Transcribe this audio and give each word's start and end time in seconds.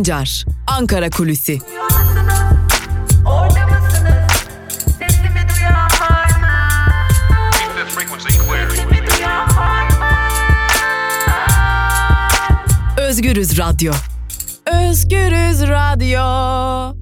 Sancar, 0.00 0.44
Ankara 0.66 1.10
Kulüsi. 1.10 1.58
Özgürüz 12.98 13.58
Radyo. 13.58 13.92
Özgürüz 14.66 15.62
Radyo. 15.62 17.00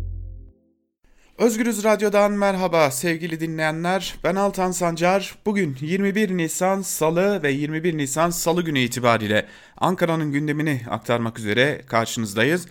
Özgürüz 1.38 1.84
Radyo'dan 1.84 2.32
merhaba 2.32 2.90
sevgili 2.90 3.40
dinleyenler. 3.40 4.14
Ben 4.24 4.34
Altan 4.34 4.70
Sancar. 4.70 5.34
Bugün 5.46 5.76
21 5.80 6.36
Nisan 6.36 6.82
Salı 6.82 7.42
ve 7.42 7.50
21 7.50 7.98
Nisan 7.98 8.30
Salı 8.30 8.62
günü 8.62 8.78
itibariyle 8.78 9.46
Ankara'nın 9.76 10.32
gündemini 10.32 10.82
aktarmak 10.90 11.38
üzere 11.38 11.82
karşınızdayız. 11.86 12.66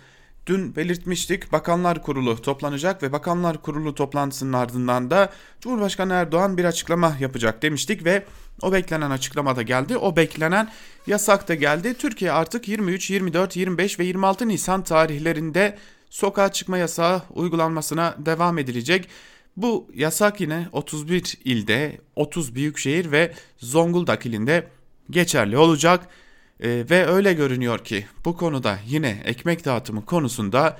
Dün 0.48 0.76
belirtmiştik 0.76 1.52
Bakanlar 1.52 2.02
Kurulu 2.02 2.42
toplanacak 2.42 3.02
ve 3.02 3.12
Bakanlar 3.12 3.62
Kurulu 3.62 3.94
toplantısının 3.94 4.52
ardından 4.52 5.10
da 5.10 5.32
Cumhurbaşkanı 5.60 6.12
Erdoğan 6.12 6.58
bir 6.58 6.64
açıklama 6.64 7.16
yapacak 7.20 7.62
demiştik 7.62 8.04
ve 8.04 8.24
o 8.62 8.72
beklenen 8.72 9.10
açıklama 9.10 9.56
da 9.56 9.62
geldi. 9.62 9.96
O 9.96 10.16
beklenen 10.16 10.68
yasak 11.06 11.48
da 11.48 11.54
geldi. 11.54 11.94
Türkiye 11.94 12.32
artık 12.32 12.68
23, 12.68 13.10
24, 13.10 13.56
25 13.56 13.98
ve 13.98 14.04
26 14.04 14.48
Nisan 14.48 14.84
tarihlerinde 14.84 15.78
sokağa 16.10 16.52
çıkma 16.52 16.78
yasağı 16.78 17.22
uygulanmasına 17.30 18.14
devam 18.18 18.58
edilecek. 18.58 19.08
Bu 19.56 19.90
yasak 19.94 20.40
yine 20.40 20.68
31 20.72 21.38
ilde, 21.44 22.00
30 22.16 22.54
büyükşehir 22.54 23.12
ve 23.12 23.32
Zonguldak 23.58 24.26
ilinde 24.26 24.68
geçerli 25.10 25.58
olacak. 25.58 26.08
E, 26.60 26.84
ve 26.90 27.06
öyle 27.06 27.32
görünüyor 27.32 27.84
ki 27.84 28.06
bu 28.24 28.36
konuda 28.36 28.78
yine 28.86 29.22
ekmek 29.24 29.64
dağıtımı 29.64 30.04
konusunda 30.04 30.78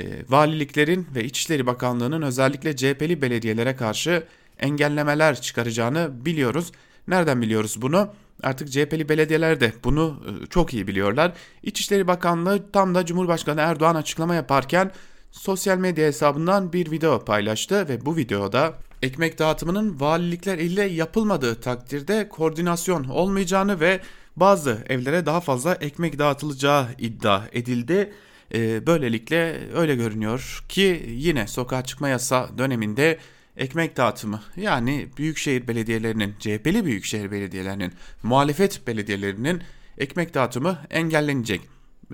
e, 0.00 0.04
valiliklerin 0.28 1.06
ve 1.14 1.24
İçişleri 1.24 1.66
Bakanlığı'nın 1.66 2.22
özellikle 2.22 2.76
CHP'li 2.76 3.22
belediyelere 3.22 3.76
karşı 3.76 4.26
engellemeler 4.58 5.40
çıkaracağını 5.40 6.24
biliyoruz. 6.24 6.72
Nereden 7.08 7.42
biliyoruz 7.42 7.82
bunu? 7.82 8.08
Artık 8.42 8.72
CHP'li 8.72 9.08
belediyeler 9.08 9.60
de 9.60 9.72
bunu 9.84 10.22
e, 10.26 10.46
çok 10.46 10.74
iyi 10.74 10.86
biliyorlar. 10.86 11.32
İçişleri 11.62 12.06
Bakanlığı 12.06 12.72
tam 12.72 12.94
da 12.94 13.06
Cumhurbaşkanı 13.06 13.60
Erdoğan 13.60 13.94
açıklama 13.94 14.34
yaparken 14.34 14.90
sosyal 15.30 15.78
medya 15.78 16.06
hesabından 16.06 16.72
bir 16.72 16.90
video 16.90 17.24
paylaştı 17.24 17.88
ve 17.88 18.06
bu 18.06 18.16
videoda 18.16 18.74
ekmek 19.02 19.38
dağıtımının 19.38 20.00
valilikler 20.00 20.58
ile 20.58 20.82
yapılmadığı 20.82 21.60
takdirde 21.60 22.28
koordinasyon 22.28 23.04
olmayacağını 23.04 23.80
ve 23.80 24.00
bazı 24.36 24.84
evlere 24.88 25.26
daha 25.26 25.40
fazla 25.40 25.74
ekmek 25.74 26.18
dağıtılacağı 26.18 26.88
iddia 26.98 27.42
edildi. 27.52 28.12
E, 28.54 28.86
böylelikle 28.86 29.60
öyle 29.74 29.96
görünüyor 29.96 30.64
ki 30.68 31.06
yine 31.08 31.46
sokağa 31.46 31.84
çıkma 31.84 32.08
yasa 32.08 32.50
döneminde 32.58 33.18
ekmek 33.56 33.96
dağıtımı 33.96 34.42
yani 34.56 35.08
büyükşehir 35.16 35.68
belediyelerinin, 35.68 36.34
CHP'li 36.38 36.84
büyükşehir 36.84 37.30
belediyelerinin, 37.30 37.92
muhalefet 38.22 38.86
belediyelerinin 38.86 39.62
ekmek 39.98 40.34
dağıtımı 40.34 40.78
engellenecek. 40.90 41.60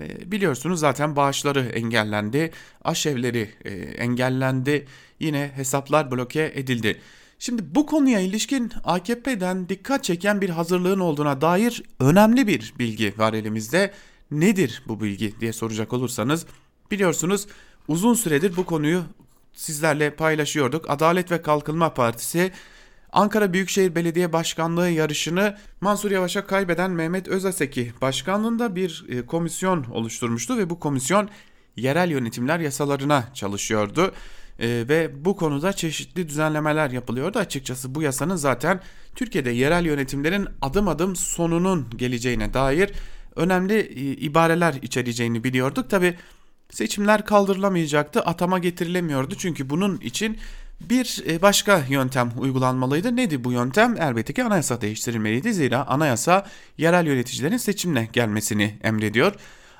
E, 0.01 0.31
biliyorsunuz 0.31 0.79
zaten 0.79 1.15
bağışları 1.15 1.59
engellendi, 1.59 2.51
aşevleri 2.83 3.49
e, 3.65 3.71
engellendi, 3.73 4.87
yine 5.19 5.51
hesaplar 5.55 6.11
bloke 6.11 6.51
edildi. 6.55 7.01
Şimdi 7.43 7.75
bu 7.75 7.85
konuya 7.85 8.19
ilişkin 8.19 8.71
AKP'den 8.83 9.69
dikkat 9.69 10.03
çeken 10.03 10.41
bir 10.41 10.49
hazırlığın 10.49 10.99
olduğuna 10.99 11.41
dair 11.41 11.83
önemli 11.99 12.47
bir 12.47 12.73
bilgi 12.79 13.13
var 13.17 13.33
elimizde. 13.33 13.93
Nedir 14.31 14.83
bu 14.87 15.01
bilgi 15.01 15.39
diye 15.39 15.53
soracak 15.53 15.93
olursanız 15.93 16.45
biliyorsunuz 16.91 17.47
uzun 17.87 18.13
süredir 18.13 18.57
bu 18.57 18.65
konuyu 18.65 19.03
sizlerle 19.53 20.15
paylaşıyorduk. 20.15 20.89
Adalet 20.89 21.31
ve 21.31 21.41
Kalkınma 21.41 21.93
Partisi 21.93 22.51
Ankara 23.11 23.53
Büyükşehir 23.53 23.95
Belediye 23.95 24.33
Başkanlığı 24.33 24.89
yarışını 24.89 25.57
Mansur 25.81 26.11
Yavaş'a 26.11 26.47
kaybeden 26.47 26.91
Mehmet 26.91 27.27
Özaseki 27.27 27.93
başkanlığında 28.01 28.75
bir 28.75 29.05
e, 29.09 29.25
komisyon 29.25 29.83
oluşturmuştu 29.83 30.57
ve 30.57 30.69
bu 30.69 30.79
komisyon 30.79 31.29
yerel 31.75 32.11
yönetimler 32.11 32.59
yasalarına 32.59 33.23
çalışıyordu. 33.33 34.13
Ee, 34.59 34.85
ve 34.89 35.25
bu 35.25 35.35
konuda 35.35 35.73
çeşitli 35.73 36.29
düzenlemeler 36.29 36.91
yapılıyordu. 36.91 37.39
Açıkçası 37.39 37.95
bu 37.95 38.01
yasanın 38.01 38.35
zaten 38.35 38.79
Türkiye'de 39.15 39.49
yerel 39.49 39.85
yönetimlerin 39.85 40.47
adım 40.61 40.87
adım 40.87 41.15
sonunun 41.15 41.87
geleceğine 41.97 42.53
dair 42.53 42.91
önemli 43.35 43.79
e, 43.79 44.01
ibareler 44.01 44.73
içereceğini 44.81 45.43
biliyorduk. 45.43 45.89
Tabi 45.89 46.17
seçimler 46.69 47.25
kaldırılamayacaktı, 47.25 48.21
atama 48.21 48.59
getirilemiyordu 48.59 49.35
çünkü 49.35 49.69
bunun 49.69 49.97
için 49.97 50.37
bir 50.81 51.23
e, 51.27 51.41
başka 51.41 51.81
yöntem 51.89 52.31
uygulanmalıydı. 52.37 53.15
Neydi 53.15 53.43
bu 53.43 53.51
yöntem? 53.51 53.95
Elbette 54.01 54.33
ki 54.33 54.43
anayasa 54.43 54.81
değiştirilmeliydi. 54.81 55.53
Zira 55.53 55.87
anayasa 55.87 56.45
yerel 56.77 57.07
yöneticilerin 57.07 57.57
seçimle 57.57 58.09
gelmesini 58.13 58.79
emrediyor. 58.83 59.33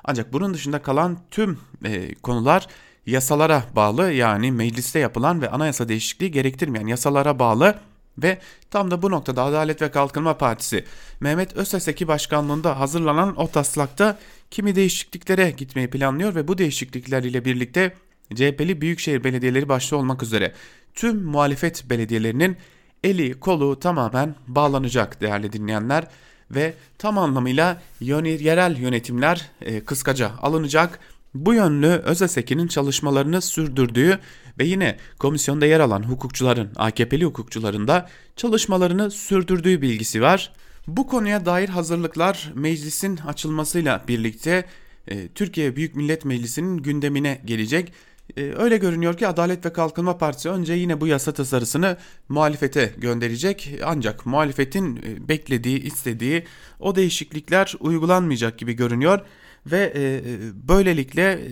Ancak 0.04 0.32
bunun 0.32 0.54
dışında 0.54 0.82
kalan 0.82 1.18
tüm 1.30 1.58
e, 1.84 2.14
konular 2.14 2.66
yasalara 3.06 3.64
bağlı 3.76 4.12
yani 4.12 4.52
mecliste 4.52 4.98
yapılan 4.98 5.42
ve 5.42 5.50
anayasa 5.50 5.88
değişikliği 5.88 6.30
gerektirmeyen 6.30 6.86
yasalara 6.86 7.38
bağlı 7.38 7.78
ve 8.18 8.38
tam 8.70 8.90
da 8.90 9.02
bu 9.02 9.10
noktada 9.10 9.42
Adalet 9.42 9.82
ve 9.82 9.90
Kalkınma 9.90 10.38
Partisi 10.38 10.84
Mehmet 11.20 11.56
Özseseki 11.56 12.08
başkanlığında 12.08 12.80
hazırlanan 12.80 13.40
o 13.40 13.48
taslakta 13.48 14.18
kimi 14.50 14.74
değişikliklere 14.74 15.50
gitmeyi 15.50 15.90
planlıyor 15.90 16.34
ve 16.34 16.48
bu 16.48 16.58
değişiklikler 16.58 17.22
ile 17.22 17.44
birlikte 17.44 17.94
CHP'li 18.34 18.80
büyükşehir 18.80 19.24
belediyeleri 19.24 19.68
başta 19.68 19.96
olmak 19.96 20.22
üzere 20.22 20.52
tüm 20.94 21.24
muhalefet 21.24 21.90
belediyelerinin 21.90 22.56
eli 23.04 23.40
kolu 23.40 23.80
tamamen 23.80 24.34
bağlanacak 24.46 25.20
değerli 25.20 25.52
dinleyenler 25.52 26.06
ve 26.50 26.74
tam 26.98 27.18
anlamıyla 27.18 27.82
yerel 28.00 28.76
yönetimler 28.76 29.50
e, 29.60 29.84
kıskaca 29.84 30.32
alınacak 30.42 31.00
bu 31.34 31.54
yönlü 31.54 31.86
Özeseki'nin 31.86 32.66
çalışmalarını 32.66 33.42
sürdürdüğü 33.42 34.18
ve 34.58 34.64
yine 34.64 34.96
komisyonda 35.18 35.66
yer 35.66 35.80
alan 35.80 36.02
hukukçuların, 36.02 36.70
AKP'li 36.76 37.24
hukukçuların 37.24 37.88
da 37.88 38.08
çalışmalarını 38.36 39.10
sürdürdüğü 39.10 39.82
bilgisi 39.82 40.22
var. 40.22 40.52
Bu 40.86 41.06
konuya 41.06 41.46
dair 41.46 41.68
hazırlıklar 41.68 42.52
meclisin 42.54 43.16
açılmasıyla 43.16 44.04
birlikte 44.08 44.64
e, 45.08 45.28
Türkiye 45.28 45.76
Büyük 45.76 45.96
Millet 45.96 46.24
Meclisi'nin 46.24 46.78
gündemine 46.78 47.40
gelecek. 47.44 47.92
E, 48.36 48.52
öyle 48.56 48.76
görünüyor 48.76 49.16
ki 49.16 49.26
Adalet 49.26 49.66
ve 49.66 49.72
Kalkınma 49.72 50.18
Partisi 50.18 50.50
önce 50.50 50.72
yine 50.72 51.00
bu 51.00 51.06
yasa 51.06 51.32
tasarısını 51.32 51.96
muhalefete 52.28 52.92
gönderecek. 52.98 53.74
Ancak 53.84 54.26
muhalefetin 54.26 54.96
e, 54.96 55.28
beklediği, 55.28 55.82
istediği 55.82 56.44
o 56.80 56.96
değişiklikler 56.96 57.74
uygulanmayacak 57.80 58.58
gibi 58.58 58.72
görünüyor 58.72 59.20
ve 59.66 59.92
e, 59.94 60.02
e, 60.02 60.22
böylelikle 60.68 61.32
e, 61.32 61.48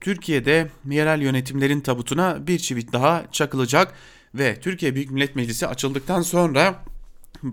Türkiye'de 0.00 0.68
yerel 0.90 1.20
yönetimlerin 1.20 1.80
tabutuna 1.80 2.46
bir 2.46 2.58
çivit 2.58 2.92
daha 2.92 3.24
çakılacak 3.32 3.94
ve 4.34 4.60
Türkiye 4.60 4.94
Büyük 4.94 5.10
Millet 5.10 5.36
Meclisi 5.36 5.66
açıldıktan 5.66 6.22
sonra 6.22 6.84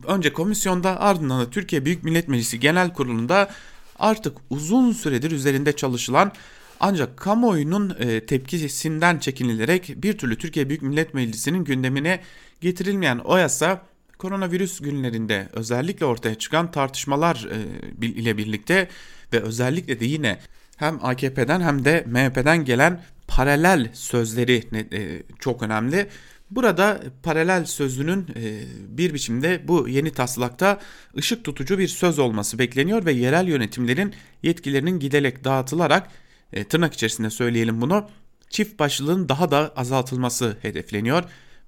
önce 0.07 0.33
komisyonda 0.33 0.99
ardından 0.99 1.41
da 1.41 1.49
Türkiye 1.49 1.85
Büyük 1.85 2.03
Millet 2.03 2.27
Meclisi 2.27 2.59
Genel 2.59 2.93
Kurulu'nda 2.93 3.49
artık 3.99 4.37
uzun 4.49 4.91
süredir 4.91 5.31
üzerinde 5.31 5.75
çalışılan 5.75 6.31
ancak 6.79 7.17
kamuoyunun 7.17 7.95
e, 7.99 8.25
tepkisinden 8.25 9.19
çekinilerek 9.19 9.93
bir 9.97 10.17
türlü 10.17 10.37
Türkiye 10.37 10.69
Büyük 10.69 10.81
Millet 10.81 11.13
Meclisi'nin 11.13 11.63
gündemine 11.63 12.19
getirilmeyen 12.61 13.17
o 13.17 13.37
yasa 13.37 13.81
koronavirüs 14.17 14.79
günlerinde 14.79 15.49
özellikle 15.53 16.05
ortaya 16.05 16.35
çıkan 16.35 16.71
tartışmalar 16.71 17.47
ile 18.01 18.37
birlikte 18.37 18.89
ve 19.35 19.39
özellikle 19.39 19.99
de 19.99 20.05
yine 20.05 20.39
hem 20.77 21.05
AKP'den 21.05 21.61
hem 21.61 21.85
de 21.85 22.03
MHP'den 22.07 22.65
gelen 22.65 23.01
paralel 23.27 23.89
sözleri 23.93 24.63
e, 24.93 25.23
çok 25.39 25.63
önemli. 25.63 26.07
Burada 26.51 27.03
paralel 27.23 27.65
sözünün 27.65 28.27
e, 28.35 28.61
bir 28.97 29.13
biçimde 29.13 29.67
bu 29.67 29.89
yeni 29.89 30.11
taslakta 30.11 30.79
ışık 31.17 31.43
tutucu 31.43 31.79
bir 31.79 31.87
söz 31.87 32.19
olması 32.19 32.59
bekleniyor 32.59 33.05
ve 33.05 33.11
yerel 33.11 33.47
yönetimlerin 33.47 34.13
yetkilerinin 34.43 34.99
giderek 34.99 35.43
dağıtılarak 35.43 36.09
e, 36.53 36.63
tırnak 36.63 36.93
içerisinde 36.93 37.29
söyleyelim 37.29 37.81
bunu 37.81 38.09
çift 38.49 38.79
başlılığın 38.79 39.29
daha 39.29 39.51
da 39.51 39.73
azaltılması 39.75 40.57
hedefleniyor. 40.61 41.23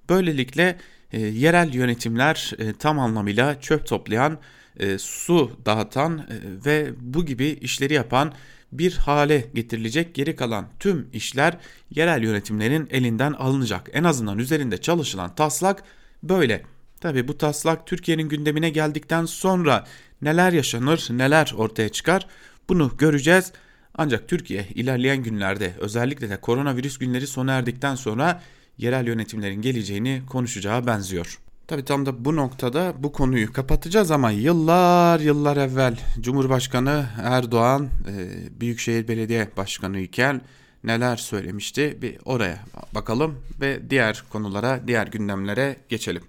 Böylelikle 0.08 0.78
yerel 1.12 1.74
yönetimler 1.74 2.52
tam 2.78 2.98
anlamıyla 2.98 3.60
çöp 3.60 3.86
toplayan 3.86 4.38
e, 4.78 4.98
su 4.98 5.52
dağıtan 5.66 6.18
e, 6.18 6.24
ve 6.64 6.92
bu 7.00 7.26
gibi 7.26 7.46
işleri 7.46 7.94
yapan 7.94 8.32
bir 8.72 8.96
hale 8.96 9.44
getirilecek 9.54 10.14
geri 10.14 10.36
kalan 10.36 10.68
tüm 10.78 11.08
işler 11.12 11.56
yerel 11.90 12.22
yönetimlerin 12.22 12.88
elinden 12.90 13.32
alınacak. 13.32 13.90
En 13.92 14.04
azından 14.04 14.38
üzerinde 14.38 14.78
çalışılan 14.78 15.34
taslak 15.34 15.82
böyle. 16.22 16.62
Tabi 17.00 17.28
bu 17.28 17.38
taslak 17.38 17.86
Türkiye'nin 17.86 18.28
gündemine 18.28 18.70
geldikten 18.70 19.24
sonra 19.24 19.86
neler 20.22 20.52
yaşanır, 20.52 21.08
neler 21.10 21.52
ortaya 21.56 21.88
çıkar 21.88 22.26
bunu 22.68 22.92
göreceğiz. 22.98 23.52
Ancak 23.94 24.28
Türkiye 24.28 24.66
ilerleyen 24.74 25.22
günlerde 25.22 25.74
özellikle 25.78 26.30
de 26.30 26.40
koronavirüs 26.40 26.98
günleri 26.98 27.26
sona 27.26 27.52
erdikten 27.52 27.94
sonra 27.94 28.42
yerel 28.78 29.06
yönetimlerin 29.06 29.62
geleceğini 29.62 30.22
konuşacağı 30.26 30.86
benziyor. 30.86 31.38
Tabi 31.68 31.84
tam 31.84 32.06
da 32.06 32.24
bu 32.24 32.36
noktada 32.36 32.94
bu 32.98 33.12
konuyu 33.12 33.52
kapatacağız 33.52 34.10
ama 34.10 34.30
yıllar 34.30 35.20
yıllar 35.20 35.56
evvel 35.56 35.96
Cumhurbaşkanı 36.20 37.06
Erdoğan 37.22 37.88
e, 38.08 38.60
Büyükşehir 38.60 39.08
Belediye 39.08 39.48
Başkanı 39.56 40.00
iken 40.00 40.40
neler 40.84 41.16
söylemişti 41.16 41.98
bir 42.02 42.18
oraya 42.24 42.58
bakalım 42.94 43.38
ve 43.60 43.90
diğer 43.90 44.24
konulara 44.32 44.80
diğer 44.86 45.06
gündemlere 45.06 45.76
geçelim. 45.88 46.22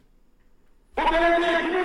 Bu 0.97 1.01
belediye 1.13 1.78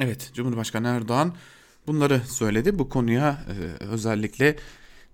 Evet 0.00 0.30
Cumhurbaşkanı 0.34 0.88
Erdoğan 0.88 1.34
bunları 1.86 2.20
söyledi. 2.20 2.78
Bu 2.78 2.88
konuya 2.88 3.44
e, 3.48 3.84
özellikle 3.84 4.56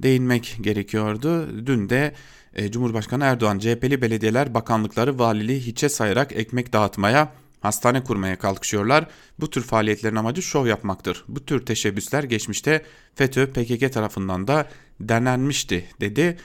değinmek 0.03 0.59
gerekiyordu. 0.61 1.49
Dün 1.67 1.89
de 1.89 2.15
e, 2.55 2.71
Cumhurbaşkanı 2.71 3.25
Erdoğan 3.25 3.59
CHP'li 3.59 4.03
belediyeler 4.03 4.55
bakanlıkları 4.55 5.19
valiliği 5.19 5.61
hiçe 5.61 5.89
sayarak 5.89 6.33
ekmek 6.33 6.73
dağıtmaya 6.73 7.33
hastane 7.61 8.05
kurmaya 8.05 8.39
kalkışıyorlar. 8.39 9.07
Bu 9.41 9.51
tür 9.51 9.63
faaliyetlerin 9.63 10.17
amacı 10.17 10.43
şov 10.43 10.67
yapmaktır. 10.67 11.25
Bu 11.29 11.45
tür 11.45 11.67
teşebbüsler 11.67 12.25
geçmişte 12.25 12.83
FETÖ 13.15 13.47
PKK 13.47 13.93
tarafından 13.93 14.49
da 14.49 14.69
denenmişti 15.01 15.85
dedi. 16.01 16.37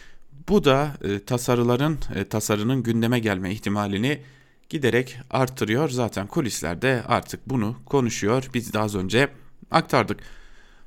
Bu 0.50 0.64
da 0.64 0.98
e, 1.04 1.20
tasarıların 1.20 1.98
tasarının 2.30 2.84
gündeme 2.84 3.20
gelme 3.20 3.52
ihtimalini 3.52 4.22
giderek 4.70 5.18
artırıyor. 5.30 5.90
Zaten 5.90 6.28
kulislerde 6.28 7.04
artık 7.08 7.50
bunu 7.50 7.76
konuşuyor. 7.86 8.50
Biz 8.54 8.74
de 8.74 8.80
az 8.80 8.96
önce 8.96 9.30
aktardık. 9.72 10.20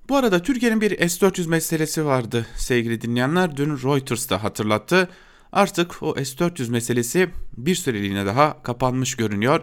Bu 0.09 0.17
arada 0.17 0.43
Türkiye'nin 0.43 0.81
bir 0.81 1.09
S-400 1.09 1.49
meselesi 1.49 2.05
vardı 2.05 2.47
sevgili 2.57 3.01
dinleyenler. 3.01 3.57
Dün 3.57 3.71
Reuters 3.71 4.31
da 4.31 4.43
hatırlattı. 4.43 5.09
Artık 5.53 6.03
o 6.03 6.15
S-400 6.15 6.71
meselesi 6.71 7.29
bir 7.57 7.75
süreliğine 7.75 8.27
daha 8.27 8.63
kapanmış 8.63 9.15
görünüyor. 9.15 9.63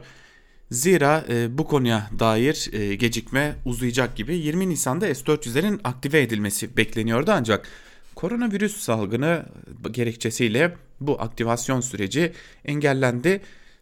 Zira 0.72 1.26
e, 1.30 1.58
bu 1.58 1.68
konuya 1.68 2.10
dair 2.20 2.70
e, 2.74 2.96
gecikme 2.96 3.56
uzayacak 3.66 4.16
gibi 4.16 4.36
20 4.36 4.70
Nisan'da 4.70 5.16
S-400'lerin 5.16 5.80
aktive 5.84 6.22
edilmesi 6.22 6.78
bekleniyordu 6.78 7.32
ancak 7.32 7.68
koronavirüs 8.16 8.78
salgını 8.78 9.46
gerekçesiyle 9.92 10.76
bu 11.02 11.22
aktivasyon 11.22 11.82
süreci 11.82 12.34
engellendi. 12.66 13.42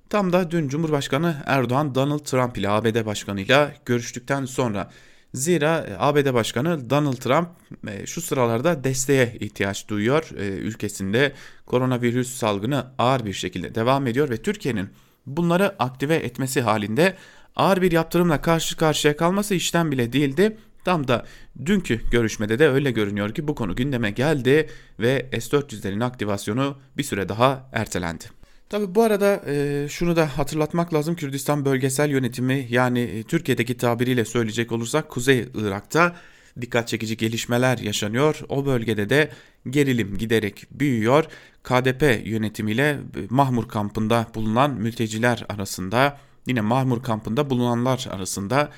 Tam 0.10 0.34
da 0.34 0.52
dün 0.52 0.68
Cumhurbaşkanı 0.68 1.44
Erdoğan 1.46 1.96
Donald 1.96 2.20
Trump 2.20 2.58
ile 2.58 2.70
ABD 2.70 3.06
Başkanı 3.06 3.42
ile 3.42 3.76
görüştükten 3.86 4.46
sonra 4.46 4.92
Zira 5.34 5.86
e, 5.90 5.96
ABD 6.00 6.34
Başkanı 6.34 6.90
Donald 6.90 7.18
Trump 7.18 7.48
e, 7.88 8.06
şu 8.06 8.22
sıralarda 8.22 8.84
desteğe 8.84 9.38
ihtiyaç 9.40 9.88
duyuyor. 9.88 10.30
E, 10.38 10.48
ülkesinde 10.48 11.34
koronavirüs 11.66 12.36
salgını 12.36 12.88
ağır 12.98 13.26
bir 13.26 13.34
şekilde 13.34 13.76
devam 13.76 14.08
ediyor 14.08 14.30
ve 14.30 14.38
Türkiye'nin 14.38 14.90
bunları 15.26 15.76
aktive 15.80 16.16
etmesi 16.16 16.62
halinde 16.62 17.16
ağır 17.56 17.82
bir 17.82 17.92
yaptırımla 17.92 18.42
karşı 18.42 18.78
karşıya 18.78 19.18
kalması 19.18 19.56
işten 19.56 19.92
bile 19.92 20.14
değildi. 20.14 20.58
Tam 20.84 21.08
da 21.08 21.26
dünkü 21.66 22.10
görüşmede 22.12 22.60
de 22.60 22.70
öyle 22.70 22.92
görünüyor 22.92 23.34
ki 23.34 23.48
bu 23.48 23.56
konu 23.56 23.76
gündeme 23.76 24.12
geldi 24.12 24.70
ve 25.00 25.30
S-400'lerin 25.32 26.04
aktivasyonu 26.04 26.78
bir 26.98 27.04
süre 27.04 27.30
daha 27.30 27.70
ertelendi. 27.74 28.45
Tabi 28.70 28.96
bu 28.96 29.04
arada 29.04 29.42
e, 29.48 29.88
şunu 29.90 30.16
da 30.16 30.38
hatırlatmak 30.38 30.94
lazım 30.94 31.16
Kürdistan 31.16 31.66
bölgesel 31.66 32.10
yönetimi 32.10 32.68
yani 32.70 33.00
e, 33.00 33.24
Türkiye'deki 33.24 33.78
tabiriyle 33.78 34.26
söyleyecek 34.26 34.72
olursak 34.72 35.10
Kuzey 35.10 35.48
Irak'ta 35.56 36.16
dikkat 36.62 36.88
çekici 36.88 37.18
gelişmeler 37.18 37.78
yaşanıyor. 37.78 38.40
O 38.50 38.66
bölgede 38.66 39.10
de 39.10 39.30
gerilim 39.70 40.18
giderek 40.18 40.68
büyüyor. 40.72 41.26
KDP 41.64 42.28
yönetimiyle 42.28 42.90
e, 42.90 42.98
Mahmur 43.30 43.68
kampında 43.68 44.28
bulunan 44.36 44.72
mülteciler 44.72 45.46
arasında 45.50 46.18
yine 46.48 46.62
Mahmur 46.62 47.04
kampında 47.04 47.50
bulunanlar 47.50 48.08
arasında 48.12 48.70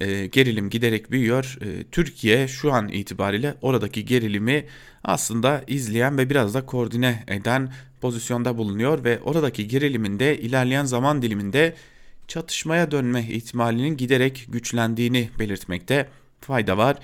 e, 0.00 0.26
gerilim 0.26 0.70
giderek 0.70 1.10
büyüyor. 1.10 1.58
E, 1.60 1.84
Türkiye 1.84 2.48
şu 2.48 2.72
an 2.72 2.88
itibariyle 2.88 3.54
oradaki 3.62 4.04
gerilimi 4.04 4.66
aslında 5.04 5.64
izleyen 5.66 6.18
ve 6.18 6.30
biraz 6.30 6.54
da 6.54 6.66
koordine 6.66 7.24
eden 7.28 7.72
pozisyonda 8.00 8.58
bulunuyor 8.58 9.04
ve 9.04 9.20
oradaki 9.20 9.68
gerilimin 9.68 10.18
de 10.18 10.38
ilerleyen 10.38 10.84
zaman 10.84 11.22
diliminde 11.22 11.74
çatışmaya 12.28 12.90
dönme 12.90 13.22
ihtimalinin 13.22 13.96
giderek 13.96 14.46
güçlendiğini 14.48 15.30
belirtmekte 15.38 16.08
fayda 16.40 16.78
var. 16.78 16.96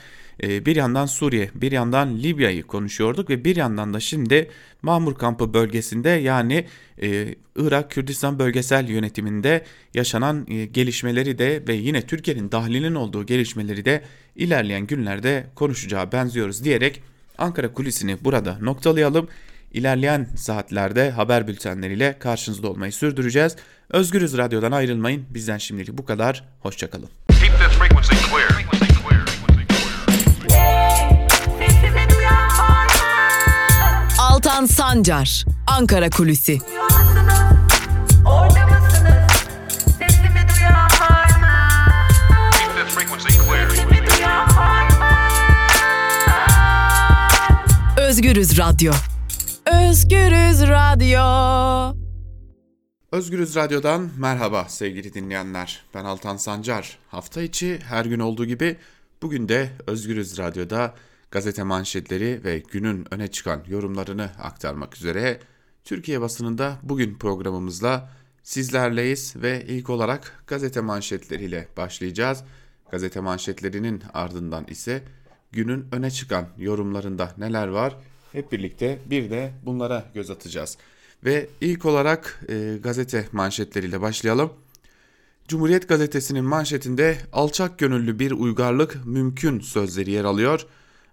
Ee, 0.43 0.67
bir 0.67 0.77
yandan 0.77 1.07
Suriye, 1.07 1.51
bir 1.55 1.73
yandan 1.73 2.19
Libya'yı 2.19 2.63
konuşuyorduk 2.63 3.31
ve 3.31 3.45
bir 3.45 3.57
yandan 3.57 3.95
da 3.95 4.01
şimdi 4.01 4.51
Mamur 4.83 5.15
kampı 5.15 5.55
bölgesinde 5.55 6.09
yani 6.09 6.67
e, 7.03 7.35
Irak 7.57 7.91
Kürdistan 7.91 8.39
bölgesel 8.39 8.89
yönetiminde 8.89 9.65
yaşanan 9.95 10.47
e, 10.49 10.67
gelişmeleri 10.67 11.39
de 11.39 11.63
ve 11.69 11.75
yine 11.75 12.03
Türkiye'nin 12.03 12.53
dahlinin 12.53 12.95
olduğu 12.95 13.27
gelişmeleri 13.27 13.85
de 13.85 14.03
ilerleyen 14.37 14.87
günlerde 14.87 15.47
konuşacağı 15.55 16.13
benziyoruz 16.13 16.65
diyerek 16.65 17.03
Ankara 17.39 17.73
kulisini 17.73 18.25
burada 18.25 18.59
noktalayalım. 18.61 19.29
İlerleyen 19.73 20.29
saatlerde 20.37 21.11
haber 21.11 21.49
bültenleriyle 21.49 22.17
karşınızda 22.19 22.69
olmayı 22.69 22.93
sürdüreceğiz. 22.93 23.57
Özgürüz 23.91 24.39
Radyo'dan 24.39 24.73
ayrılmayın. 24.73 25.25
Bizden 25.31 25.59
şimdilik 25.59 25.99
bu 25.99 26.05
kadar. 26.05 26.45
Hoşçakalın. 26.61 27.20
Sesimi 39.99 40.47
duyan 40.49 40.89
var 40.97 41.31
mı? 41.41 41.57
Özgürüz 47.97 48.59
Radyo. 48.59 48.93
Özgürüz 49.67 50.63
Radyo. 50.69 51.21
Özgürüz 53.13 53.57
Radyo'dan 53.57 54.11
merhaba 54.19 54.65
sevgili 54.69 55.15
dinleyenler. 55.15 55.85
Ben 55.95 56.05
Altan 56.05 56.37
Sancar. 56.37 56.99
Hafta 57.09 57.43
içi 57.43 57.79
her 57.89 58.05
gün 58.05 58.21
olduğu 58.21 58.45
gibi 58.47 58.77
bugün 59.23 59.49
de 59.49 59.71
Özgürüz 59.87 60.39
Radyo'da 60.39 60.95
gazete 61.31 61.63
manşetleri 61.63 62.41
ve 62.45 62.63
günün 62.71 63.15
öne 63.15 63.29
çıkan 63.29 63.63
yorumlarını 63.69 64.31
aktarmak 64.39 64.97
üzere 64.97 65.41
Türkiye 65.85 66.21
basınında 66.21 66.79
bugün 66.83 67.15
programımızla 67.15 68.11
sizlerleyiz 68.43 69.35
ve 69.37 69.65
ilk 69.69 69.91
olarak 69.91 70.45
gazete 70.47 70.81
manşetleriyle 70.81 71.69
başlayacağız. 71.77 72.45
Gazete 72.91 73.21
manşetlerinin 73.21 74.03
ardından 74.15 74.65
ise 74.65 75.03
günün 75.53 75.87
öne 75.93 76.11
çıkan 76.11 76.49
yorumlarında 76.59 77.35
neler 77.39 77.69
var 77.69 77.97
hep 78.33 78.53
birlikte 78.53 78.99
bir 79.07 79.31
de 79.31 79.53
bunlara 79.67 80.05
göz 80.15 80.31
atacağız. 80.31 80.79
Ve 81.25 81.49
ilk 81.61 81.85
olarak 81.85 82.41
e, 82.49 82.79
gazete 82.83 83.29
manşetleriyle 83.33 84.01
başlayalım. 84.01 84.53
Cumhuriyet 85.49 85.89
gazetesinin 85.89 86.45
manşetinde 86.45 87.19
alçak 87.33 87.79
gönüllü 87.79 88.19
bir 88.19 88.31
uygarlık 88.31 89.07
mümkün 89.07 89.61
sözleri 89.61 90.11
yer 90.11 90.25
alıyor. 90.25 90.67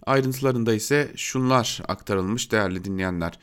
Ayrıntılarında 0.07 0.73
ise 0.73 1.11
şunlar 1.15 1.81
aktarılmış 1.87 2.51
değerli 2.51 2.83
dinleyenler. 2.83 3.39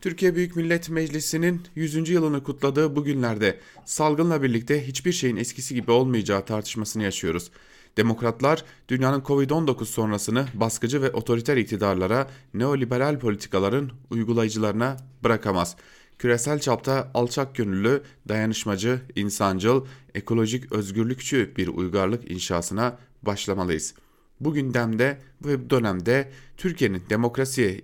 Türkiye 0.00 0.34
Büyük 0.34 0.56
Millet 0.56 0.90
Meclisi'nin 0.90 1.62
100. 1.74 2.08
yılını 2.08 2.42
kutladığı 2.42 2.96
bu 2.96 3.04
günlerde 3.04 3.60
salgınla 3.84 4.42
birlikte 4.42 4.86
hiçbir 4.86 5.12
şeyin 5.12 5.36
eskisi 5.36 5.74
gibi 5.74 5.90
olmayacağı 5.90 6.44
tartışmasını 6.44 7.02
yaşıyoruz. 7.02 7.50
Demokratlar 7.96 8.64
dünyanın 8.88 9.20
Covid-19 9.20 9.84
sonrasını 9.84 10.46
baskıcı 10.54 11.02
ve 11.02 11.10
otoriter 11.10 11.56
iktidarlara, 11.56 12.30
neoliberal 12.54 13.18
politikaların 13.18 13.90
uygulayıcılarına 14.10 14.96
bırakamaz. 15.22 15.76
Küresel 16.18 16.60
çapta 16.60 17.10
alçak 17.14 17.54
gönüllü, 17.54 18.02
dayanışmacı, 18.28 19.00
insancıl, 19.16 19.84
ekolojik 20.14 20.72
özgürlükçü 20.72 21.52
bir 21.56 21.68
uygarlık 21.68 22.30
inşasına 22.30 22.98
başlamalıyız. 23.22 23.94
Bu 24.40 24.54
gündemde 24.54 25.18
bu 25.40 25.70
dönemde 25.70 26.30
Türkiye'nin 26.56 27.02
demokrasiye 27.10 27.80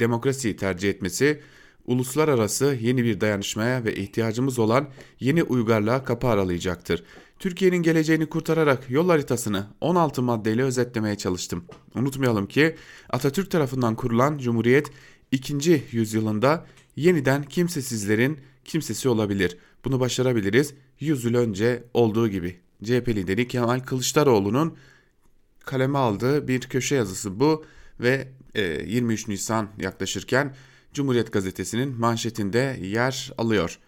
demokrasiyi 0.00 0.56
tercih 0.56 0.90
etmesi, 0.90 1.40
uluslararası 1.86 2.78
yeni 2.80 3.04
bir 3.04 3.20
dayanışmaya 3.20 3.84
ve 3.84 3.96
ihtiyacımız 3.96 4.58
olan 4.58 4.88
yeni 5.20 5.42
uygarlığa 5.42 6.04
kapı 6.04 6.26
aralayacaktır. 6.26 7.04
Türkiye'nin 7.38 7.82
geleceğini 7.82 8.26
kurtararak 8.26 8.90
yol 8.90 9.08
haritasını 9.08 9.66
16 9.80 10.22
maddeyle 10.22 10.62
özetlemeye 10.62 11.16
çalıştım. 11.16 11.64
Unutmayalım 11.94 12.46
ki 12.46 12.76
Atatürk 13.10 13.50
tarafından 13.50 13.94
kurulan 13.94 14.38
Cumhuriyet 14.38 14.90
2. 15.32 15.82
yüzyılında 15.90 16.66
yeniden 16.96 17.42
kimsesizlerin 17.42 18.38
kimsesi 18.64 19.08
olabilir. 19.08 19.58
Bunu 19.84 20.00
başarabiliriz 20.00 20.74
100 21.00 21.24
yıl 21.24 21.34
önce 21.34 21.84
olduğu 21.94 22.28
gibi. 22.28 22.56
CHP 22.84 23.08
lideri 23.08 23.48
Kemal 23.48 23.80
Kılıçdaroğlu'nun 23.80 24.76
kaleme 25.66 25.98
aldığı 25.98 26.48
bir 26.48 26.60
köşe 26.60 26.94
yazısı 26.94 27.40
bu 27.40 27.64
ve 28.00 28.28
23 28.54 29.28
Nisan 29.28 29.68
yaklaşırken 29.78 30.54
Cumhuriyet 30.92 31.32
Gazetesi'nin 31.32 32.00
manşetinde 32.00 32.78
yer 32.82 33.32
alıyor. 33.38 33.78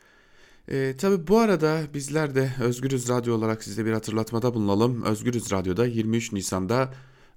E, 0.69 0.95
tabii 0.99 1.27
bu 1.27 1.39
arada 1.39 1.81
bizler 1.95 2.35
de 2.35 2.51
Özgürüz 2.61 3.09
Radyo 3.09 3.35
olarak 3.35 3.65
size 3.65 3.87
bir 3.87 3.93
hatırlatmada 3.93 4.55
bulunalım. 4.55 5.03
Özgürüz 5.03 5.53
Radyo'da 5.53 5.87
23 5.87 6.33
Nisan'da 6.33 6.95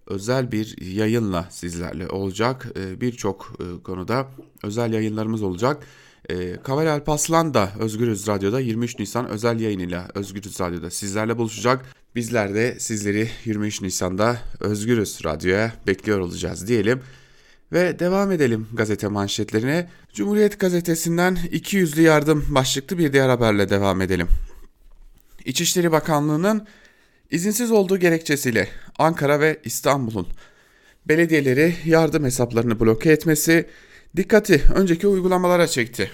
özel 0.07 0.51
bir 0.51 0.81
yayınla 0.81 1.48
sizlerle 1.50 2.07
olacak. 2.07 2.67
E, 2.75 3.01
Birçok 3.01 3.53
e, 3.60 3.83
konuda 3.83 4.27
özel 4.63 4.93
yayınlarımız 4.93 5.43
olacak. 5.43 5.83
E, 6.29 6.57
Kaval 6.63 6.87
Alpaslan 6.87 7.53
da 7.53 7.71
Özgürüz 7.79 8.27
Radyo'da 8.27 8.59
23 8.59 8.99
Nisan 8.99 9.29
özel 9.29 9.59
yayınıyla 9.59 10.07
Özgürüz 10.15 10.59
Radyo'da 10.59 10.89
sizlerle 10.89 11.37
buluşacak. 11.37 11.85
Bizler 12.15 12.53
de 12.53 12.79
sizleri 12.79 13.29
23 13.45 13.81
Nisan'da 13.81 14.37
Özgürüz 14.59 15.19
Radyo'ya 15.25 15.73
bekliyor 15.87 16.19
olacağız 16.19 16.67
diyelim. 16.67 17.01
Ve 17.73 17.99
devam 17.99 18.31
edelim 18.31 18.67
gazete 18.73 19.07
manşetlerine. 19.07 19.89
Cumhuriyet 20.13 20.59
gazetesinden 20.59 21.37
200'lü 21.51 22.01
yardım 22.01 22.45
başlıklı 22.49 22.97
bir 22.97 23.13
diğer 23.13 23.29
haberle 23.29 23.69
devam 23.69 24.01
edelim. 24.01 24.27
İçişleri 25.45 25.91
Bakanlığı'nın 25.91 26.67
izinsiz 27.31 27.71
olduğu 27.71 27.97
gerekçesiyle 27.97 28.67
Ankara 28.99 29.39
ve 29.39 29.59
İstanbul'un 29.63 30.27
belediyeleri 31.05 31.75
yardım 31.85 32.23
hesaplarını 32.23 32.79
bloke 32.79 33.11
etmesi 33.11 33.67
dikkati 34.15 34.63
önceki 34.75 35.08
uygulamalara 35.08 35.68
çekti. 35.68 36.12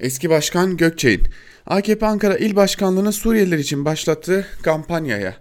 Eski 0.00 0.30
Başkan 0.30 0.76
Gökçe'nin 0.76 1.26
AKP 1.66 2.06
Ankara 2.06 2.36
İl 2.36 2.56
Başkanlığı'nın 2.56 3.10
Suriyeliler 3.10 3.58
için 3.58 3.84
başlattığı 3.84 4.46
kampanyaya 4.62 5.36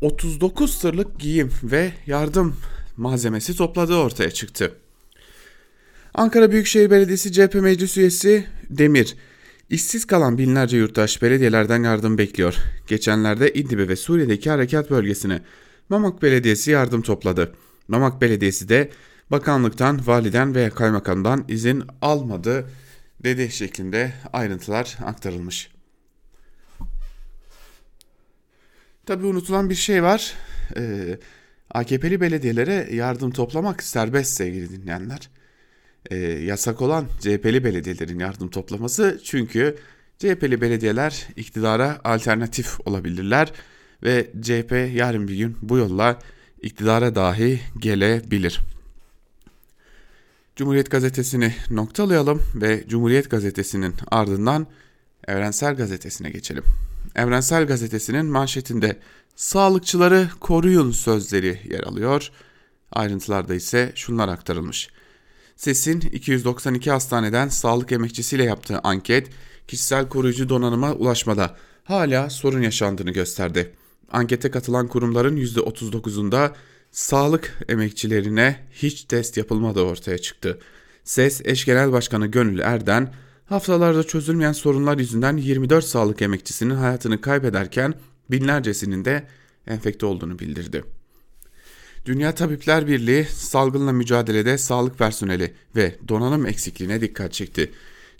39 0.00 0.78
tırlık 0.78 1.20
giyim 1.20 1.50
ve 1.62 1.92
yardım 2.06 2.56
malzemesi 2.96 3.56
topladığı 3.56 3.96
ortaya 3.96 4.30
çıktı. 4.30 4.74
Ankara 6.14 6.52
Büyükşehir 6.52 6.90
Belediyesi 6.90 7.32
CHP 7.32 7.54
Meclis 7.54 7.96
Üyesi 7.96 8.46
Demir, 8.70 9.16
işsiz 9.70 10.04
kalan 10.04 10.38
binlerce 10.38 10.76
yurttaş 10.76 11.22
belediyelerden 11.22 11.82
yardım 11.82 12.18
bekliyor. 12.18 12.54
Geçenlerde 12.86 13.52
İdlib'e 13.52 13.88
ve 13.88 13.96
Suriye'deki 13.96 14.50
harekat 14.50 14.90
bölgesine 14.90 15.42
Mamak 15.88 16.22
Belediyesi 16.22 16.70
yardım 16.70 17.02
topladı. 17.02 17.54
Mamak 17.88 18.20
Belediyesi 18.20 18.68
de 18.68 18.90
bakanlıktan, 19.30 20.06
validen 20.06 20.54
ve 20.54 20.70
kaymakamdan 20.70 21.44
izin 21.48 21.82
almadı 22.02 22.70
dedi 23.24 23.50
şeklinde 23.50 24.12
ayrıntılar 24.32 24.98
aktarılmış. 25.04 25.70
Tabi 29.06 29.26
unutulan 29.26 29.70
bir 29.70 29.74
şey 29.74 30.02
var. 30.02 30.34
Ee, 30.76 31.18
AKP'li 31.70 32.20
belediyelere 32.20 32.88
yardım 32.92 33.30
toplamak 33.30 33.82
serbest 33.82 34.36
sevgili 34.36 34.70
dinleyenler. 34.70 35.30
Ee, 36.10 36.16
yasak 36.18 36.82
olan 36.82 37.06
CHP'li 37.20 37.64
belediyelerin 37.64 38.18
yardım 38.18 38.48
toplaması 38.50 39.20
çünkü 39.24 39.76
CHP'li 40.18 40.60
belediyeler 40.60 41.26
iktidara 41.36 42.00
alternatif 42.04 42.80
olabilirler 42.86 43.52
ve 44.02 44.30
CHP 44.42 44.72
yarın 44.94 45.28
bir 45.28 45.36
gün 45.36 45.56
bu 45.62 45.78
yolla 45.78 46.18
iktidara 46.62 47.14
dahi 47.14 47.60
gelebilir. 47.78 48.75
Cumhuriyet 50.56 50.90
Gazetesi'ni 50.90 51.54
noktalayalım 51.70 52.42
ve 52.54 52.84
Cumhuriyet 52.88 53.30
Gazetesi'nin 53.30 53.94
ardından 54.10 54.66
Evrensel 55.28 55.76
Gazetesi'ne 55.76 56.30
geçelim. 56.30 56.64
Evrensel 57.16 57.66
Gazetesi'nin 57.66 58.26
manşetinde 58.26 58.96
sağlıkçıları 59.36 60.28
koruyun 60.40 60.90
sözleri 60.90 61.60
yer 61.70 61.80
alıyor. 61.80 62.30
Ayrıntılarda 62.92 63.54
ise 63.54 63.92
şunlar 63.94 64.28
aktarılmış. 64.28 64.88
SES'in 65.56 66.00
292 66.00 66.90
hastaneden 66.90 67.48
sağlık 67.48 67.92
emekçisiyle 67.92 68.44
yaptığı 68.44 68.78
anket 68.78 69.28
kişisel 69.68 70.08
koruyucu 70.08 70.48
donanıma 70.48 70.92
ulaşmada 70.92 71.56
hala 71.84 72.30
sorun 72.30 72.62
yaşandığını 72.62 73.10
gösterdi. 73.10 73.74
Ankete 74.12 74.50
katılan 74.50 74.88
kurumların 74.88 75.36
%39'unda 75.36 76.52
sağlık 76.96 77.58
emekçilerine 77.68 78.66
hiç 78.72 79.04
test 79.04 79.36
yapılmadığı 79.36 79.82
ortaya 79.82 80.18
çıktı. 80.18 80.58
SES 81.04 81.40
eş 81.44 81.64
genel 81.64 81.92
başkanı 81.92 82.26
Gönül 82.26 82.58
Erden 82.58 83.14
haftalarda 83.44 84.02
çözülmeyen 84.02 84.52
sorunlar 84.52 84.98
yüzünden 84.98 85.36
24 85.36 85.84
sağlık 85.84 86.22
emekçisinin 86.22 86.74
hayatını 86.74 87.20
kaybederken 87.20 87.94
binlercesinin 88.30 89.04
de 89.04 89.26
enfekte 89.66 90.06
olduğunu 90.06 90.38
bildirdi. 90.38 90.84
Dünya 92.06 92.34
Tabipler 92.34 92.86
Birliği 92.86 93.24
salgınla 93.24 93.92
mücadelede 93.92 94.58
sağlık 94.58 94.98
personeli 94.98 95.54
ve 95.76 95.96
donanım 96.08 96.46
eksikliğine 96.46 97.00
dikkat 97.00 97.32
çekti. 97.32 97.72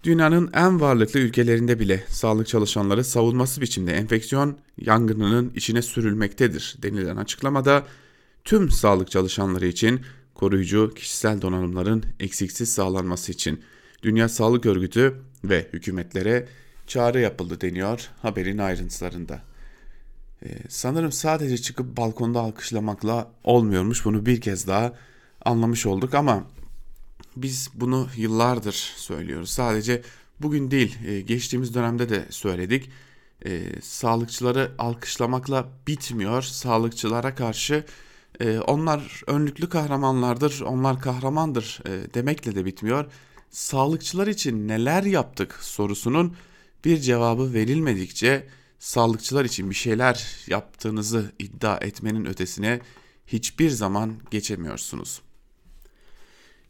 Dünyanın 0.04 0.50
en 0.54 0.80
varlıklı 0.80 1.21
ülkelerinde 1.21 1.80
bile 1.80 2.04
sağlık 2.09 2.47
çalışanları 2.47 3.04
savunması 3.04 3.61
biçimde 3.61 3.92
enfeksiyon 3.92 4.59
yangınının 4.78 5.52
içine 5.54 5.83
sürülmektedir 5.83 6.76
denilen 6.83 7.16
açıklamada 7.16 7.87
tüm 8.46 8.70
sağlık 8.70 9.10
çalışanları 9.10 9.66
için 9.66 10.00
koruyucu 10.34 10.92
kişisel 10.94 11.42
donanımların 11.42 12.04
eksiksiz 12.20 12.72
sağlanması 12.72 13.32
için 13.32 13.62
Dünya 14.02 14.28
Sağlık 14.28 14.66
Örgütü 14.66 15.22
ve 15.44 15.68
hükümetlere 15.72 16.48
çağrı 16.86 17.20
yapıldı 17.20 17.60
deniyor 17.60 18.08
haberin 18.22 18.58
ayrıntılarında. 18.58 19.42
Ee, 20.42 20.48
sanırım 20.68 21.12
sadece 21.12 21.58
çıkıp 21.58 21.96
balkonda 21.96 22.40
alkışlamakla 22.40 23.30
olmuyormuş 23.44 24.04
bunu 24.04 24.26
bir 24.26 24.40
kez 24.40 24.66
daha 24.66 24.92
anlamış 25.44 25.86
olduk 25.86 26.14
ama 26.14 26.44
biz 27.36 27.70
bunu 27.74 28.08
yıllardır 28.16 28.92
söylüyoruz. 28.96 29.50
Sadece 29.50 30.02
bugün 30.40 30.70
değil 30.70 30.98
e, 31.06 31.20
geçtiğimiz 31.20 31.74
dönemde 31.74 32.08
de 32.08 32.26
söyledik. 32.30 32.90
E, 33.44 33.80
sağlıkçıları 33.82 34.72
alkışlamakla 34.78 35.68
bitmiyor. 35.86 36.42
Sağlıkçılara 36.42 37.34
karşı 37.34 37.84
e, 38.40 38.61
onlar 38.61 39.23
önlüklü 39.26 39.69
kahramanlardır, 39.69 40.61
onlar 40.61 41.00
kahramandır 41.00 41.81
e, 41.87 42.14
demekle 42.14 42.55
de 42.55 42.64
bitmiyor. 42.64 43.05
Sağlıkçılar 43.50 44.26
için 44.26 44.69
neler 44.69 45.02
yaptık 45.02 45.59
sorusunun 45.61 46.37
bir 46.85 46.99
cevabı 47.00 47.55
verilmedikçe 47.55 48.47
sağlıkçılar 48.78 49.45
için 49.45 49.71
bir 49.71 49.75
şeyler 49.75 50.26
yaptığınızı 50.47 51.33
iddia 51.38 51.78
etmenin 51.78 52.25
ötesine 52.25 52.81
hiçbir 53.26 53.71
zaman 53.71 54.14
geçemiyorsunuz. 54.31 55.23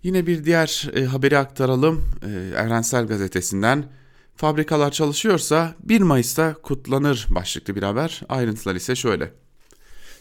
Yine 0.03 0.27
bir 0.27 0.45
diğer 0.45 0.91
e, 0.95 1.05
haberi 1.05 1.39
aktaralım 1.39 2.05
e, 2.23 2.29
Evrensel 2.57 3.07
Gazetesi'nden. 3.07 3.85
Fabrikalar 4.37 4.91
çalışıyorsa 4.91 5.75
1 5.81 6.01
Mayıs'ta 6.01 6.55
kutlanır 6.55 7.27
başlıklı 7.31 7.77
bir 7.77 7.83
haber. 7.83 8.21
Ayrıntılar 8.29 8.75
ise 8.75 8.97
şöyle. 8.97 9.46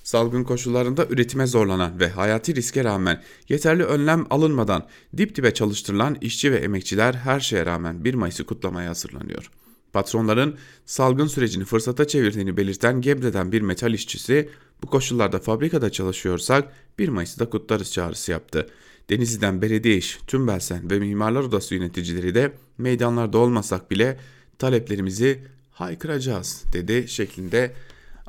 Salgın 0.06 0.44
koşullarında 0.44 1.06
üretime 1.06 1.48
zorlanan 1.48 2.00
ve 2.00 2.10
hayati 2.10 2.56
riske 2.56 2.84
rağmen 2.84 3.24
yeterli 3.50 3.84
önlem 3.84 4.26
alınmadan 4.30 4.88
dip 5.18 5.36
dibe 5.36 5.54
çalıştırılan 5.54 6.18
işçi 6.22 6.52
ve 6.52 6.56
emekçiler 6.56 7.14
her 7.14 7.40
şeye 7.40 7.66
rağmen 7.66 8.06
1 8.06 8.14
Mayıs'ı 8.14 8.46
kutlamaya 8.46 8.90
hazırlanıyor. 8.90 9.52
Patronların 9.94 10.58
salgın 10.86 11.28
sürecini 11.28 11.66
fırsata 11.66 12.08
çevirdiğini 12.08 12.58
belirten 12.58 13.02
Gebre'den 13.02 13.52
bir 13.52 13.62
metal 13.62 13.94
işçisi 13.94 14.50
bu 14.84 14.88
koşullarda 14.88 15.40
fabrikada 15.40 15.90
çalışıyorsak 15.90 16.74
1 17.00 17.10
Mayıs'ı 17.10 17.40
da 17.40 17.50
kutlarız 17.50 17.94
çağrısı 17.94 18.32
yaptı. 18.32 18.68
Denizli'den 19.10 19.62
belediye 19.62 19.98
iş, 19.98 20.20
Tümbelsen 20.28 20.90
ve 20.92 21.00
Mimarlar 21.00 21.42
Odası 21.42 21.76
yöneticileri 21.76 22.36
de 22.36 22.54
meydanlarda 22.78 23.38
olmasak 23.38 23.92
bile 23.92 24.20
taleplerimizi 24.60 25.44
haykıracağız 25.72 26.64
dedi 26.74 27.08
şeklinde 27.08 27.74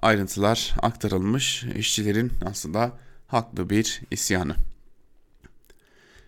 ayrıntılar 0.02 0.74
aktarılmış 0.82 1.64
işçilerin 1.64 2.32
aslında 2.44 2.98
haklı 3.26 3.70
bir 3.70 4.00
isyanı. 4.10 4.56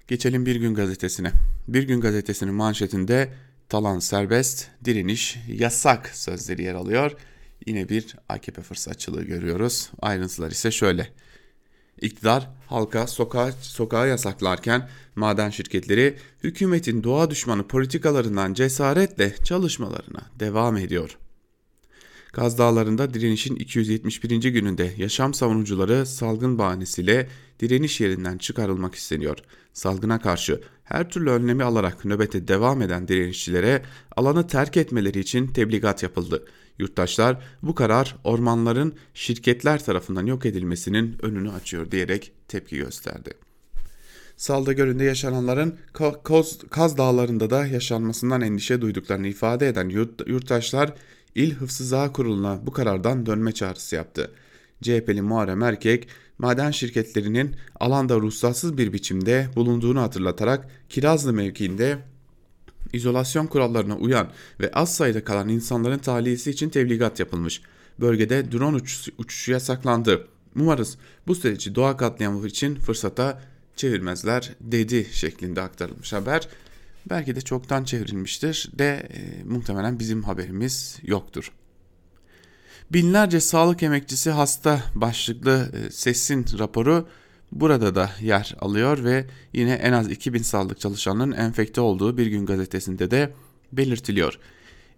Geçelim 0.08 0.46
Bir 0.46 0.56
Gün 0.56 0.74
Gazetesi'ne. 0.74 1.32
Bir 1.68 1.82
Gün 1.82 2.00
Gazetesi'nin 2.00 2.54
manşetinde 2.54 3.32
talan 3.68 3.98
serbest, 3.98 4.68
direniş 4.84 5.38
yasak 5.48 6.08
sözleri 6.08 6.62
yer 6.62 6.74
alıyor. 6.74 7.12
Yine 7.66 7.88
bir 7.88 8.16
AKP 8.28 8.62
fırsatçılığı 8.62 9.24
görüyoruz. 9.24 9.90
Ayrıntılar 10.02 10.50
ise 10.50 10.70
şöyle. 10.70 11.08
İktidar 12.00 12.50
halka 12.66 13.06
sokağa, 13.06 13.52
sokağa 13.52 14.06
yasaklarken 14.06 14.88
maden 15.16 15.50
şirketleri 15.50 16.18
hükümetin 16.44 17.04
doğa 17.04 17.30
düşmanı 17.30 17.66
politikalarından 17.66 18.54
cesaretle 18.54 19.34
çalışmalarına 19.44 20.20
devam 20.40 20.76
ediyor. 20.76 21.18
Kaz 22.32 22.58
Dağları'nda 22.58 23.14
direnişin 23.14 23.56
271. 23.56 24.52
gününde 24.52 24.92
yaşam 24.96 25.34
savunucuları 25.34 26.06
salgın 26.06 26.58
bahanesiyle 26.58 27.28
direniş 27.60 28.00
yerinden 28.00 28.38
çıkarılmak 28.38 28.94
isteniyor. 28.94 29.38
Salgına 29.72 30.20
karşı 30.20 30.60
her 30.84 31.10
türlü 31.10 31.30
önlemi 31.30 31.64
alarak 31.64 32.04
nöbete 32.04 32.48
devam 32.48 32.82
eden 32.82 33.08
direnişçilere 33.08 33.82
alanı 34.16 34.46
terk 34.46 34.76
etmeleri 34.76 35.20
için 35.20 35.46
tebligat 35.46 36.02
yapıldı. 36.02 36.44
Yurttaşlar 36.78 37.42
bu 37.62 37.74
karar 37.74 38.16
ormanların 38.24 38.94
şirketler 39.14 39.84
tarafından 39.84 40.26
yok 40.26 40.46
edilmesinin 40.46 41.16
önünü 41.22 41.50
açıyor 41.50 41.90
diyerek 41.90 42.32
tepki 42.48 42.76
gösterdi. 42.76 43.30
Salda 44.36 44.72
Gölü'nde 44.72 45.04
yaşananların 45.04 45.76
Koz, 46.24 46.58
Kaz 46.70 46.98
Dağları'nda 46.98 47.50
da 47.50 47.66
yaşanmasından 47.66 48.40
endişe 48.40 48.80
duyduklarını 48.80 49.28
ifade 49.28 49.68
eden 49.68 49.88
yurttaşlar 50.26 50.94
İl 51.34 51.54
Hıfzı 51.54 52.10
Kurulu'na 52.12 52.66
bu 52.66 52.72
karardan 52.72 53.26
dönme 53.26 53.52
çağrısı 53.52 53.96
yaptı. 53.96 54.30
CHP'li 54.82 55.22
Muharrem 55.22 55.62
Erkek, 55.62 56.08
maden 56.38 56.70
şirketlerinin 56.70 57.56
alanda 57.80 58.16
ruhsatsız 58.16 58.78
bir 58.78 58.92
biçimde 58.92 59.48
bulunduğunu 59.56 60.00
hatırlatarak 60.00 60.68
Kirazlı 60.88 61.32
mevkiinde 61.32 61.98
izolasyon 62.92 63.46
kurallarına 63.46 63.96
uyan 63.96 64.30
ve 64.60 64.70
az 64.72 64.94
sayıda 64.94 65.24
kalan 65.24 65.48
insanların 65.48 65.98
tahliyesi 65.98 66.50
için 66.50 66.68
tebligat 66.68 67.20
yapılmış. 67.20 67.62
Bölgede 68.00 68.52
drone 68.52 68.76
uçuşu, 68.76 69.12
uçuşu 69.18 69.52
yasaklandı. 69.52 70.28
Umarız 70.56 70.98
bu 71.26 71.34
süreci 71.34 71.74
doğa 71.74 71.96
katliamı 71.96 72.46
için 72.46 72.74
fırsata 72.74 73.42
çevirmezler 73.76 74.54
dedi 74.60 75.06
şeklinde 75.12 75.60
aktarılmış 75.60 76.12
haber. 76.12 76.48
Belki 77.10 77.36
de 77.36 77.40
çoktan 77.40 77.84
çevrilmiştir 77.84 78.70
de 78.78 79.08
e, 79.14 79.44
muhtemelen 79.44 79.98
bizim 79.98 80.22
haberimiz 80.22 80.98
yoktur. 81.02 81.52
Binlerce 82.90 83.40
sağlık 83.40 83.82
emekçisi 83.82 84.30
hasta 84.30 84.82
başlıklı 84.94 85.70
e, 85.72 85.90
sesin 85.90 86.46
raporu 86.58 87.08
burada 87.52 87.94
da 87.94 88.10
yer 88.20 88.56
alıyor 88.60 89.04
ve 89.04 89.24
yine 89.52 89.72
en 89.72 89.92
az 89.92 90.10
2000 90.10 90.42
sağlık 90.42 90.80
çalışanının 90.80 91.32
enfekte 91.32 91.80
olduğu 91.80 92.16
Bir 92.16 92.26
Gün 92.26 92.46
gazetesinde 92.46 93.10
de 93.10 93.32
belirtiliyor. 93.72 94.38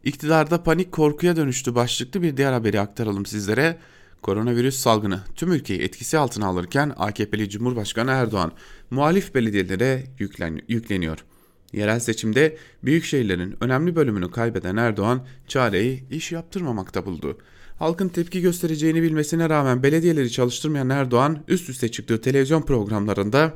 İktidarda 0.04 0.62
panik 0.62 0.92
korkuya 0.92 1.36
dönüştü 1.36 1.74
başlıklı 1.74 2.22
bir 2.22 2.36
diğer 2.36 2.52
haberi 2.52 2.80
aktaralım 2.80 3.26
sizlere. 3.26 3.78
Koronavirüs 4.22 4.76
salgını 4.76 5.20
tüm 5.36 5.52
ülkeyi 5.52 5.80
etkisi 5.80 6.18
altına 6.18 6.46
alırken 6.46 6.92
AKP'li 6.96 7.50
Cumhurbaşkanı 7.50 8.10
Erdoğan 8.10 8.52
muhalif 8.90 9.34
belediyelere 9.34 10.04
yüklen, 10.18 10.60
yükleniyor. 10.68 11.24
Yerel 11.72 12.00
seçimde 12.00 12.56
büyük 12.84 13.04
şehirlerin 13.04 13.56
önemli 13.60 13.96
bölümünü 13.96 14.30
kaybeden 14.30 14.76
Erdoğan 14.76 15.26
çareyi 15.48 16.04
iş 16.10 16.32
yaptırmamakta 16.32 17.06
buldu. 17.06 17.38
Halkın 17.78 18.08
tepki 18.08 18.40
göstereceğini 18.40 19.02
bilmesine 19.02 19.48
rağmen 19.48 19.82
belediyeleri 19.82 20.30
çalıştırmayan 20.30 20.90
Erdoğan 20.90 21.38
üst 21.48 21.68
üste 21.68 21.90
çıktığı 21.90 22.20
televizyon 22.20 22.62
programlarında 22.62 23.54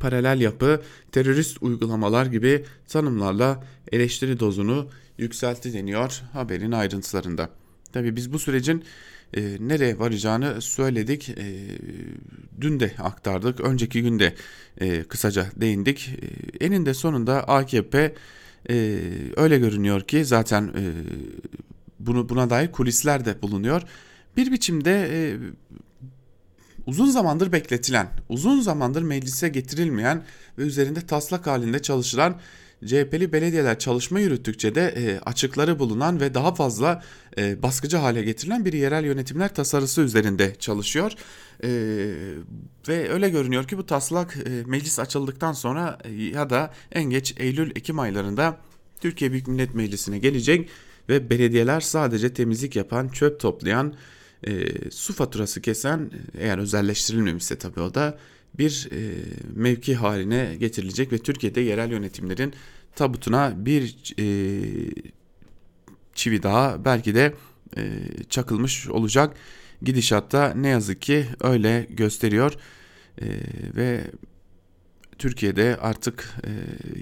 paralel 0.00 0.40
yapı, 0.40 0.82
terörist 1.12 1.62
uygulamalar 1.62 2.26
gibi 2.26 2.64
tanımlarla 2.88 3.64
eleştiri 3.92 4.40
dozunu 4.40 4.88
yükseltti 5.18 5.72
deniyor 5.72 6.22
haberin 6.32 6.72
ayrıntılarında. 6.72 7.50
Tabi 7.92 8.16
biz 8.16 8.32
bu 8.32 8.38
sürecin 8.38 8.84
e, 9.36 9.56
nereye 9.60 9.98
varacağını 9.98 10.62
söyledik. 10.62 11.28
E, 11.28 11.44
dün 12.60 12.80
de 12.80 12.92
aktardık. 12.98 13.60
Önceki 13.60 14.02
günde 14.02 14.34
e, 14.80 15.02
kısaca 15.02 15.46
değindik. 15.56 16.10
E, 16.60 16.64
eninde 16.64 16.94
sonunda 16.94 17.48
AKP 17.48 18.14
e, 18.70 18.98
öyle 19.36 19.58
görünüyor 19.58 20.00
ki 20.00 20.24
zaten 20.24 20.62
e, 20.62 20.84
bunu 22.00 22.28
buna 22.28 22.50
dair 22.50 22.72
kulisler 22.72 23.24
de 23.24 23.42
bulunuyor. 23.42 23.82
Bir 24.36 24.52
biçimde 24.52 25.08
e, 25.12 25.36
uzun 26.86 27.06
zamandır 27.06 27.52
bekletilen, 27.52 28.08
uzun 28.28 28.60
zamandır 28.60 29.02
meclise 29.02 29.48
getirilmeyen 29.48 30.24
ve 30.58 30.62
üzerinde 30.62 31.00
taslak 31.00 31.46
halinde 31.46 31.82
çalışılan 31.82 32.40
CHP'li 32.84 33.32
belediyeler 33.32 33.78
çalışma 33.78 34.20
yürüttükçe 34.20 34.74
de 34.74 34.94
e, 34.96 35.18
açıkları 35.18 35.78
bulunan 35.78 36.20
ve 36.20 36.34
daha 36.34 36.54
fazla 36.54 37.02
e, 37.38 37.62
baskıcı 37.62 37.96
hale 37.96 38.22
getirilen 38.22 38.64
bir 38.64 38.72
yerel 38.72 39.04
yönetimler 39.04 39.54
tasarısı 39.54 40.00
üzerinde 40.00 40.54
çalışıyor. 40.58 41.12
E, 41.62 41.68
ve 42.88 43.12
öyle 43.12 43.30
görünüyor 43.30 43.68
ki 43.68 43.78
bu 43.78 43.86
taslak 43.86 44.36
e, 44.36 44.62
meclis 44.66 44.98
açıldıktan 44.98 45.52
sonra 45.52 45.98
e, 46.04 46.12
ya 46.12 46.50
da 46.50 46.72
en 46.92 47.04
geç 47.04 47.34
Eylül-Ekim 47.36 47.98
aylarında 47.98 48.58
Türkiye 49.00 49.32
Büyük 49.32 49.48
Millet 49.48 49.74
Meclisi'ne 49.74 50.18
gelecek 50.18 50.70
ve 51.08 51.30
belediyeler 51.30 51.80
sadece 51.80 52.34
temizlik 52.34 52.76
yapan, 52.76 53.08
çöp 53.08 53.40
toplayan, 53.40 53.94
e, 54.46 54.64
su 54.90 55.12
faturası 55.12 55.60
kesen 55.60 56.10
eğer 56.38 56.58
özelleştirilmemişse 56.58 57.56
tabii 57.56 57.80
o 57.80 57.94
da 57.94 58.18
bir 58.58 58.88
e, 58.92 59.14
mevki 59.54 59.94
haline 59.94 60.56
getirilecek 60.60 61.12
ve 61.12 61.18
Türkiye'de 61.18 61.60
yerel 61.60 61.90
yönetimlerin 61.90 62.54
tabutuna 62.94 63.66
bir 63.66 64.14
e, 64.18 64.24
çivi 66.14 66.42
daha 66.42 66.84
belki 66.84 67.14
de 67.14 67.34
e, 67.76 67.82
çakılmış 68.30 68.88
olacak. 68.88 69.36
Gidişatta 69.82 70.54
ne 70.54 70.68
yazık 70.68 71.02
ki 71.02 71.26
öyle 71.40 71.86
gösteriyor 71.90 72.52
e, 73.20 73.26
ve 73.76 74.00
Türkiye'de 75.18 75.76
artık 75.80 76.34
e, 76.44 76.50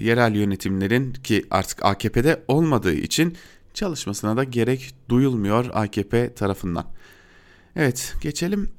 yerel 0.03 0.35
yönetimlerin 0.35 1.13
ki 1.13 1.45
artık 1.51 1.85
AKP'de 1.85 2.43
olmadığı 2.47 2.93
için 2.93 3.37
çalışmasına 3.73 4.37
da 4.37 4.43
gerek 4.43 4.95
duyulmuyor 5.09 5.69
AKP 5.73 6.33
tarafından. 6.33 6.85
Evet 7.75 8.13
geçelim 8.21 8.69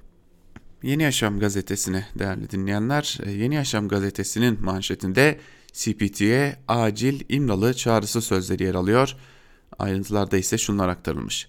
Yeni 0.87 1.03
Yaşam 1.03 1.39
gazetesine 1.39 2.07
değerli 2.19 2.51
dinleyenler. 2.51 3.19
E, 3.27 3.31
Yeni 3.31 3.55
Yaşam 3.55 3.89
gazetesinin 3.89 4.65
manşetinde 4.65 5.39
CPT'ye 5.73 6.57
acil 6.69 7.21
İmralı 7.29 7.75
çağrısı 7.75 8.23
sözleri 8.23 8.65
yer 8.65 8.75
alıyor. 8.75 9.17
Ayrıntılarda 9.79 10.37
ise 10.37 10.59
şunlar 10.59 10.89
aktarılmış. 10.89 11.49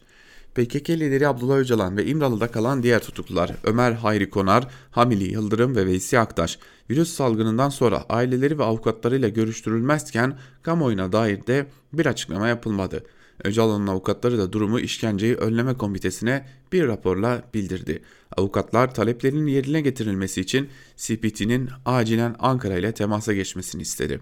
PKK 0.56 0.89
lideri 0.89 1.28
Abdullah 1.28 1.56
Öcalan 1.56 1.97
ve 1.97 2.06
İmralı'da 2.06 2.52
kalan 2.52 2.84
diğer 2.84 3.00
tutuklular 3.00 3.52
Ömer 3.63 3.91
Hayri 3.91 4.30
Konar, 4.30 4.67
Hamili 4.91 5.32
Yıldırım 5.32 5.76
ve 5.76 5.86
Veysi 5.86 6.19
Aktaş 6.19 6.60
virüs 6.89 7.13
salgınından 7.13 7.69
sonra 7.69 8.06
aileleri 8.10 8.60
ve 8.60 8.63
avukatlarıyla 8.63 9.30
görüştürülmezken 9.30 10.38
kamuoyuna 10.63 11.12
dair 11.12 11.47
de 11.47 11.67
bir 11.93 12.06
açıklama 12.06 12.47
yapılmadı. 12.47 13.04
Öcalan'ın 13.43 13.88
avukatları 13.88 14.38
da 14.38 14.54
durumu 14.54 14.80
işkenceyi 14.80 15.36
önleme 15.36 15.73
komitesine 15.73 16.45
bir 16.71 16.88
raporla 16.88 17.43
bildirdi. 17.54 18.02
Avukatlar 18.38 18.93
taleplerinin 18.93 19.47
yerine 19.47 19.82
getirilmesi 19.82 20.41
için 20.41 20.69
CPT'nin 20.97 21.69
acilen 21.86 22.36
Ankara 22.39 22.78
ile 22.78 22.91
temasa 22.91 23.34
geçmesini 23.34 23.82
istedi. 23.82 24.21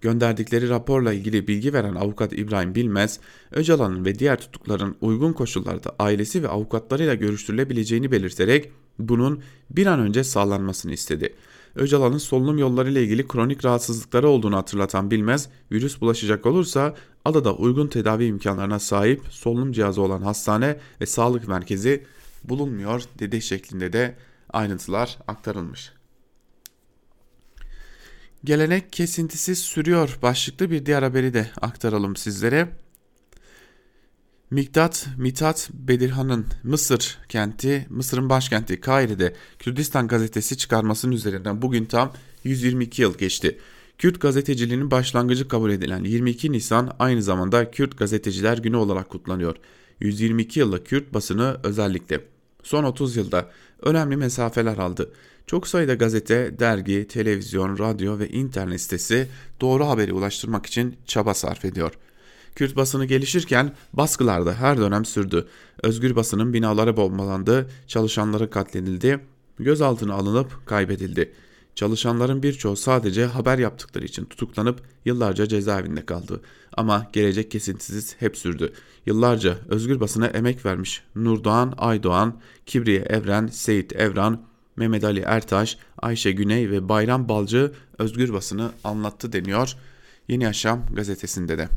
Gönderdikleri 0.00 0.68
raporla 0.68 1.12
ilgili 1.12 1.48
bilgi 1.48 1.72
veren 1.72 1.94
avukat 1.94 2.32
İbrahim 2.32 2.74
Bilmez, 2.74 3.20
Öcalan'ın 3.52 4.04
ve 4.04 4.18
diğer 4.18 4.40
tutukların 4.40 4.96
uygun 5.00 5.32
koşullarda 5.32 5.96
ailesi 5.98 6.42
ve 6.42 6.48
avukatlarıyla 6.48 7.14
görüştürülebileceğini 7.14 8.12
belirterek 8.12 8.72
bunun 8.98 9.42
bir 9.70 9.86
an 9.86 10.00
önce 10.00 10.24
sağlanmasını 10.24 10.92
istedi. 10.92 11.34
Öcalan'ın 11.74 12.18
solunum 12.18 12.58
yolları 12.58 12.90
ile 12.90 13.02
ilgili 13.02 13.28
kronik 13.28 13.64
rahatsızlıkları 13.64 14.28
olduğunu 14.28 14.56
hatırlatan 14.56 15.10
Bilmez, 15.10 15.48
virüs 15.72 16.00
bulaşacak 16.00 16.46
olursa 16.46 16.94
adada 17.24 17.54
uygun 17.54 17.86
tedavi 17.86 18.24
imkanlarına 18.24 18.78
sahip 18.78 19.22
solunum 19.30 19.72
cihazı 19.72 20.02
olan 20.02 20.22
hastane 20.22 20.80
ve 21.00 21.06
sağlık 21.06 21.48
merkezi 21.48 22.04
bulunmuyor 22.44 23.02
dedi 23.18 23.42
şeklinde 23.42 23.92
de 23.92 24.16
ayrıntılar 24.50 25.18
aktarılmış. 25.28 25.92
Gelenek 28.44 28.92
kesintisiz 28.92 29.58
sürüyor 29.58 30.18
başlıklı 30.22 30.70
bir 30.70 30.86
diğer 30.86 31.02
haberi 31.02 31.34
de 31.34 31.50
aktaralım 31.60 32.16
sizlere. 32.16 32.68
Miktat 34.50 35.08
Mitat 35.16 35.70
Bedirhan'ın 35.72 36.46
Mısır 36.62 37.18
kenti, 37.28 37.86
Mısır'ın 37.90 38.28
başkenti 38.30 38.80
Kahire'de 38.80 39.34
Kürdistan 39.58 40.08
gazetesi 40.08 40.56
çıkarmasının 40.56 41.12
üzerinden 41.12 41.62
bugün 41.62 41.84
tam 41.84 42.12
122 42.44 43.02
yıl 43.02 43.18
geçti. 43.18 43.58
Kürt 43.98 44.20
gazeteciliğinin 44.20 44.90
başlangıcı 44.90 45.48
kabul 45.48 45.70
edilen 45.70 46.04
22 46.04 46.52
Nisan 46.52 46.96
aynı 46.98 47.22
zamanda 47.22 47.70
Kürt 47.70 47.98
Gazeteciler 47.98 48.58
Günü 48.58 48.76
olarak 48.76 49.08
kutlanıyor. 49.08 49.56
122 50.00 50.60
yıllık 50.60 50.86
Kürt 50.86 51.14
basını 51.14 51.60
özellikle 51.62 52.24
son 52.62 52.84
30 52.84 53.16
yılda 53.16 53.50
önemli 53.82 54.16
mesafeler 54.16 54.78
aldı. 54.78 55.12
Çok 55.46 55.68
sayıda 55.68 55.94
gazete, 55.94 56.58
dergi, 56.58 57.08
televizyon, 57.08 57.78
radyo 57.78 58.18
ve 58.18 58.28
internet 58.28 58.80
sitesi 58.80 59.28
doğru 59.60 59.86
haberi 59.86 60.12
ulaştırmak 60.12 60.66
için 60.66 60.96
çaba 61.06 61.34
sarf 61.34 61.64
ediyor. 61.64 61.92
Kürt 62.58 62.76
basını 62.76 63.04
gelişirken 63.04 63.72
baskılar 63.92 64.46
da 64.46 64.54
her 64.54 64.78
dönem 64.78 65.04
sürdü. 65.04 65.46
Özgür 65.82 66.16
basının 66.16 66.52
binaları 66.52 66.96
bombalandı, 66.96 67.70
çalışanları 67.86 68.50
katledildi, 68.50 69.20
gözaltına 69.58 70.14
alınıp 70.14 70.66
kaybedildi. 70.66 71.32
Çalışanların 71.74 72.42
birçoğu 72.42 72.76
sadece 72.76 73.24
haber 73.24 73.58
yaptıkları 73.58 74.04
için 74.04 74.24
tutuklanıp 74.24 74.80
yıllarca 75.04 75.48
cezaevinde 75.48 76.06
kaldı. 76.06 76.40
Ama 76.76 77.10
gelecek 77.12 77.50
kesintisiz 77.50 78.16
hep 78.18 78.36
sürdü. 78.36 78.72
Yıllarca 79.06 79.58
özgür 79.68 80.00
basına 80.00 80.26
emek 80.26 80.66
vermiş 80.66 81.02
Nurdoğan 81.14 81.74
Aydoğan, 81.76 82.40
Kibriye 82.66 83.00
Evren, 83.00 83.46
Seyit 83.46 83.92
Evran, 83.92 84.42
Mehmet 84.76 85.04
Ali 85.04 85.20
Ertaş, 85.20 85.78
Ayşe 85.98 86.32
Güney 86.32 86.70
ve 86.70 86.88
Bayram 86.88 87.28
Balcı 87.28 87.72
özgür 87.98 88.32
basını 88.32 88.70
anlattı 88.84 89.32
deniyor 89.32 89.76
Yeni 90.28 90.44
Yaşam 90.44 90.82
gazetesinde 90.94 91.58
de. 91.58 91.68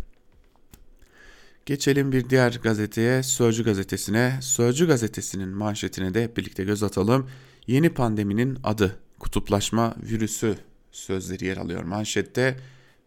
Geçelim 1.66 2.12
bir 2.12 2.30
diğer 2.30 2.60
gazeteye, 2.64 3.24
Sözcü 3.24 3.64
gazetesine. 3.64 4.40
Sözcü 4.42 4.88
gazetesinin 4.88 5.50
manşetine 5.50 6.14
de 6.14 6.36
birlikte 6.38 6.64
göz 6.64 6.84
atalım. 6.84 7.30
Yeni 7.68 7.90
pandeminin 7.90 8.58
adı 8.64 9.00
kutuplaşma 9.20 9.96
virüsü 10.04 10.56
sözleri 10.92 11.46
yer 11.46 11.58
alıyor 11.58 11.84
manşette 11.84 12.58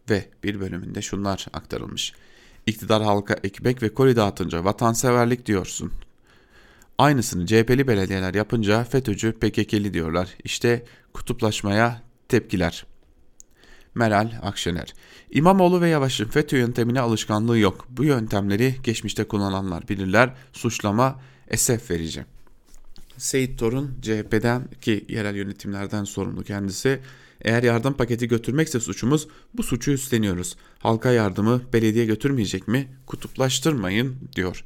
ve 0.09 0.25
bir 0.43 0.59
bölümünde 0.59 1.01
şunlar 1.01 1.45
aktarılmış. 1.53 2.13
İktidar 2.65 3.03
halka 3.03 3.35
ekmek 3.43 3.83
ve 3.83 3.93
koli 3.93 4.15
dağıtınca 4.15 4.63
vatanseverlik 4.63 5.45
diyorsun. 5.45 5.91
Aynısını 6.97 7.45
CHP'li 7.45 7.87
belediyeler 7.87 8.33
yapınca 8.33 8.83
FETÖ'cü 8.83 9.33
PKK'li 9.33 9.93
diyorlar. 9.93 10.29
İşte 10.43 10.85
kutuplaşmaya 11.13 12.01
tepkiler. 12.29 12.85
Meral 13.95 14.31
Akşener. 14.41 14.93
İmamoğlu 15.31 15.81
ve 15.81 15.89
Yavaş'ın 15.89 16.27
FETÖ 16.27 16.57
yöntemine 16.57 16.99
alışkanlığı 16.99 17.57
yok. 17.57 17.87
Bu 17.89 18.03
yöntemleri 18.03 18.75
geçmişte 18.83 19.23
kullananlar 19.23 19.87
bilirler. 19.89 20.33
Suçlama 20.53 21.19
esef 21.47 21.91
verici. 21.91 22.25
Seyit 23.17 23.59
Torun 23.59 23.91
CHP'den 24.01 24.67
ki 24.81 25.05
yerel 25.09 25.35
yönetimlerden 25.35 26.03
sorumlu 26.03 26.43
kendisi. 26.43 26.99
Eğer 27.41 27.63
yardım 27.63 27.93
paketi 27.93 28.27
götürmekse 28.27 28.79
suçumuz 28.79 29.27
bu 29.53 29.63
suçu 29.63 29.91
üstleniyoruz. 29.91 30.55
Halka 30.79 31.11
yardımı 31.11 31.61
belediye 31.73 32.05
götürmeyecek 32.05 32.67
mi? 32.67 32.87
Kutuplaştırmayın 33.05 34.15
diyor. 34.35 34.63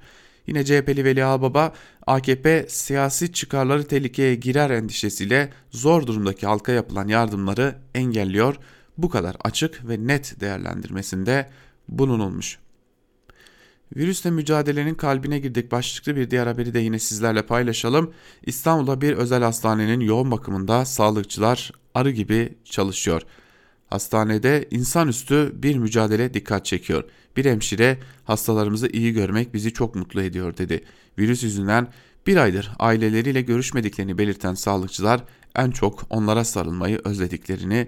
Yine 0.48 0.66
CHP'li 0.66 1.06
Veli 1.06 1.26
Ağbaba 1.26 1.74
AKP 2.08 2.66
siyasi 2.70 3.34
çıkarları 3.34 3.84
tehlikeye 3.84 4.36
girer 4.36 4.70
endişesiyle 4.70 5.54
zor 5.72 6.08
durumdaki 6.08 6.46
halka 6.46 6.72
yapılan 6.72 7.08
yardımları 7.08 7.76
engelliyor. 7.96 8.56
Bu 9.00 9.10
kadar 9.10 9.36
açık 9.44 9.90
ve 9.90 10.08
net 10.08 10.42
değerlendirmesinde 10.42 11.50
bulunulmuş. 11.90 12.60
Virüsle 13.96 14.32
mücadelenin 14.32 14.96
kalbine 14.96 15.40
girdik 15.40 15.72
başlıklı 15.72 16.16
bir 16.16 16.32
diğer 16.32 16.48
haberi 16.48 16.74
de 16.74 16.80
yine 16.80 17.00
sizlerle 17.00 17.42
paylaşalım. 17.42 18.14
İstanbul'da 18.46 19.02
bir 19.02 19.14
özel 19.14 19.44
hastanenin 19.44 20.00
yoğun 20.00 20.32
bakımında 20.32 20.86
sağlıkçılar 20.86 21.72
arı 21.96 22.12
gibi 22.12 22.54
çalışıyor. 22.66 23.22
Hastanede 23.88 24.68
insanüstü 24.72 25.52
bir 25.56 25.78
mücadele 25.78 26.34
dikkat 26.34 26.66
çekiyor. 26.66 27.04
Bir 27.38 27.46
hemşire 27.46 28.00
hastalarımızı 28.24 28.88
iyi 28.88 29.14
görmek 29.14 29.54
bizi 29.54 29.74
çok 29.74 29.96
mutlu 29.96 30.22
ediyor 30.22 30.58
dedi. 30.58 30.84
Virüs 31.18 31.44
yüzünden 31.44 31.88
bir 32.28 32.38
aydır 32.38 32.72
aileleriyle 32.80 33.42
görüşmediklerini 33.42 34.18
belirten 34.18 34.54
sağlıkçılar 34.54 35.24
en 35.56 35.72
çok 35.72 36.06
onlara 36.10 36.44
sarılmayı 36.44 37.02
özlediklerini 37.04 37.88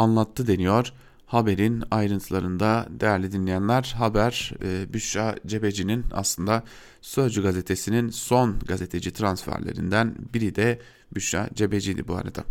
anlattı 0.00 0.46
deniyor. 0.46 0.92
Haberin 1.26 1.84
ayrıntılarında 1.90 2.86
değerli 2.90 3.32
dinleyenler 3.32 3.94
haber 3.98 4.52
e, 4.64 4.92
Büşra 4.92 5.36
Cebeci'nin 5.46 6.04
aslında 6.12 6.62
Sözcü 7.02 7.42
gazetesinin 7.42 8.10
son 8.10 8.58
gazeteci 8.58 9.10
transferlerinden 9.10 10.14
biri 10.34 10.54
de 10.54 10.78
Büşra 11.14 11.48
Cebeci'ydi 11.54 12.08
bu 12.08 12.16
arada. 12.16 12.44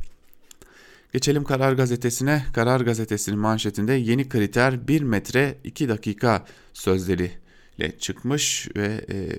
Geçelim 1.14 1.44
Karar 1.44 1.74
Gazetesi'ne. 1.74 2.46
Karar 2.54 2.82
Gazetesi'nin 2.82 3.40
manşetinde 3.40 3.94
yeni 3.94 4.30
kriter 4.30 4.88
1 4.88 5.02
metre 5.02 5.58
2 5.64 5.90
dakika 5.90 6.46
sözleriyle 6.74 8.00
çıkmış 8.00 8.68
ve 8.76 9.06
e, 9.10 9.30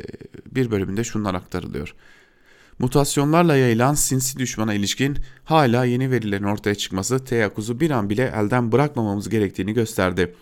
bir 0.54 0.70
bölümünde 0.70 1.04
şunlar 1.04 1.34
aktarılıyor. 1.34 1.94
Mutasyonlarla 2.80 3.56
yayılan 3.56 3.94
sinsi 3.94 4.38
düşmana 4.38 4.74
ilişkin 4.74 5.16
hala 5.44 5.84
yeni 5.84 6.10
verilerin 6.10 6.44
ortaya 6.44 6.74
çıkması 6.74 7.24
teyakkuzu 7.24 7.80
bir 7.80 7.90
an 7.90 8.10
bile 8.10 8.32
elden 8.36 8.72
bırakmamamız 8.72 9.28
gerektiğini 9.28 9.72
gösterdi. 9.72 10.34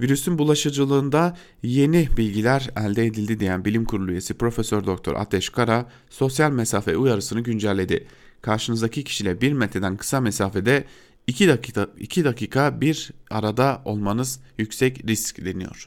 Virüsün 0.00 0.38
bulaşıcılığında 0.38 1.36
yeni 1.62 2.08
bilgiler 2.16 2.70
elde 2.76 3.06
edildi 3.06 3.40
diyen 3.40 3.64
bilim 3.64 3.84
kurulu 3.84 4.10
üyesi 4.12 4.34
Profesör 4.34 4.86
Doktor 4.86 5.14
Ateş 5.14 5.48
Kara 5.48 5.90
sosyal 6.10 6.50
mesafe 6.50 6.96
uyarısını 6.96 7.40
güncelledi. 7.40 8.06
Karşınızdaki 8.40 9.04
kişiyle 9.04 9.40
bir 9.40 9.52
metreden 9.52 9.96
kısa 9.96 10.20
mesafede 10.20 10.84
2 11.26 11.48
dakika, 11.48 11.88
2 11.98 12.24
dakika 12.24 12.80
bir 12.80 13.10
arada 13.30 13.82
olmanız 13.84 14.40
yüksek 14.58 15.08
risk 15.08 15.44
deniyor. 15.44 15.86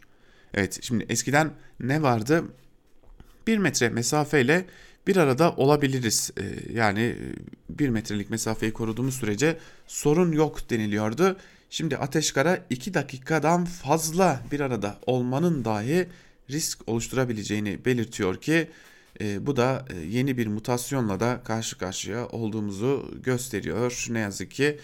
Evet 0.53 0.79
şimdi 0.81 1.05
eskiden 1.09 1.51
ne 1.79 2.01
vardı? 2.01 2.43
1 3.47 3.57
metre 3.57 3.89
mesafeyle 3.89 4.65
bir 5.07 5.15
arada 5.15 5.51
olabiliriz. 5.51 6.31
Ee, 6.37 6.43
yani 6.73 7.15
bir 7.69 7.89
metrelik 7.89 8.29
mesafeyi 8.29 8.73
koruduğumuz 8.73 9.15
sürece 9.15 9.57
sorun 9.87 10.31
yok 10.31 10.69
deniliyordu. 10.69 11.37
Şimdi 11.69 11.97
Ateşkara 11.97 12.65
2 12.69 12.93
dakikadan 12.93 13.65
fazla 13.65 14.41
bir 14.51 14.59
arada 14.59 14.99
olmanın 15.05 15.65
dahi 15.65 16.07
risk 16.49 16.79
oluşturabileceğini 16.87 17.85
belirtiyor 17.85 18.41
ki 18.41 18.67
e, 19.21 19.45
bu 19.45 19.55
da 19.55 19.85
e, 19.89 19.97
yeni 19.97 20.37
bir 20.37 20.47
mutasyonla 20.47 21.19
da 21.19 21.41
karşı 21.43 21.77
karşıya 21.77 22.27
olduğumuzu 22.27 23.11
gösteriyor 23.23 24.07
ne 24.09 24.19
yazık 24.19 24.51
ki 24.51 24.79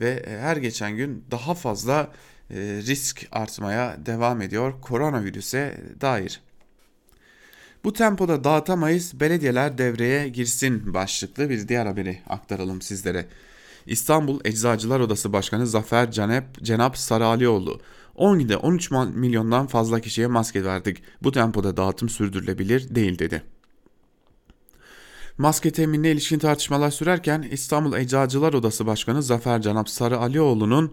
ve 0.00 0.10
e, 0.10 0.38
her 0.38 0.56
geçen 0.56 0.96
gün 0.96 1.24
daha 1.30 1.54
fazla 1.54 2.12
e, 2.50 2.56
risk 2.86 3.26
artmaya 3.32 4.06
devam 4.06 4.42
ediyor 4.42 4.80
koronavirüse 4.80 5.80
dair. 6.00 6.40
Bu 7.86 7.92
tempoda 7.92 8.44
dağıtamayız, 8.44 9.20
belediyeler 9.20 9.78
devreye 9.78 10.28
girsin 10.28 10.94
başlıklı 10.94 11.50
bir 11.50 11.68
diğer 11.68 11.86
haberi 11.86 12.18
aktaralım 12.28 12.82
sizlere. 12.82 13.26
İstanbul 13.86 14.40
Eczacılar 14.44 15.00
Odası 15.00 15.32
Başkanı 15.32 15.66
Zafer 15.66 16.10
Cenep, 16.10 16.64
Cenap 16.64 16.98
Saralioğlu 16.98 17.80
10 18.14 18.38
günde 18.38 18.56
13 18.56 18.90
milyondan 18.90 19.66
fazla 19.66 20.00
kişiye 20.00 20.26
maske 20.26 20.64
verdik. 20.64 21.02
Bu 21.22 21.32
tempoda 21.32 21.76
dağıtım 21.76 22.08
sürdürülebilir 22.08 22.94
değil 22.94 23.18
dedi. 23.18 23.42
Maske 25.38 25.70
teminine 25.70 26.10
ilişkin 26.10 26.38
tartışmalar 26.38 26.90
sürerken 26.90 27.48
İstanbul 27.50 27.96
Eczacılar 27.96 28.52
Odası 28.52 28.86
Başkanı 28.86 29.22
Zafer 29.22 29.62
Canap 29.62 29.88
Sarı 29.88 30.18
Alioğlu'nun 30.18 30.86
e, 30.86 30.92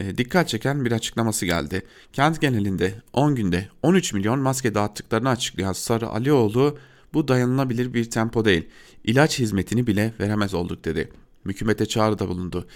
dikkat 0.00 0.48
çeken 0.48 0.84
bir 0.84 0.92
açıklaması 0.92 1.46
geldi. 1.46 1.82
Kent 2.12 2.40
genelinde 2.40 2.94
10 3.12 3.34
günde 3.34 3.68
13 3.82 4.12
milyon 4.12 4.38
maske 4.40 4.74
dağıttıklarını 4.74 5.28
açıklayan 5.28 5.72
Sarı 5.72 6.08
Alioğlu 6.08 6.78
bu 7.14 7.28
dayanılabilir 7.28 7.94
bir 7.94 8.10
tempo 8.10 8.44
değil. 8.44 8.68
İlaç 9.04 9.38
hizmetini 9.38 9.86
bile 9.86 10.12
veremez 10.20 10.54
olduk 10.54 10.84
dedi. 10.84 11.10
Hükümete 11.46 11.86
çağrıda 11.86 12.28
bulundu. 12.28 12.66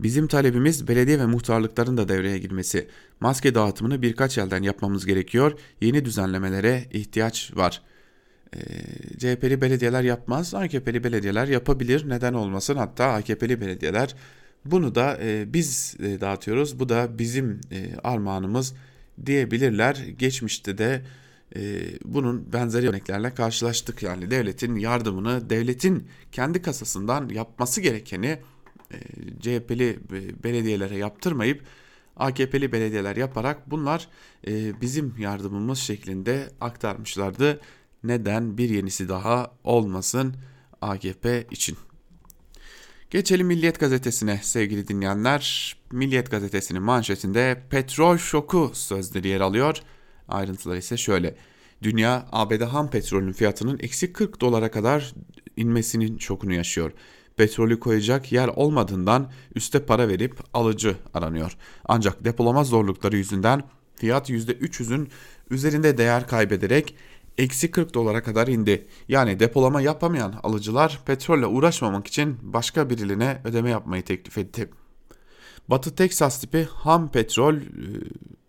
Bizim 0.00 0.26
talebimiz 0.26 0.88
belediye 0.88 1.18
ve 1.18 1.26
muhtarlıkların 1.26 1.96
da 1.96 2.08
devreye 2.08 2.38
girmesi. 2.38 2.88
Maske 3.20 3.54
dağıtımını 3.54 4.02
birkaç 4.02 4.38
elden 4.38 4.62
yapmamız 4.62 5.06
gerekiyor. 5.06 5.58
Yeni 5.80 6.04
düzenlemelere 6.04 6.84
ihtiyaç 6.92 7.52
var. 7.56 7.82
E, 8.56 8.60
CHP'li 9.18 9.60
belediyeler 9.60 10.02
yapmaz, 10.02 10.54
AKP'li 10.54 11.04
belediyeler 11.04 11.48
yapabilir. 11.48 12.08
Neden 12.08 12.34
olmasın? 12.34 12.76
Hatta 12.76 13.04
AKP'li 13.04 13.60
belediyeler 13.60 14.14
bunu 14.64 14.94
da 14.94 15.18
e, 15.22 15.52
biz 15.52 15.96
e, 15.98 16.20
dağıtıyoruz. 16.20 16.80
Bu 16.80 16.88
da 16.88 17.18
bizim 17.18 17.60
e, 17.70 17.96
armağanımız 18.04 18.74
diyebilirler. 19.26 19.94
Geçmişte 20.18 20.78
de 20.78 21.02
bunun 22.04 22.52
benzeri 22.52 22.88
örneklerle 22.88 23.34
karşılaştık. 23.34 24.02
Yani 24.02 24.30
devletin 24.30 24.76
yardımını, 24.76 25.50
devletin 25.50 26.08
kendi 26.32 26.62
kasasından 26.62 27.28
yapması 27.28 27.80
gerekeni 27.80 28.38
CHP'li 29.40 29.98
belediyelere 30.44 30.96
yaptırmayıp 30.96 31.62
AKP'li 32.16 32.72
belediyeler 32.72 33.16
yaparak 33.16 33.70
bunlar 33.70 34.08
bizim 34.80 35.14
yardımımız 35.18 35.78
şeklinde 35.78 36.50
aktarmışlardı. 36.60 37.60
Neden 38.04 38.58
bir 38.58 38.70
yenisi 38.70 39.08
daha 39.08 39.50
olmasın 39.64 40.34
AKP 40.80 41.46
için? 41.50 41.76
Geçelim 43.12 43.46
Milliyet 43.46 43.80
Gazetesi'ne 43.80 44.40
sevgili 44.42 44.88
dinleyenler. 44.88 45.76
Milliyet 45.92 46.30
Gazetesi'nin 46.30 46.82
manşetinde 46.82 47.62
petrol 47.70 48.16
şoku 48.16 48.70
sözleri 48.74 49.28
yer 49.28 49.40
alıyor. 49.40 49.76
Ayrıntılar 50.28 50.76
ise 50.76 50.96
şöyle. 50.96 51.34
Dünya 51.82 52.26
ABD 52.32 52.60
ham 52.60 52.90
petrolün 52.90 53.32
fiyatının 53.32 53.78
eksi 53.82 54.12
40 54.12 54.40
dolara 54.40 54.70
kadar 54.70 55.14
inmesinin 55.56 56.18
şokunu 56.18 56.54
yaşıyor. 56.54 56.92
Petrolü 57.36 57.80
koyacak 57.80 58.32
yer 58.32 58.48
olmadığından 58.48 59.30
üste 59.54 59.86
para 59.86 60.08
verip 60.08 60.40
alıcı 60.54 60.96
aranıyor. 61.14 61.56
Ancak 61.84 62.24
depolama 62.24 62.64
zorlukları 62.64 63.16
yüzünden 63.16 63.62
fiyat 63.94 64.30
%300'ün 64.30 65.08
üzerinde 65.50 65.98
değer 65.98 66.26
kaybederek 66.26 66.94
eksi 67.38 67.70
40 67.70 67.94
dolara 67.94 68.22
kadar 68.22 68.48
indi. 68.48 68.86
Yani 69.08 69.40
depolama 69.40 69.80
yapamayan 69.80 70.40
alıcılar 70.42 71.00
petrolle 71.06 71.46
uğraşmamak 71.46 72.06
için 72.06 72.38
başka 72.42 72.90
birilerine 72.90 73.40
ödeme 73.44 73.70
yapmayı 73.70 74.04
teklif 74.04 74.38
etti. 74.38 74.70
Batı 75.68 75.94
Teksas 75.94 76.40
tipi 76.40 76.68
ham 76.74 77.10
petrol 77.12 77.54
e, 77.56 77.62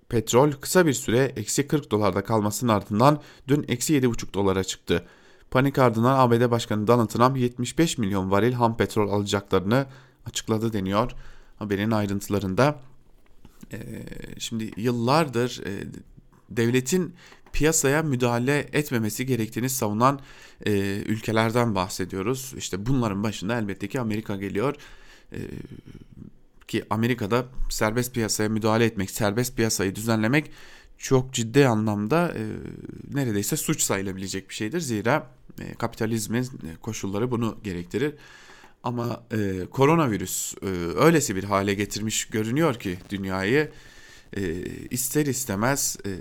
petrol 0.10 0.52
kısa 0.52 0.86
bir 0.86 0.93
süre 0.93 1.34
eksi 1.36 1.67
40 1.67 1.91
dolarda 1.91 2.24
kalmasının 2.24 2.72
ardından 2.72 3.22
dün 3.48 3.65
eksi 3.67 3.93
7,5 3.93 4.34
dolara 4.34 4.63
çıktı. 4.63 5.06
Panik 5.52 5.80
ardından 5.80 6.19
ABD 6.19 6.52
Başkanı 6.52 6.88
Donald 6.88 7.08
Trump 7.08 7.38
75 7.38 7.98
milyon 7.98 8.32
varil 8.32 8.54
ham 8.54 8.78
petrol 8.78 9.12
alacaklarını 9.12 9.86
açıkladı 10.26 10.74
deniyor 10.74 11.12
haberin 11.60 11.91
ayrıntılarında. 11.91 12.80
Ee, 13.74 13.80
şimdi 14.39 14.72
yıllardır 14.78 15.62
e, 15.65 15.88
devletin 16.50 17.15
piyasaya 17.53 18.03
müdahale 18.03 18.69
etmemesi 18.73 19.25
gerektiğini 19.25 19.69
savunan 19.69 20.19
e, 20.65 20.71
ülkelerden 21.05 21.75
bahsediyoruz. 21.75 22.53
İşte 22.57 22.85
bunların 22.85 23.23
başında 23.23 23.57
elbette 23.57 23.87
ki 23.87 23.99
Amerika 23.99 24.35
geliyor. 24.35 24.75
E, 25.31 25.37
ki 26.67 26.83
Amerika'da 26.89 27.45
serbest 27.69 28.13
piyasaya 28.13 28.49
müdahale 28.49 28.85
etmek, 28.85 29.11
serbest 29.11 29.55
piyasayı 29.55 29.95
düzenlemek 29.95 30.51
çok 30.97 31.33
ciddi 31.33 31.67
anlamda 31.67 32.33
e, 32.37 32.41
neredeyse 33.13 33.57
suç 33.57 33.81
sayılabilecek 33.81 34.49
bir 34.49 34.55
şeydir. 34.55 34.79
Zira 34.79 35.31
e, 35.61 35.73
kapitalizmin 35.73 36.47
koşulları 36.81 37.31
bunu 37.31 37.57
gerektirir. 37.63 38.13
Ama 38.83 39.23
e, 39.31 39.65
koronavirüs 39.71 40.55
e, 40.61 40.65
öylesi 40.97 41.35
bir 41.35 41.43
hale 41.43 41.73
getirmiş 41.73 42.25
görünüyor 42.25 42.75
ki 42.79 42.97
dünyayı 43.09 43.71
e, 44.37 44.41
ister 44.89 45.25
istemez 45.25 45.97
e, 46.05 46.11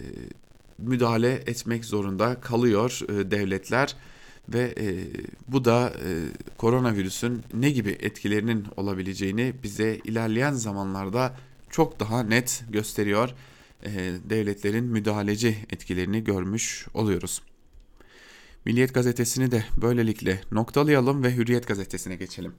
müdahale 0.78 1.32
etmek 1.46 1.84
zorunda 1.84 2.40
kalıyor 2.40 3.00
e, 3.08 3.30
devletler 3.30 3.96
ve 4.48 4.74
e, 4.80 5.06
bu 5.48 5.64
da 5.64 5.92
e, 6.04 6.08
koronavirüsün 6.56 7.42
ne 7.54 7.70
gibi 7.70 7.90
etkilerinin 8.00 8.66
olabileceğini 8.76 9.54
bize 9.62 9.98
ilerleyen 10.04 10.52
zamanlarda 10.52 11.36
çok 11.70 12.00
daha 12.00 12.22
net 12.22 12.64
gösteriyor. 12.70 13.30
Devletlerin 14.30 14.84
müdahaleci 14.84 15.56
etkilerini 15.70 16.24
görmüş 16.24 16.86
oluyoruz. 16.94 17.42
Milliyet 18.64 18.94
gazetesini 18.94 19.50
de 19.50 19.64
böylelikle 19.76 20.40
noktalayalım 20.52 21.24
ve 21.24 21.36
Hürriyet 21.36 21.68
gazetesine 21.68 22.16
geçelim. 22.16 22.52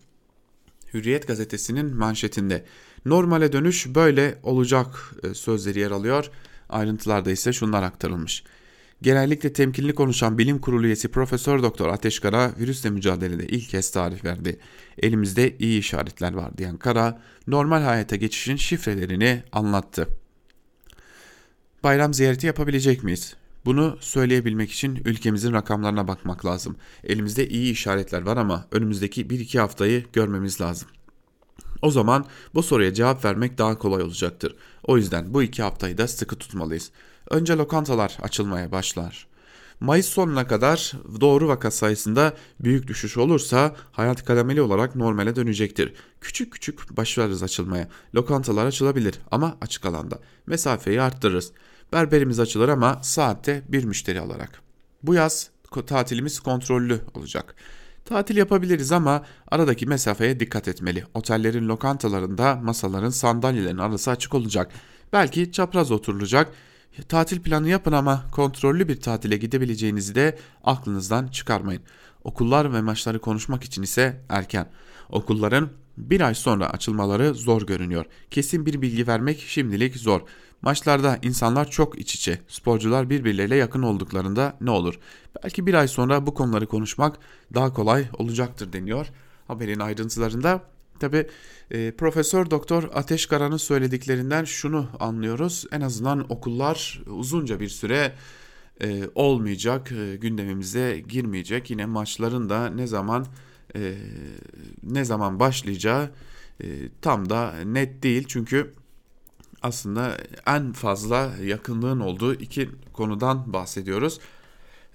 Hürriyet 0.93 1.27
gazetesinin 1.27 1.95
manşetinde 1.95 2.65
normale 3.05 3.53
dönüş 3.53 3.87
böyle 3.87 4.39
olacak 4.43 5.15
sözleri 5.33 5.79
yer 5.79 5.91
alıyor. 5.91 6.29
Ayrıntılarda 6.69 7.31
ise 7.31 7.53
şunlar 7.53 7.83
aktarılmış. 7.83 8.43
Genellikle 9.01 9.53
temkinli 9.53 9.95
konuşan 9.95 10.37
bilim 10.37 10.59
kurulu 10.59 10.85
üyesi 10.85 11.07
Profesör 11.07 11.63
Doktor 11.63 11.89
Ateş 11.89 12.19
Kara 12.19 12.51
virüsle 12.59 12.89
mücadelede 12.89 13.47
ilk 13.47 13.69
kez 13.69 13.91
tarih 13.91 14.25
verdi. 14.25 14.59
Elimizde 14.97 15.57
iyi 15.57 15.79
işaretler 15.79 16.33
var 16.33 16.57
diyen 16.57 16.77
Kara 16.77 17.21
normal 17.47 17.81
hayata 17.81 18.15
geçişin 18.15 18.55
şifrelerini 18.55 19.43
anlattı. 19.51 20.07
Bayram 21.83 22.13
ziyareti 22.13 22.47
yapabilecek 22.47 23.03
miyiz? 23.03 23.35
Bunu 23.65 23.97
söyleyebilmek 23.99 24.71
için 24.71 24.95
ülkemizin 25.05 25.53
rakamlarına 25.53 26.07
bakmak 26.07 26.45
lazım. 26.45 26.75
Elimizde 27.03 27.49
iyi 27.49 27.71
işaretler 27.71 28.21
var 28.21 28.37
ama 28.37 28.67
önümüzdeki 28.71 29.25
1-2 29.25 29.59
haftayı 29.59 30.05
görmemiz 30.13 30.61
lazım. 30.61 30.87
O 31.83 31.91
zaman 31.91 32.25
bu 32.53 32.63
soruya 32.63 32.93
cevap 32.93 33.25
vermek 33.25 33.57
daha 33.57 33.77
kolay 33.77 34.03
olacaktır. 34.03 34.55
O 34.83 34.97
yüzden 34.97 35.33
bu 35.33 35.43
iki 35.43 35.63
haftayı 35.63 35.97
da 35.97 36.07
sıkı 36.07 36.35
tutmalıyız. 36.35 36.91
Önce 37.29 37.53
lokantalar 37.53 38.17
açılmaya 38.21 38.71
başlar. 38.71 39.27
Mayıs 39.79 40.05
sonuna 40.05 40.47
kadar 40.47 40.93
doğru 41.21 41.47
vaka 41.47 41.71
sayısında 41.71 42.33
büyük 42.59 42.87
düşüş 42.87 43.17
olursa 43.17 43.75
hayat 43.91 44.25
kademeli 44.25 44.61
olarak 44.61 44.95
normale 44.95 45.35
dönecektir. 45.35 45.93
Küçük 46.21 46.53
küçük 46.53 46.97
başlarız 46.97 47.43
açılmaya. 47.43 47.87
Lokantalar 48.15 48.65
açılabilir 48.65 49.19
ama 49.31 49.57
açık 49.61 49.85
alanda. 49.85 50.19
Mesafeyi 50.47 51.01
arttırırız. 51.01 51.51
Berberimiz 51.93 52.39
açılır 52.39 52.69
ama 52.69 52.99
saatte 53.03 53.63
bir 53.67 53.83
müşteri 53.83 54.19
alarak. 54.19 54.61
Bu 55.03 55.13
yaz 55.13 55.49
tatilimiz 55.87 56.39
kontrollü 56.39 57.01
olacak. 57.13 57.55
Tatil 58.05 58.37
yapabiliriz 58.37 58.91
ama 58.91 59.25
aradaki 59.47 59.85
mesafeye 59.85 60.39
dikkat 60.39 60.67
etmeli. 60.67 61.03
Otellerin 61.13 61.67
lokantalarında 61.67 62.55
masaların 62.55 63.09
sandalyelerin 63.09 63.77
arası 63.77 64.11
açık 64.11 64.33
olacak. 64.33 64.71
Belki 65.13 65.51
çapraz 65.51 65.91
oturulacak. 65.91 66.51
Tatil 67.09 67.41
planı 67.41 67.69
yapın 67.69 67.91
ama 67.91 68.25
kontrollü 68.31 68.87
bir 68.87 69.01
tatile 69.01 69.37
gidebileceğinizi 69.37 70.15
de 70.15 70.37
aklınızdan 70.63 71.27
çıkarmayın. 71.27 71.81
Okullar 72.23 72.73
ve 72.73 72.81
maçları 72.81 73.19
konuşmak 73.19 73.63
için 73.63 73.83
ise 73.83 74.21
erken. 74.29 74.69
Okulların 75.09 75.69
bir 75.97 76.21
ay 76.21 76.35
sonra 76.35 76.69
açılmaları 76.69 77.33
zor 77.33 77.61
görünüyor. 77.61 78.05
Kesin 78.31 78.65
bir 78.65 78.81
bilgi 78.81 79.07
vermek 79.07 79.39
şimdilik 79.39 79.95
zor. 79.95 80.21
Maçlarda 80.63 81.19
insanlar 81.21 81.71
çok 81.71 81.99
iç 81.99 82.15
içe. 82.15 82.41
Sporcular 82.47 83.09
birbirleriyle 83.09 83.55
yakın 83.55 83.83
olduklarında 83.83 84.57
ne 84.61 84.71
olur? 84.71 84.99
Belki 85.43 85.67
bir 85.67 85.73
ay 85.73 85.87
sonra 85.87 86.25
bu 86.25 86.33
konuları 86.33 86.67
konuşmak 86.67 87.17
daha 87.53 87.73
kolay 87.73 88.05
olacaktır 88.13 88.73
deniyor. 88.73 89.07
Haberin 89.47 89.79
ayrıntılarında 89.79 90.61
Tabi 90.99 91.27
e, 91.71 91.91
Profesör 91.91 92.51
Doktor 92.51 92.89
Ateş 92.93 93.25
Karan'ın 93.25 93.57
söylediklerinden 93.57 94.43
şunu 94.43 94.89
anlıyoruz. 94.99 95.65
En 95.71 95.81
azından 95.81 96.31
okullar 96.31 97.01
uzunca 97.07 97.59
bir 97.59 97.69
süre 97.69 98.13
e, 98.81 99.03
olmayacak, 99.15 99.91
e, 99.91 100.15
gündemimize 100.15 100.99
girmeyecek. 101.07 101.69
Yine 101.69 101.85
maçların 101.85 102.49
da 102.49 102.69
ne 102.69 102.87
zaman 102.87 103.25
e, 103.75 103.93
ne 104.83 105.05
zaman 105.05 105.39
başlayacağı 105.39 106.11
e, 106.63 106.67
tam 107.01 107.29
da 107.29 107.53
net 107.65 108.03
değil. 108.03 108.25
Çünkü 108.27 108.73
aslında 109.63 110.17
en 110.47 110.71
fazla 110.71 111.31
yakınlığın 111.43 111.99
olduğu 111.99 112.33
iki 112.33 112.69
konudan 112.93 113.53
bahsediyoruz. 113.53 114.19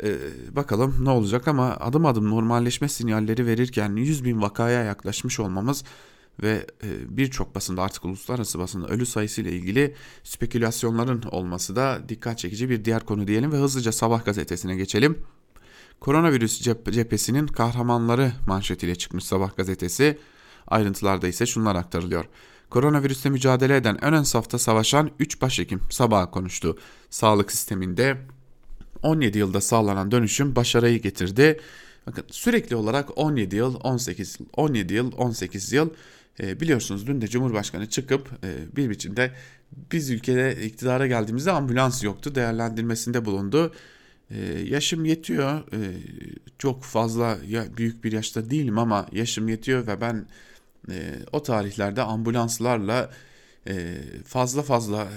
Ee, 0.03 0.17
bakalım 0.57 1.05
ne 1.05 1.11
olacak 1.11 1.49
ama 1.49 1.77
adım 1.77 2.07
adım 2.07 2.31
normalleşme 2.31 2.89
sinyalleri 2.89 3.47
verirken 3.47 3.97
100 3.97 4.25
bin 4.25 4.43
vakaya 4.43 4.83
yaklaşmış 4.83 5.41
olmamız 5.41 5.85
ve 6.43 6.67
e, 6.83 7.17
birçok 7.17 7.55
basında 7.55 7.83
artık 7.83 8.05
uluslararası 8.05 8.59
basında 8.59 8.87
ölü 8.87 9.07
sayısı 9.07 9.43
ile 9.43 9.53
ilgili 9.53 9.95
spekülasyonların 10.25 11.23
olması 11.23 11.77
da 11.77 12.03
dikkat 12.09 12.39
çekici 12.39 12.71
bir 12.71 12.85
diğer 12.85 13.05
konu 13.05 13.27
diyelim 13.27 13.53
ve 13.53 13.57
hızlıca 13.57 13.93
sabah 13.93 14.25
gazetesine 14.25 14.77
geçelim. 14.77 15.19
Koronavirüs 16.01 16.61
cep 16.61 16.93
cephesinin 16.93 17.47
kahramanları 17.47 18.33
manşetiyle 18.47 18.95
çıkmış 18.95 19.25
sabah 19.25 19.57
gazetesi. 19.57 20.19
Ayrıntılarda 20.67 21.29
ise 21.29 21.47
şunlar 21.47 21.77
aktarılıyor. 21.77 22.25
Koronavirüsle 22.71 23.31
mücadele 23.31 23.77
eden 23.77 23.99
en 24.03 24.15
ön 24.15 24.23
safta 24.23 24.59
savaşan 24.59 25.11
3 25.19 25.41
başhekim 25.43 25.81
sabah 25.91 26.33
konuştu. 26.33 26.79
Sağlık 27.11 27.53
sisteminde 27.53 28.17
17 29.03 29.39
yılda 29.39 29.61
sağlanan 29.61 30.11
dönüşüm 30.11 30.57
başarıyı 30.57 31.03
getirdi. 31.03 31.61
Bakın 32.07 32.25
sürekli 32.31 32.77
olarak 32.77 33.19
17 33.19 33.57
yıl, 33.57 33.75
18 33.75 34.41
yıl, 34.41 34.47
17 34.57 34.95
yıl, 34.95 35.13
18 35.13 35.73
yıl 35.73 35.91
e, 36.41 36.61
biliyorsunuz 36.61 37.07
dün 37.07 37.21
de 37.21 37.29
Cumhurbaşkanı 37.29 37.89
çıkıp 37.89 38.31
e, 38.45 38.77
bir 38.77 38.91
biçimde 38.91 39.33
biz 39.93 40.11
ülkede 40.11 40.67
iktidara 40.67 41.07
geldiğimizde 41.07 41.51
ambulans 41.53 42.05
yoktu 42.05 42.35
değerlendirmesinde 42.35 43.25
bulundu. 43.25 43.73
E, 44.31 44.39
yaşım 44.67 45.05
yetiyor, 45.05 45.59
e, 45.59 45.79
çok 46.59 46.85
fazla 46.85 47.39
ya, 47.49 47.65
büyük 47.77 48.05
bir 48.05 48.13
yaşta 48.13 48.51
değilim 48.51 48.79
ama 48.79 49.07
yaşım 49.13 49.49
yetiyor 49.49 49.87
ve 49.87 50.01
ben 50.01 50.27
e, 50.91 51.15
o 51.33 51.43
tarihlerde 51.43 52.03
ambulanslarla 52.03 53.11
e, 53.69 53.97
fazla 54.25 54.63
fazla 54.63 55.03
e, 55.03 55.09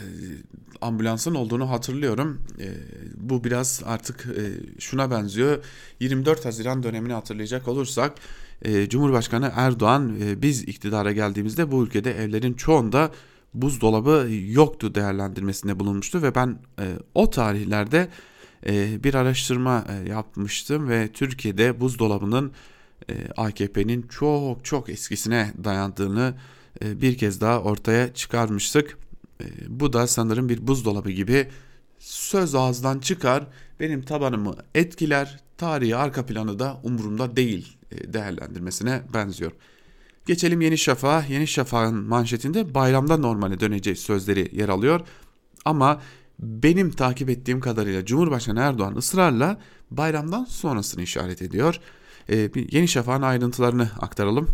ambulansın 0.82 1.36
olduğunu 1.36 1.70
hatırlıyorum. 1.70 2.42
E, 2.60 2.68
bu 3.16 3.44
biraz 3.44 3.82
artık 3.86 4.26
e, 4.26 4.44
şuna 4.80 5.12
benziyor. 5.12 5.64
24 6.00 6.46
Haziran 6.46 6.84
dönemini 6.84 7.14
hatırlayacak 7.14 7.68
olursak 7.68 8.14
e, 8.62 8.90
Cumhurbaşkanı 8.90 9.52
Erdoğan 9.56 10.16
e, 10.22 10.42
biz 10.42 10.62
iktidara 10.64 11.12
geldiğimizde 11.12 11.72
bu 11.72 11.84
ülkede 11.84 12.24
evlerin 12.24 12.54
çoğunda 12.54 13.12
buzdolabı 13.54 14.28
yoktu 14.32 14.96
değerlendirmesinde 14.96 15.80
bulunmuştu 15.80 16.22
ve 16.22 16.36
ben 16.36 16.60
e, 16.80 16.86
o 17.16 17.30
tarihlerde 17.30 18.10
e, 18.68 19.04
bir 19.04 19.14
araştırma 19.14 19.86
e, 19.90 20.10
yapmıştım 20.10 20.90
ve 20.90 21.12
Türkiye'de 21.12 21.80
buzdolabının 21.80 22.52
AKP'nin 23.38 24.02
çok 24.02 24.66
çok 24.66 24.90
eskisine 24.90 25.54
dayandığını 25.64 26.34
e, 26.84 27.02
bir 27.02 27.18
kez 27.18 27.42
daha 27.42 27.62
ortaya 27.62 28.14
çıkarmıştık. 28.14 28.98
E, 29.42 29.46
bu 29.68 29.94
da 29.94 30.08
sanırım 30.08 30.50
bir 30.50 30.68
buzdolabı 30.68 31.12
gibi 31.12 31.48
söz 32.00 32.56
ağızdan 32.56 33.00
çıkar, 33.00 33.48
benim 33.80 34.02
tabanımı 34.02 34.56
etkiler, 34.76 35.40
tarihi 35.58 35.96
arka 35.96 36.26
planı 36.26 36.60
da 36.60 36.80
umurumda 36.84 37.36
değil 37.36 37.78
değerlendirmesine 37.92 39.02
benziyor. 39.14 39.52
Geçelim 40.26 40.62
Yeni 40.62 40.78
Şafak'a. 40.78 41.26
Yeni 41.30 41.48
Şafak'ın 41.48 42.04
manşetinde 42.04 42.76
bayramda 42.76 43.18
normale 43.18 43.60
döneceğiz 43.60 44.00
sözleri 44.00 44.60
yer 44.60 44.70
alıyor. 44.70 45.02
Ama 45.66 46.02
benim 46.40 46.92
takip 46.92 47.30
ettiğim 47.30 47.60
kadarıyla 47.60 48.06
Cumhurbaşkanı 48.06 48.60
Erdoğan 48.60 48.96
ısrarla 48.96 49.58
bayramdan 49.92 50.46
sonrasını 50.46 51.02
işaret 51.02 51.42
ediyor. 51.42 51.80
E, 52.32 52.54
bir 52.54 52.72
Yeni 52.72 52.88
Şafak'ın 52.88 53.22
ayrıntılarını 53.22 53.90
aktaralım. 54.00 54.48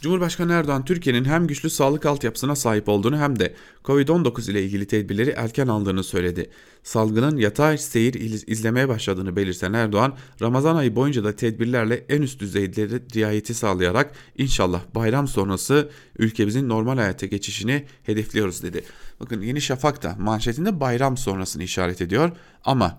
Cumhurbaşkanı 0.00 0.52
Erdoğan 0.52 0.84
Türkiye'nin 0.84 1.24
hem 1.24 1.46
güçlü 1.46 1.70
sağlık 1.70 2.06
altyapısına 2.06 2.56
sahip 2.56 2.88
olduğunu 2.88 3.18
hem 3.18 3.38
de 3.38 3.54
Covid-19 3.84 4.50
ile 4.50 4.62
ilgili 4.62 4.86
tedbirleri 4.86 5.30
erken 5.30 5.66
aldığını 5.66 6.04
söyledi. 6.04 6.50
Salgının 6.82 7.36
yatay 7.36 7.78
seyir 7.78 8.14
izlemeye 8.46 8.88
başladığını 8.88 9.36
belirten 9.36 9.72
Erdoğan, 9.72 10.16
Ramazan 10.42 10.76
ayı 10.76 10.96
boyunca 10.96 11.24
da 11.24 11.36
tedbirlerle 11.36 12.04
en 12.08 12.22
üst 12.22 12.40
düzeyde 12.40 12.88
riayeti 13.14 13.54
sağlayarak 13.54 14.14
inşallah 14.38 14.82
bayram 14.94 15.28
sonrası 15.28 15.90
ülkemizin 16.18 16.68
normal 16.68 16.96
hayata 16.96 17.26
geçişini 17.26 17.84
hedefliyoruz 18.02 18.62
dedi. 18.62 18.84
Bakın 19.20 19.42
Yeni 19.42 19.60
Şafak 19.60 20.02
da 20.02 20.16
manşetinde 20.18 20.80
bayram 20.80 21.16
sonrasını 21.16 21.62
işaret 21.62 22.00
ediyor 22.00 22.30
ama 22.64 22.98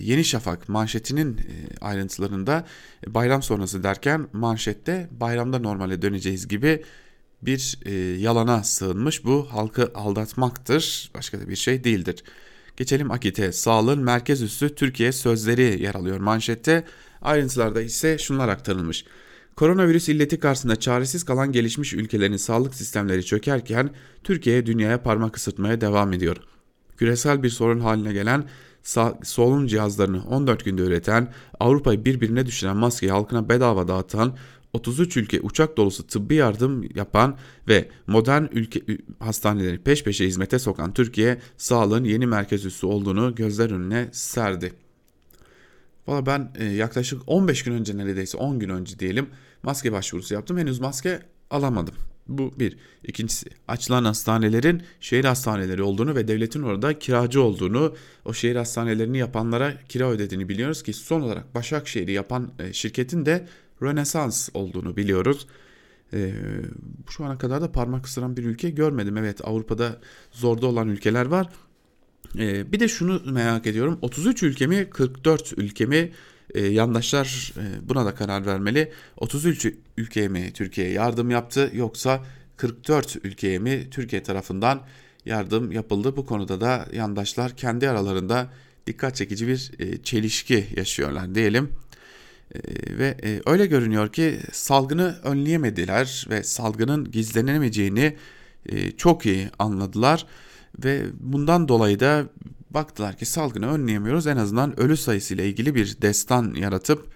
Yeni 0.00 0.24
Şafak 0.24 0.68
manşetinin 0.68 1.36
e, 1.36 1.40
ayrıntılarında 1.80 2.66
e, 3.06 3.14
bayram 3.14 3.42
sonrası 3.42 3.82
derken 3.82 4.26
manşette 4.32 5.08
bayramda 5.10 5.58
normale 5.58 6.02
döneceğiz 6.02 6.48
gibi 6.48 6.84
bir 7.42 7.78
e, 7.84 7.92
yalana 8.20 8.64
sığınmış. 8.64 9.24
Bu 9.24 9.46
halkı 9.50 9.92
aldatmaktır. 9.94 11.10
Başka 11.14 11.40
da 11.40 11.48
bir 11.48 11.56
şey 11.56 11.84
değildir. 11.84 12.24
Geçelim 12.76 13.10
Akit'e. 13.10 13.52
Sağlığın 13.52 14.04
merkez 14.04 14.42
üssü 14.42 14.74
Türkiye 14.74 15.12
sözleri 15.12 15.82
yer 15.82 15.94
alıyor 15.94 16.18
manşette. 16.18 16.84
Ayrıntılarda 17.22 17.82
ise 17.82 18.18
şunlar 18.18 18.48
aktarılmış. 18.48 19.04
Koronavirüs 19.56 20.08
illeti 20.08 20.38
karşısında 20.38 20.76
çaresiz 20.76 21.24
kalan 21.24 21.52
gelişmiş 21.52 21.94
ülkelerin 21.94 22.36
sağlık 22.36 22.74
sistemleri 22.74 23.24
çökerken 23.24 23.90
Türkiye 24.24 24.66
dünyaya 24.66 25.02
parmak 25.02 25.36
ısırtmaya 25.36 25.80
devam 25.80 26.12
ediyor. 26.12 26.36
Küresel 26.96 27.42
bir 27.42 27.50
sorun 27.50 27.80
haline 27.80 28.12
gelen 28.12 28.44
solunum 29.22 29.66
cihazlarını 29.66 30.24
14 30.24 30.64
günde 30.64 30.82
üreten, 30.82 31.32
Avrupa'yı 31.60 32.04
birbirine 32.04 32.46
düşüren 32.46 32.76
maskeyi 32.76 33.12
halkına 33.12 33.48
bedava 33.48 33.88
dağıtan, 33.88 34.36
33 34.72 35.16
ülke 35.16 35.40
uçak 35.40 35.76
dolusu 35.76 36.06
tıbbi 36.06 36.34
yardım 36.34 36.82
yapan 36.94 37.36
ve 37.68 37.88
modern 38.06 38.44
ülke 38.52 38.80
hastaneleri 39.18 39.78
peş 39.78 40.04
peşe 40.04 40.26
hizmete 40.26 40.58
sokan 40.58 40.94
Türkiye, 40.94 41.40
sağlığın 41.56 42.04
yeni 42.04 42.26
merkez 42.26 42.64
üssü 42.64 42.86
olduğunu 42.86 43.34
gözler 43.34 43.70
önüne 43.70 44.08
serdi. 44.12 44.72
Valla 46.06 46.26
ben 46.26 46.52
e, 46.58 46.64
yaklaşık 46.64 47.22
15 47.26 47.62
gün 47.62 47.72
önce 47.72 47.96
neredeyse 47.96 48.38
10 48.38 48.58
gün 48.58 48.68
önce 48.68 48.98
diyelim 48.98 49.26
maske 49.62 49.92
başvurusu 49.92 50.34
yaptım. 50.34 50.58
Henüz 50.58 50.80
maske 50.80 51.20
alamadım. 51.50 51.94
Bu 52.28 52.52
bir. 52.58 52.76
İkincisi 53.04 53.46
açılan 53.68 54.04
hastanelerin 54.04 54.82
şehir 55.00 55.24
hastaneleri 55.24 55.82
olduğunu 55.82 56.14
ve 56.14 56.28
devletin 56.28 56.62
orada 56.62 56.98
kiracı 56.98 57.42
olduğunu, 57.42 57.94
o 58.24 58.32
şehir 58.32 58.56
hastanelerini 58.56 59.18
yapanlara 59.18 59.74
kira 59.88 60.10
ödediğini 60.10 60.48
biliyoruz 60.48 60.82
ki 60.82 60.92
son 60.92 61.20
olarak 61.20 61.54
Başakşehir'i 61.54 62.12
yapan 62.12 62.52
e, 62.58 62.72
şirketin 62.72 63.26
de 63.26 63.48
Rönesans 63.82 64.48
olduğunu 64.54 64.96
biliyoruz. 64.96 65.46
Ee, 66.12 66.32
şu 67.10 67.24
ana 67.24 67.38
kadar 67.38 67.60
da 67.60 67.72
parmak 67.72 68.06
ısıran 68.06 68.36
bir 68.36 68.44
ülke 68.44 68.70
görmedim. 68.70 69.16
Evet 69.16 69.40
Avrupa'da 69.44 70.00
zorda 70.32 70.66
olan 70.66 70.88
ülkeler 70.88 71.26
var. 71.26 71.48
Ee, 72.38 72.72
bir 72.72 72.80
de 72.80 72.88
şunu 72.88 73.22
merak 73.32 73.66
ediyorum. 73.66 73.98
33 74.02 74.42
ülke 74.42 74.66
mi 74.66 74.90
44 74.90 75.52
ülke 75.56 75.86
mi 75.86 76.12
e, 76.54 76.66
yandaşlar 76.66 77.52
e, 77.56 77.88
buna 77.88 78.06
da 78.06 78.14
karar 78.14 78.46
vermeli. 78.46 78.92
33 79.16 79.66
ülkeye 79.96 80.28
mi 80.28 80.52
Türkiye 80.54 80.90
yardım 80.90 81.30
yaptı 81.30 81.70
yoksa 81.74 82.24
44 82.56 83.16
ülkeye 83.24 83.58
mi 83.58 83.90
Türkiye 83.90 84.22
tarafından 84.22 84.82
yardım 85.24 85.72
yapıldı? 85.72 86.16
Bu 86.16 86.26
konuda 86.26 86.60
da 86.60 86.86
yandaşlar 86.92 87.56
kendi 87.56 87.88
aralarında 87.88 88.50
dikkat 88.86 89.16
çekici 89.16 89.48
bir 89.48 89.70
e, 89.78 90.02
çelişki 90.02 90.66
yaşıyorlar 90.76 91.34
diyelim. 91.34 91.70
E, 92.54 92.58
ve 92.98 93.16
e, 93.22 93.40
öyle 93.46 93.66
görünüyor 93.66 94.12
ki 94.12 94.38
salgını 94.52 95.16
önleyemediler 95.24 96.26
ve 96.30 96.42
salgının 96.42 97.10
gizlenemeyeceğini 97.10 98.16
e, 98.66 98.90
çok 98.90 99.26
iyi 99.26 99.50
anladılar 99.58 100.26
ve 100.84 101.02
bundan 101.20 101.68
dolayı 101.68 102.00
da 102.00 102.26
baktılar 102.70 103.16
ki 103.16 103.26
salgını 103.26 103.72
önleyemiyoruz 103.72 104.26
en 104.26 104.36
azından 104.36 104.80
ölü 104.80 104.96
sayısı 104.96 105.34
ile 105.34 105.48
ilgili 105.48 105.74
bir 105.74 106.02
destan 106.02 106.54
yaratıp 106.54 107.08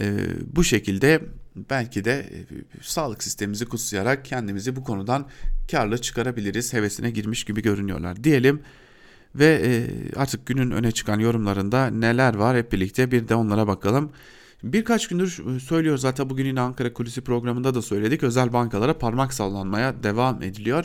e, 0.00 0.16
bu 0.56 0.64
şekilde 0.64 1.22
belki 1.70 2.04
de 2.04 2.12
e, 2.12 2.46
sağlık 2.82 3.22
sistemimizi 3.22 3.66
kutsayarak 3.66 4.24
kendimizi 4.24 4.76
bu 4.76 4.84
konudan 4.84 5.26
karlı 5.70 5.98
çıkarabiliriz 5.98 6.72
hevesine 6.72 7.10
girmiş 7.10 7.44
gibi 7.44 7.62
görünüyorlar 7.62 8.24
diyelim 8.24 8.62
ve 9.34 9.60
e, 9.64 9.86
artık 10.16 10.46
günün 10.46 10.70
öne 10.70 10.92
çıkan 10.92 11.18
yorumlarında 11.18 11.86
neler 11.86 12.34
var 12.34 12.56
hep 12.56 12.72
birlikte 12.72 13.10
bir 13.10 13.28
de 13.28 13.34
onlara 13.34 13.66
bakalım. 13.66 14.12
Birkaç 14.62 15.08
gündür 15.08 15.60
söylüyor 15.60 15.98
zaten 15.98 16.30
bugün 16.30 16.46
yine 16.46 16.60
Ankara 16.60 16.92
Kulisi 16.92 17.20
programında 17.20 17.74
da 17.74 17.82
söyledik. 17.82 18.22
Özel 18.22 18.52
bankalara 18.52 18.98
parmak 18.98 19.34
sallanmaya 19.34 20.02
devam 20.02 20.42
ediliyor 20.42 20.84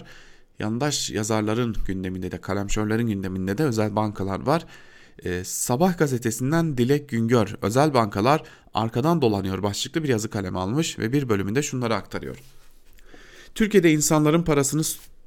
yandaş 0.60 1.10
yazarların 1.10 1.76
gündeminde 1.88 2.32
de 2.32 2.42
kalemşörlerin 2.42 3.08
gündeminde 3.08 3.58
de 3.58 3.64
özel 3.64 3.96
bankalar 3.96 4.46
var. 4.46 4.66
Ee, 5.26 5.44
Sabah 5.44 5.98
gazetesinden 5.98 6.78
Dilek 6.78 7.10
Güngör 7.10 7.56
özel 7.62 7.94
bankalar 7.94 8.44
arkadan 8.74 9.22
dolanıyor 9.22 9.64
başlıklı 9.64 10.04
bir 10.04 10.10
yazı 10.10 10.30
kalemi 10.30 10.60
almış 10.60 11.00
ve 11.00 11.14
bir 11.14 11.30
bölümünde 11.30 11.64
şunları 11.64 11.96
aktarıyor. 11.96 12.38
Türkiye'de 13.56 13.92
insanların 13.92 14.44
parasını 14.44 14.82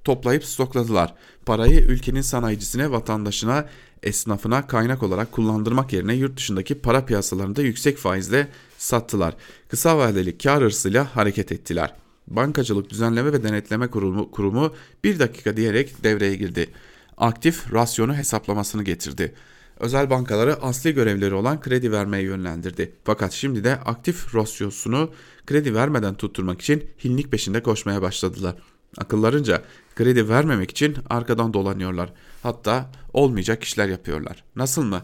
toplayıp 0.05 0.45
stokladılar. 0.45 1.15
Parayı 1.47 1.81
ülkenin 1.81 2.21
sanayicisine, 2.21 2.91
vatandaşına, 2.91 3.69
esnafına 4.03 4.67
kaynak 4.67 5.03
olarak 5.03 5.33
kullandırmak 5.33 5.93
yerine 5.93 6.15
yurt 6.15 6.37
dışındaki 6.37 6.75
para 6.81 7.05
piyasalarında 7.07 7.63
yüksek 7.63 7.99
faizle 7.99 8.49
sattılar. 8.79 9.37
Kısa 9.69 9.99
vadeli 9.99 10.39
kar 10.39 10.63
hırsıyla 10.63 11.17
hareket 11.17 11.53
ettiler. 11.53 11.95
Bankacılık 12.31 12.91
Düzenleme 12.91 13.33
ve 13.33 13.43
Denetleme 13.43 13.87
Kurumu, 13.87 14.31
kurumu 14.31 14.75
bir 15.05 15.19
dakika 15.19 15.57
diyerek 15.57 16.05
devreye 16.05 16.35
girdi. 16.35 16.71
Aktif 17.17 17.73
rasyonu 17.73 18.15
hesaplamasını 18.15 18.83
getirdi. 18.83 19.35
Özel 19.81 20.11
bankaları 20.11 20.63
asli 20.63 20.95
görevleri 20.95 21.35
olan 21.35 21.61
kredi 21.61 21.93
vermeye 21.93 22.23
yönlendirdi. 22.23 22.93
Fakat 23.05 23.33
şimdi 23.33 23.65
de 23.65 23.77
aktif 23.77 24.35
rasyosunu 24.35 25.11
kredi 25.47 25.75
vermeden 25.75 26.15
tutturmak 26.15 26.61
için 26.61 26.85
hinlik 27.05 27.31
peşinde 27.31 27.63
koşmaya 27.63 28.03
başladılar. 28.03 28.55
Akıllarınca 28.99 29.63
kredi 29.97 30.29
vermemek 30.29 30.71
için 30.71 30.97
arkadan 31.11 31.55
dolanıyorlar. 31.55 32.13
Hatta 32.43 32.91
olmayacak 33.13 33.65
işler 33.65 33.89
yapıyorlar. 33.89 34.45
Nasıl 34.57 34.83
mı? 34.83 35.03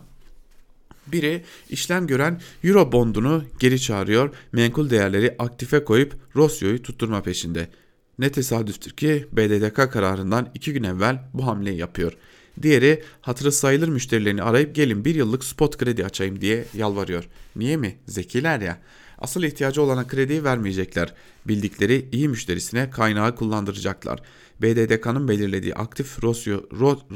Biri 1.13 1.43
işlem 1.71 2.07
gören 2.07 2.41
Euro 2.65 2.93
bondunu 2.93 3.45
geri 3.59 3.81
çağırıyor, 3.81 4.35
menkul 4.53 4.91
değerleri 4.91 5.35
aktife 5.39 5.85
koyup 5.85 6.15
Rosyo'yu 6.37 6.83
tutturma 6.83 7.23
peşinde. 7.23 7.69
Ne 8.19 8.33
tesadüftür 8.33 8.91
ki 8.91 9.27
BDDK 9.33 9.93
kararından 9.93 10.51
iki 10.55 10.73
gün 10.73 10.83
evvel 10.83 11.29
bu 11.35 11.47
hamleyi 11.47 11.79
yapıyor. 11.79 12.13
Diğeri 12.63 13.03
hatırı 13.21 13.53
sayılır 13.53 13.89
müşterilerini 13.89 14.43
arayıp 14.43 14.75
gelin 14.75 15.05
bir 15.05 15.15
yıllık 15.15 15.45
spot 15.45 15.77
kredi 15.77 16.05
açayım 16.05 16.41
diye 16.41 16.65
yalvarıyor. 16.75 17.29
Niye 17.57 17.77
mi? 17.77 17.97
Zekiler 18.07 18.61
ya. 18.61 18.79
Asıl 19.19 19.43
ihtiyacı 19.43 19.83
olana 19.83 20.07
krediyi 20.07 20.45
vermeyecekler. 20.45 21.15
Bildikleri 21.49 22.09
iyi 22.13 22.29
müşterisine 22.29 22.91
kaynağı 22.91 23.37
kullandıracaklar. 23.37 24.23
BDDK'nın 24.63 25.29
belirlediği 25.29 25.75
aktif 25.75 26.25
rasyo, 26.25 26.61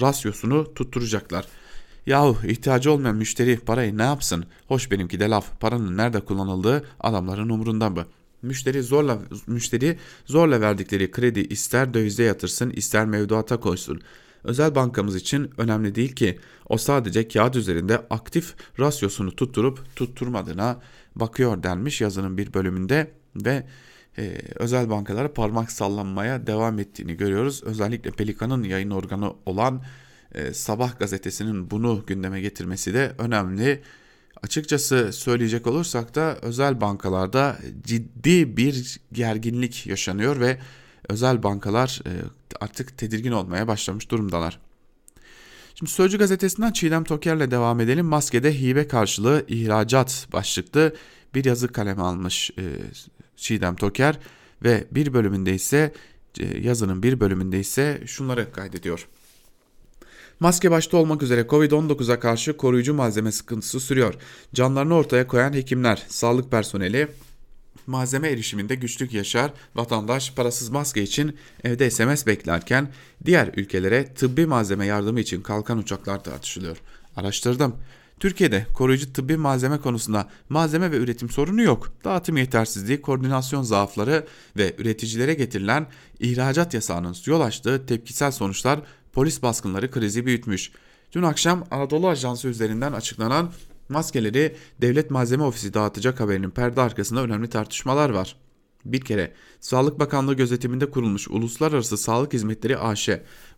rasyosunu 0.00 0.74
tutturacaklar.'' 0.74 1.59
Yahu 2.10 2.46
ihtiyacı 2.46 2.92
olmayan 2.92 3.16
müşteri 3.16 3.58
parayı 3.58 3.98
ne 3.98 4.02
yapsın? 4.02 4.44
Hoş 4.68 4.90
benimki 4.90 5.20
de 5.20 5.28
laf. 5.28 5.60
Paranın 5.60 5.96
nerede 5.96 6.20
kullanıldığı 6.20 6.84
adamların 7.00 7.48
umurunda 7.48 7.90
mı? 7.90 8.06
Müşteri 8.42 8.82
zorla 8.82 9.18
müşteri 9.46 9.98
zorla 10.26 10.60
verdikleri 10.60 11.10
kredi 11.10 11.40
ister 11.40 11.94
dövize 11.94 12.22
yatırsın 12.22 12.70
ister 12.70 13.06
mevduata 13.06 13.60
koysun. 13.60 14.00
Özel 14.44 14.74
bankamız 14.74 15.16
için 15.16 15.50
önemli 15.58 15.94
değil 15.94 16.14
ki 16.14 16.38
o 16.68 16.78
sadece 16.78 17.28
kağıt 17.28 17.56
üzerinde 17.56 17.98
aktif 18.10 18.54
rasyosunu 18.78 19.36
tutturup 19.36 19.96
tutturmadığına 19.96 20.80
bakıyor 21.14 21.62
denmiş 21.62 22.00
yazının 22.00 22.38
bir 22.38 22.54
bölümünde 22.54 23.10
ve 23.36 23.66
e, 24.18 24.38
özel 24.54 24.90
bankalara 24.90 25.32
parmak 25.32 25.72
sallanmaya 25.72 26.46
devam 26.46 26.78
ettiğini 26.78 27.16
görüyoruz. 27.16 27.62
Özellikle 27.64 28.11
Pelikan'ın 28.11 28.62
yayın 28.62 28.90
organı 28.90 29.32
olan 29.46 29.82
e, 30.35 30.55
Sabah 30.55 30.99
gazetesinin 30.99 31.70
bunu 31.70 32.05
gündeme 32.07 32.41
getirmesi 32.41 32.95
de 32.95 33.12
önemli. 33.18 33.83
Açıkçası 34.43 35.12
söyleyecek 35.12 35.66
olursak 35.66 36.14
da 36.14 36.39
özel 36.43 36.81
bankalarda 36.81 37.59
ciddi 37.85 38.57
bir 38.57 39.01
gerginlik 39.12 39.87
yaşanıyor 39.87 40.41
ve 40.41 40.59
özel 41.09 41.43
bankalar 41.43 42.01
e, 42.07 42.12
artık 42.61 42.99
tedirgin 42.99 43.33
olmaya 43.33 43.68
başlamış 43.68 44.11
durumdalar. 44.11 44.61
Şimdi 45.74 45.91
Sözcü 45.93 46.18
gazetesinden 46.18 46.72
Çiğdem 46.72 47.05
Toker'le 47.05 47.51
devam 47.51 47.81
edelim. 47.81 48.07
Maskede 48.07 48.61
hibe 48.61 48.89
karşılığı 48.89 49.45
ihracat 49.49 50.26
başlıklı 50.33 50.95
bir 51.35 51.45
yazı 51.45 51.68
kaleme 51.68 52.03
almış 52.03 52.51
e, 52.51 52.62
Çiğdem 53.37 53.76
Toker 53.76 54.18
ve 54.64 54.87
bir 54.91 55.12
bölümünde 55.12 55.55
ise 55.55 55.93
yazının 56.61 57.03
bir 57.03 57.20
bölümünde 57.20 57.61
ise 57.61 58.03
şunları 58.07 58.53
kaydediyor. 58.53 59.09
Maske 60.41 60.70
başta 60.70 60.97
olmak 60.97 61.22
üzere 61.22 61.41
Covid-19'a 61.41 62.20
karşı 62.20 62.57
koruyucu 62.57 62.95
malzeme 62.95 63.32
sıkıntısı 63.32 63.80
sürüyor. 63.80 64.14
Canlarını 64.55 64.95
ortaya 64.95 65.26
koyan 65.26 65.53
hekimler, 65.53 66.03
sağlık 66.09 66.51
personeli, 66.51 67.09
malzeme 67.86 68.28
erişiminde 68.28 68.74
güçlük 68.74 69.12
yaşar, 69.12 69.53
vatandaş 69.74 70.32
parasız 70.32 70.68
maske 70.68 71.03
için 71.03 71.36
evde 71.64 71.91
SMS 71.91 72.26
beklerken 72.26 72.88
diğer 73.24 73.51
ülkelere 73.57 74.14
tıbbi 74.14 74.47
malzeme 74.47 74.86
yardımı 74.86 75.20
için 75.20 75.43
kalkan 75.43 75.78
uçaklar 75.78 76.24
tartışılıyor. 76.24 76.76
Araştırdım. 77.16 77.76
Türkiye'de 78.20 78.66
koruyucu 78.74 79.12
tıbbi 79.12 79.36
malzeme 79.36 79.78
konusunda 79.78 80.28
malzeme 80.49 80.91
ve 80.91 80.97
üretim 80.97 81.30
sorunu 81.30 81.62
yok. 81.62 81.93
Dağıtım 82.05 82.36
yetersizliği, 82.36 83.01
koordinasyon 83.01 83.62
zaafları 83.62 84.26
ve 84.57 84.74
üreticilere 84.78 85.34
getirilen 85.34 85.86
ihracat 86.20 86.74
yasağının 86.74 87.16
yol 87.26 87.41
açtığı 87.41 87.86
tepkisel 87.86 88.30
sonuçlar 88.30 88.80
polis 89.12 89.42
baskınları 89.42 89.90
krizi 89.90 90.26
büyütmüş. 90.26 90.72
Dün 91.12 91.22
akşam 91.22 91.64
Anadolu 91.70 92.08
Ajansı 92.08 92.48
üzerinden 92.48 92.92
açıklanan 92.92 93.52
maskeleri 93.88 94.56
Devlet 94.80 95.11
Malzeme 95.11 95.44
Ofisi 95.44 95.74
dağıtacak 95.74 96.20
haberinin 96.20 96.50
perde 96.50 96.80
arkasında 96.80 97.22
önemli 97.22 97.48
tartışmalar 97.48 98.11
var. 98.11 98.36
Bir 98.84 99.00
kere 99.00 99.32
Sağlık 99.61 99.98
Bakanlığı 99.98 100.34
gözetiminde 100.34 100.90
kurulmuş 100.90 101.28
Uluslararası 101.28 101.96
Sağlık 101.96 102.32
Hizmetleri 102.32 102.78
AŞ 102.78 103.08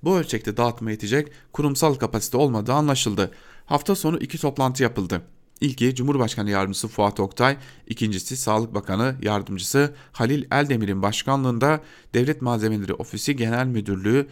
bu 0.05 0.18
ölçekte 0.18 0.57
dağıtma 0.57 0.90
yetecek 0.90 1.28
kurumsal 1.53 1.94
kapasite 1.94 2.36
olmadığı 2.36 2.72
anlaşıldı. 2.72 3.30
Hafta 3.66 3.94
sonu 3.94 4.18
iki 4.18 4.38
toplantı 4.38 4.82
yapıldı. 4.82 5.22
İlki 5.61 5.94
Cumhurbaşkanı 5.94 6.50
Yardımcısı 6.50 6.88
Fuat 6.88 7.20
Oktay, 7.20 7.57
ikincisi 7.86 8.36
Sağlık 8.36 8.74
Bakanı 8.74 9.16
Yardımcısı 9.22 9.94
Halil 10.12 10.44
Eldemir'in 10.53 11.03
başkanlığında 11.03 11.80
Devlet 12.14 12.42
Malzemeleri 12.42 12.94
Ofisi 12.94 13.36
Genel 13.36 13.66
Müdürlüğü 13.66 14.28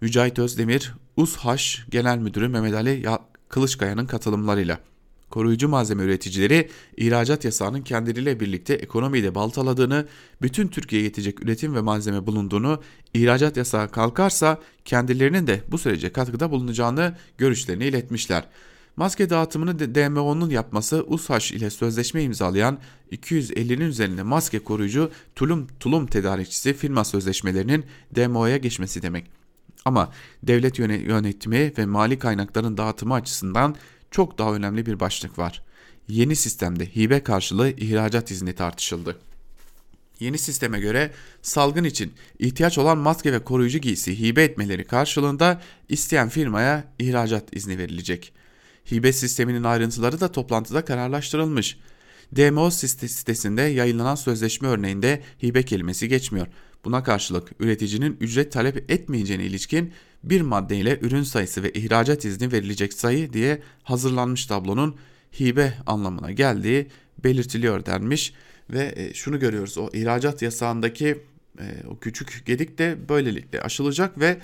Mücahit 0.00 0.38
Özdemir, 0.38 0.92
USHAŞ 1.16 1.84
Genel 1.90 2.18
Müdürü 2.18 2.48
Mehmet 2.48 2.74
Ali 2.74 3.06
Kılıçkaya'nın 3.48 4.06
katılımlarıyla. 4.06 4.80
Koruyucu 5.30 5.68
malzeme 5.68 6.02
üreticileri 6.02 6.70
ihracat 6.96 7.44
yasağının 7.44 7.82
kendileriyle 7.82 8.40
birlikte 8.40 8.74
ekonomiyi 8.74 9.24
de 9.24 9.34
baltaladığını, 9.34 10.06
bütün 10.42 10.68
Türkiye'ye 10.68 11.06
yetecek 11.06 11.44
üretim 11.44 11.74
ve 11.74 11.80
malzeme 11.80 12.26
bulunduğunu, 12.26 12.82
ihracat 13.14 13.56
yasağı 13.56 13.90
kalkarsa 13.90 14.60
kendilerinin 14.84 15.46
de 15.46 15.62
bu 15.68 15.78
sürece 15.78 16.12
katkıda 16.12 16.50
bulunacağını 16.50 17.16
görüşlerini 17.38 17.84
iletmişler. 17.84 18.48
Maske 18.96 19.30
dağıtımını 19.30 19.94
DMO'nun 19.94 20.50
yapması 20.50 21.04
USHAŞ 21.06 21.52
ile 21.52 21.70
sözleşme 21.70 22.22
imzalayan 22.22 22.78
250'nin 23.12 23.80
üzerinde 23.80 24.22
maske 24.22 24.58
koruyucu 24.58 25.10
tulum 25.34 25.66
tulum 25.80 26.06
tedarikçisi 26.06 26.74
firma 26.74 27.04
sözleşmelerinin 27.04 27.84
DMO'ya 28.14 28.56
geçmesi 28.56 29.02
demek. 29.02 29.33
Ama 29.84 30.12
devlet 30.42 30.78
yönetimi 30.78 31.72
ve 31.78 31.86
mali 31.86 32.18
kaynakların 32.18 32.76
dağıtımı 32.76 33.14
açısından 33.14 33.76
çok 34.10 34.38
daha 34.38 34.54
önemli 34.54 34.86
bir 34.86 35.00
başlık 35.00 35.38
var. 35.38 35.62
Yeni 36.08 36.36
sistemde 36.36 36.86
hibe 36.86 37.22
karşılığı 37.22 37.70
ihracat 37.70 38.30
izni 38.30 38.54
tartışıldı. 38.54 39.18
Yeni 40.20 40.38
sisteme 40.38 40.80
göre 40.80 41.10
salgın 41.42 41.84
için 41.84 42.12
ihtiyaç 42.38 42.78
olan 42.78 42.98
maske 42.98 43.32
ve 43.32 43.44
koruyucu 43.44 43.78
giysi 43.78 44.20
hibe 44.20 44.44
etmeleri 44.44 44.84
karşılığında 44.84 45.60
isteyen 45.88 46.28
firmaya 46.28 46.84
ihracat 46.98 47.56
izni 47.56 47.78
verilecek. 47.78 48.32
Hibe 48.92 49.12
sisteminin 49.12 49.64
ayrıntıları 49.64 50.20
da 50.20 50.32
toplantıda 50.32 50.84
kararlaştırılmış. 50.84 51.78
DMO 52.36 52.70
sitesinde 52.70 53.62
yayınlanan 53.62 54.14
sözleşme 54.14 54.68
örneğinde 54.68 55.22
hibe 55.42 55.62
kelimesi 55.62 56.08
geçmiyor. 56.08 56.46
Buna 56.84 57.02
karşılık 57.02 57.52
üreticinin 57.60 58.16
ücret 58.20 58.52
talep 58.52 58.90
etmeyeceğine 58.90 59.44
ilişkin 59.44 59.92
bir 60.22 60.40
maddeyle 60.40 60.98
ürün 61.02 61.22
sayısı 61.22 61.62
ve 61.62 61.72
ihracat 61.72 62.24
izni 62.24 62.52
verilecek 62.52 62.92
sayı 62.92 63.32
diye 63.32 63.62
hazırlanmış 63.82 64.46
tablonun 64.46 64.96
hibe 65.40 65.74
anlamına 65.86 66.30
geldiği 66.30 66.86
belirtiliyor 67.24 67.86
denmiş 67.86 68.32
ve 68.70 68.94
e, 68.96 69.14
şunu 69.14 69.40
görüyoruz 69.40 69.78
o 69.78 69.90
ihracat 69.92 70.42
yasağındaki 70.42 71.22
e, 71.58 71.66
o 71.88 71.98
küçük 71.98 72.46
gedik 72.46 72.78
de 72.78 72.98
böylelikle 73.08 73.60
aşılacak 73.60 74.18
ve 74.20 74.38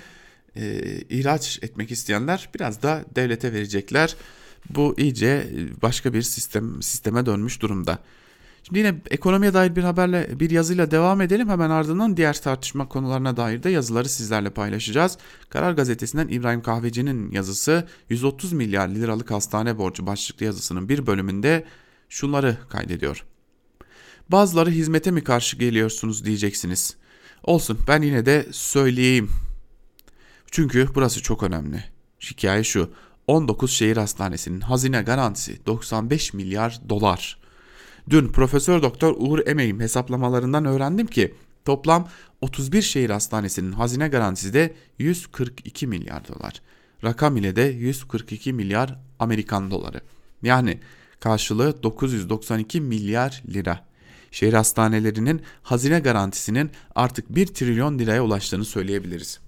e, 0.55 0.81
ihraç 1.09 1.59
etmek 1.61 1.91
isteyenler 1.91 2.49
biraz 2.55 2.81
da 2.81 3.05
devlete 3.15 3.53
verecekler. 3.53 4.15
Bu 4.69 4.95
iyice 4.97 5.47
başka 5.81 6.13
bir 6.13 6.21
sistem 6.21 6.81
sisteme 6.81 7.25
dönmüş 7.25 7.61
durumda. 7.61 7.99
Şimdi 8.63 8.79
yine 8.79 9.01
ekonomiye 9.09 9.53
dair 9.53 9.75
bir 9.75 9.83
haberle 9.83 10.39
bir 10.39 10.49
yazıyla 10.49 10.91
devam 10.91 11.21
edelim. 11.21 11.49
Hemen 11.49 11.69
ardından 11.69 12.17
diğer 12.17 12.41
tartışma 12.41 12.87
konularına 12.87 13.37
dair 13.37 13.63
de 13.63 13.69
yazıları 13.69 14.09
sizlerle 14.09 14.49
paylaşacağız. 14.49 15.17
Karar 15.49 15.71
Gazetesi'nden 15.73 16.27
İbrahim 16.27 16.61
Kahveci'nin 16.61 17.31
yazısı 17.31 17.87
130 18.09 18.53
milyar 18.53 18.87
liralık 18.87 19.31
hastane 19.31 19.77
borcu 19.77 20.07
başlıklı 20.07 20.45
yazısının 20.45 20.89
bir 20.89 21.07
bölümünde 21.07 21.65
şunları 22.09 22.57
kaydediyor. 22.69 23.25
Bazıları 24.29 24.69
hizmete 24.69 25.11
mi 25.11 25.23
karşı 25.23 25.57
geliyorsunuz 25.57 26.25
diyeceksiniz. 26.25 26.95
Olsun 27.43 27.79
ben 27.87 28.01
yine 28.01 28.25
de 28.25 28.47
söyleyeyim. 28.51 29.29
Çünkü 30.51 30.87
burası 30.95 31.21
çok 31.21 31.43
önemli. 31.43 31.83
Hikaye 32.21 32.63
şu. 32.63 32.91
19 33.27 33.71
şehir 33.71 33.97
hastanesinin 33.97 34.61
hazine 34.61 35.01
garantisi 35.01 35.65
95 35.65 36.33
milyar 36.33 36.81
dolar. 36.89 37.40
Dün 38.11 38.27
Profesör 38.27 38.81
Doktor 38.81 39.15
Uğur 39.17 39.47
Emeğim 39.47 39.79
hesaplamalarından 39.79 40.65
öğrendim 40.65 41.07
ki 41.07 41.33
toplam 41.65 42.09
31 42.41 42.81
şehir 42.81 43.09
hastanesinin 43.09 43.71
hazine 43.71 44.07
garantisi 44.07 44.53
de 44.53 44.73
142 44.99 45.87
milyar 45.87 46.27
dolar. 46.27 46.61
Rakam 47.03 47.37
ile 47.37 47.55
de 47.55 47.61
142 47.61 48.53
milyar 48.53 48.99
Amerikan 49.19 49.71
doları. 49.71 50.01
Yani 50.43 50.79
karşılığı 51.19 51.83
992 51.83 52.81
milyar 52.81 53.43
lira. 53.47 53.85
Şehir 54.31 54.53
hastanelerinin 54.53 55.41
hazine 55.63 55.99
garantisinin 55.99 56.71
artık 56.95 57.35
1 57.35 57.47
trilyon 57.47 57.99
liraya 57.99 58.23
ulaştığını 58.23 58.65
söyleyebiliriz. 58.65 59.39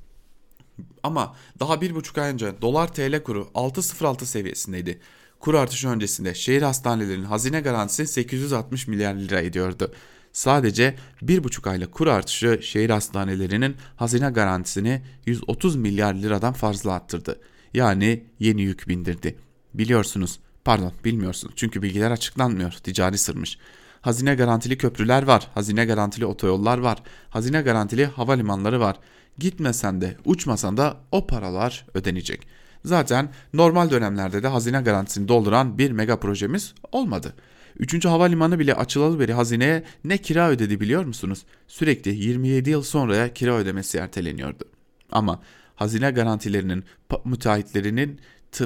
Ama 1.03 1.35
daha 1.59 1.81
bir 1.81 1.95
buçuk 1.95 2.17
ay 2.17 2.29
önce 2.29 2.61
dolar 2.61 2.93
TL 2.93 3.23
kuru 3.23 3.49
6.06 3.55 4.25
seviyesindeydi. 4.25 4.99
Kur 5.43 5.53
artışı 5.53 5.89
öncesinde 5.89 6.35
şehir 6.35 6.61
hastanelerinin 6.61 7.25
hazine 7.25 7.61
garantisi 7.61 8.07
860 8.07 8.87
milyar 8.87 9.15
lira 9.15 9.41
ediyordu. 9.41 9.93
Sadece 10.31 10.95
bir 11.21 11.43
buçuk 11.43 11.67
aylık 11.67 11.91
kur 11.91 12.07
artışı 12.07 12.59
şehir 12.61 12.89
hastanelerinin 12.89 13.75
hazine 13.95 14.29
garantisini 14.29 15.01
130 15.25 15.75
milyar 15.75 16.13
liradan 16.13 16.53
fazla 16.53 16.93
arttırdı. 16.93 17.39
Yani 17.73 18.23
yeni 18.39 18.61
yük 18.61 18.87
bindirdi. 18.87 19.35
Biliyorsunuz, 19.73 20.39
pardon 20.65 20.93
bilmiyorsunuz 21.05 21.53
çünkü 21.57 21.81
bilgiler 21.81 22.11
açıklanmıyor, 22.11 22.71
ticari 22.71 23.17
sırmış. 23.17 23.57
Hazine 24.01 24.35
garantili 24.35 24.77
köprüler 24.77 25.23
var, 25.23 25.47
hazine 25.53 25.85
garantili 25.85 26.25
otoyollar 26.25 26.77
var, 26.77 27.03
hazine 27.29 27.61
garantili 27.61 28.05
havalimanları 28.05 28.79
var. 28.79 28.99
Gitmesen 29.37 30.01
de 30.01 30.17
uçmasan 30.25 30.77
da 30.77 30.97
o 31.11 31.27
paralar 31.27 31.85
ödenecek. 31.93 32.62
Zaten 32.85 33.29
normal 33.53 33.89
dönemlerde 33.91 34.43
de 34.43 34.47
hazine 34.47 34.81
garantisini 34.81 35.27
dolduran 35.27 35.77
bir 35.77 35.91
mega 35.91 36.19
projemiz 36.19 36.73
olmadı. 36.91 37.33
Üçüncü 37.79 38.07
havalimanı 38.09 38.59
bile 38.59 38.73
açılalı 38.73 39.19
beri 39.19 39.33
hazineye 39.33 39.83
ne 40.03 40.17
kira 40.17 40.49
ödedi 40.49 40.79
biliyor 40.79 41.03
musunuz? 41.03 41.45
Sürekli 41.67 42.15
27 42.15 42.69
yıl 42.69 42.83
sonraya 42.83 43.33
kira 43.33 43.55
ödemesi 43.55 43.97
erteleniyordu. 43.97 44.63
Ama 45.11 45.41
hazine 45.75 46.11
garantilerinin 46.11 46.83
müteahhitlerinin 47.25 48.19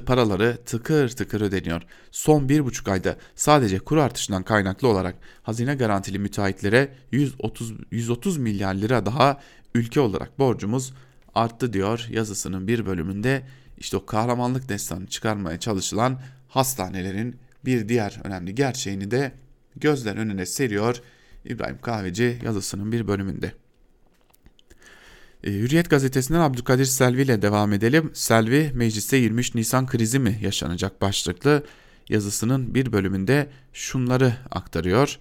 paraları 0.05 0.57
tıkır 0.65 1.09
tıkır 1.09 1.41
ödeniyor. 1.41 1.81
Son 2.11 2.49
bir 2.49 2.65
buçuk 2.65 2.87
ayda 2.87 3.17
sadece 3.35 3.79
kur 3.79 3.97
artışından 3.97 4.43
kaynaklı 4.43 4.87
olarak 4.87 5.15
hazine 5.43 5.75
garantili 5.75 6.19
müteahhitlere 6.19 6.95
130, 7.11 7.73
130 7.91 8.37
milyar 8.37 8.73
lira 8.75 9.05
daha 9.05 9.41
ülke 9.75 9.99
olarak 9.99 10.39
borcumuz 10.39 10.93
arttı 11.35 11.73
diyor 11.73 12.07
yazısının 12.09 12.67
bir 12.67 12.85
bölümünde 12.85 13.43
işte 13.77 13.97
o 13.97 14.05
kahramanlık 14.05 14.69
destanı 14.69 15.07
çıkarmaya 15.07 15.59
çalışılan 15.59 16.19
hastanelerin 16.47 17.35
bir 17.65 17.89
diğer 17.89 18.19
önemli 18.23 18.55
gerçeğini 18.55 19.11
de 19.11 19.31
gözler 19.75 20.15
önüne 20.15 20.45
seriyor 20.45 21.01
İbrahim 21.45 21.81
Kahveci 21.81 22.39
yazısının 22.43 22.91
bir 22.91 23.07
bölümünde. 23.07 23.53
E, 25.43 25.51
Hürriyet 25.51 25.89
gazetesinden 25.89 26.39
Abdülkadir 26.39 26.85
Selvi 26.85 27.21
ile 27.21 27.41
devam 27.41 27.73
edelim. 27.73 28.11
Selvi 28.13 28.71
mecliste 28.73 29.17
23 29.17 29.55
Nisan 29.55 29.87
krizi 29.87 30.19
mi 30.19 30.39
yaşanacak 30.41 31.01
başlıklı 31.01 31.63
yazısının 32.09 32.75
bir 32.75 32.91
bölümünde 32.91 33.49
şunları 33.73 34.33
aktarıyor. 34.51 35.19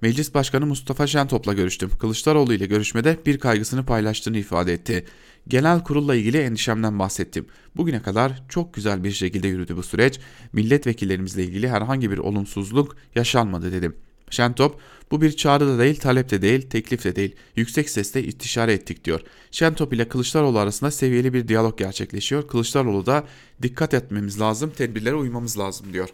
Meclis 0.00 0.34
Başkanı 0.34 0.66
Mustafa 0.66 1.06
Şentop'la 1.06 1.52
görüştüm. 1.52 1.90
Kılıçdaroğlu 1.98 2.54
ile 2.54 2.66
görüşmede 2.66 3.18
bir 3.26 3.38
kaygısını 3.38 3.86
paylaştığını 3.86 4.38
ifade 4.38 4.72
etti. 4.72 5.04
Genel 5.48 5.84
kurulla 5.84 6.14
ilgili 6.14 6.38
endişemden 6.38 6.98
bahsettim. 6.98 7.46
Bugüne 7.76 8.02
kadar 8.02 8.42
çok 8.48 8.74
güzel 8.74 9.04
bir 9.04 9.10
şekilde 9.10 9.48
yürüdü 9.48 9.76
bu 9.76 9.82
süreç. 9.82 10.20
Milletvekillerimizle 10.52 11.44
ilgili 11.44 11.68
herhangi 11.68 12.10
bir 12.10 12.18
olumsuzluk 12.18 12.96
yaşanmadı 13.14 13.72
dedim. 13.72 13.96
Şentop 14.30 14.80
bu 15.10 15.22
bir 15.22 15.36
çağrı 15.36 15.66
da 15.66 15.78
değil, 15.78 16.00
talep 16.00 16.30
de 16.30 16.42
değil, 16.42 16.70
teklif 16.70 17.04
de 17.04 17.16
değil. 17.16 17.36
Yüksek 17.56 17.90
sesle 17.90 18.24
istişare 18.24 18.72
ettik 18.72 19.04
diyor. 19.04 19.20
Şentop 19.50 19.92
ile 19.92 20.08
Kılıçdaroğlu 20.08 20.58
arasında 20.58 20.90
seviyeli 20.90 21.34
bir 21.34 21.48
diyalog 21.48 21.78
gerçekleşiyor. 21.78 22.48
Kılıçdaroğlu 22.48 23.06
da 23.06 23.24
dikkat 23.62 23.94
etmemiz 23.94 24.40
lazım, 24.40 24.70
tedbirlere 24.70 25.14
uymamız 25.14 25.58
lazım 25.58 25.92
diyor. 25.92 26.08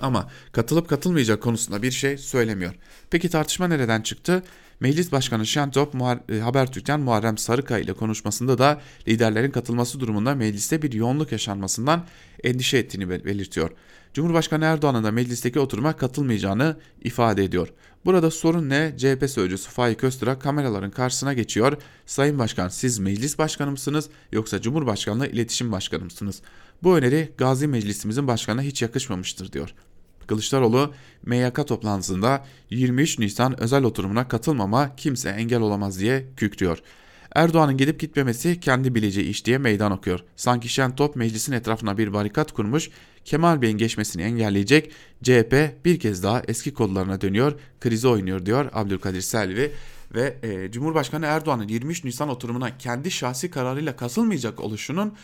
Ama 0.00 0.30
katılıp 0.52 0.88
katılmayacak 0.88 1.42
konusunda 1.42 1.82
bir 1.82 1.90
şey 1.90 2.18
söylemiyor. 2.18 2.74
Peki 3.10 3.28
tartışma 3.28 3.68
nereden 3.68 4.02
çıktı? 4.02 4.42
Meclis 4.80 5.12
Başkanı 5.12 5.46
Şentop 5.46 5.94
Muhar- 5.94 6.36
e, 6.36 6.40
Habertürk'ten 6.40 7.00
Muharrem 7.00 7.38
Sarıkaya 7.38 7.80
ile 7.80 7.92
konuşmasında 7.92 8.58
da 8.58 8.80
liderlerin 9.08 9.50
katılması 9.50 10.00
durumunda 10.00 10.34
mecliste 10.34 10.82
bir 10.82 10.92
yoğunluk 10.92 11.32
yaşanmasından 11.32 12.04
endişe 12.44 12.78
ettiğini 12.78 13.10
bel- 13.10 13.24
belirtiyor. 13.24 13.70
Cumhurbaşkanı 14.14 14.64
Erdoğan'ın 14.64 15.04
da 15.04 15.10
meclisteki 15.10 15.60
oturuma 15.60 15.96
katılmayacağını 15.96 16.76
ifade 17.04 17.44
ediyor. 17.44 17.68
Burada 18.04 18.30
sorun 18.30 18.68
ne? 18.68 18.94
CHP 18.96 19.28
sözcüsü 19.28 19.70
Faik 19.70 20.04
Öztürk 20.04 20.42
kameraların 20.42 20.90
karşısına 20.90 21.32
geçiyor. 21.32 21.76
Sayın 22.06 22.38
Başkan 22.38 22.68
siz 22.68 22.98
meclis 22.98 23.38
başkanı 23.38 23.70
mısınız 23.70 24.08
yoksa 24.32 24.60
Cumhurbaşkanlığı 24.60 25.26
iletişim 25.26 25.72
başkanı 25.72 26.04
mısınız? 26.04 26.42
Bu 26.82 26.96
öneri 26.98 27.32
Gazi 27.38 27.66
Meclisimizin 27.66 28.26
başkanına 28.26 28.62
hiç 28.62 28.82
yakışmamıştır 28.82 29.52
diyor. 29.52 29.74
Kılıçdaroğlu 30.28 30.92
MYK 31.26 31.66
toplantısında 31.66 32.44
23 32.70 33.18
Nisan 33.18 33.60
özel 33.60 33.84
oturumuna 33.84 34.28
katılmama 34.28 34.96
kimse 34.96 35.28
engel 35.28 35.60
olamaz 35.60 36.00
diye 36.00 36.24
kükrüyor. 36.36 36.78
Erdoğan'ın 37.34 37.76
gidip 37.76 38.00
gitmemesi 38.00 38.60
kendi 38.60 38.94
bileceği 38.94 39.28
iş 39.28 39.44
diye 39.44 39.58
meydan 39.58 39.92
okuyor. 39.92 40.20
Sanki 40.36 40.68
Şentop 40.68 41.16
meclisin 41.16 41.52
etrafına 41.52 41.98
bir 41.98 42.12
barikat 42.12 42.52
kurmuş, 42.52 42.90
Kemal 43.24 43.62
Bey'in 43.62 43.78
geçmesini 43.78 44.22
engelleyecek 44.22 44.92
CHP 45.22 45.84
bir 45.84 46.00
kez 46.00 46.22
daha 46.22 46.42
eski 46.48 46.74
kodlarına 46.74 47.20
dönüyor, 47.20 47.60
krizi 47.80 48.08
oynuyor 48.08 48.46
diyor 48.46 48.70
Abdülkadir 48.72 49.20
Selvi. 49.20 49.72
Ve 50.14 50.36
e, 50.42 50.70
Cumhurbaşkanı 50.70 51.26
Erdoğan'ın 51.26 51.68
23 51.68 52.04
Nisan 52.04 52.28
oturumuna 52.28 52.78
kendi 52.78 53.10
şahsi 53.10 53.50
kararıyla 53.50 53.96
katılmayacak 53.96 54.60
oluşunun 54.60 55.14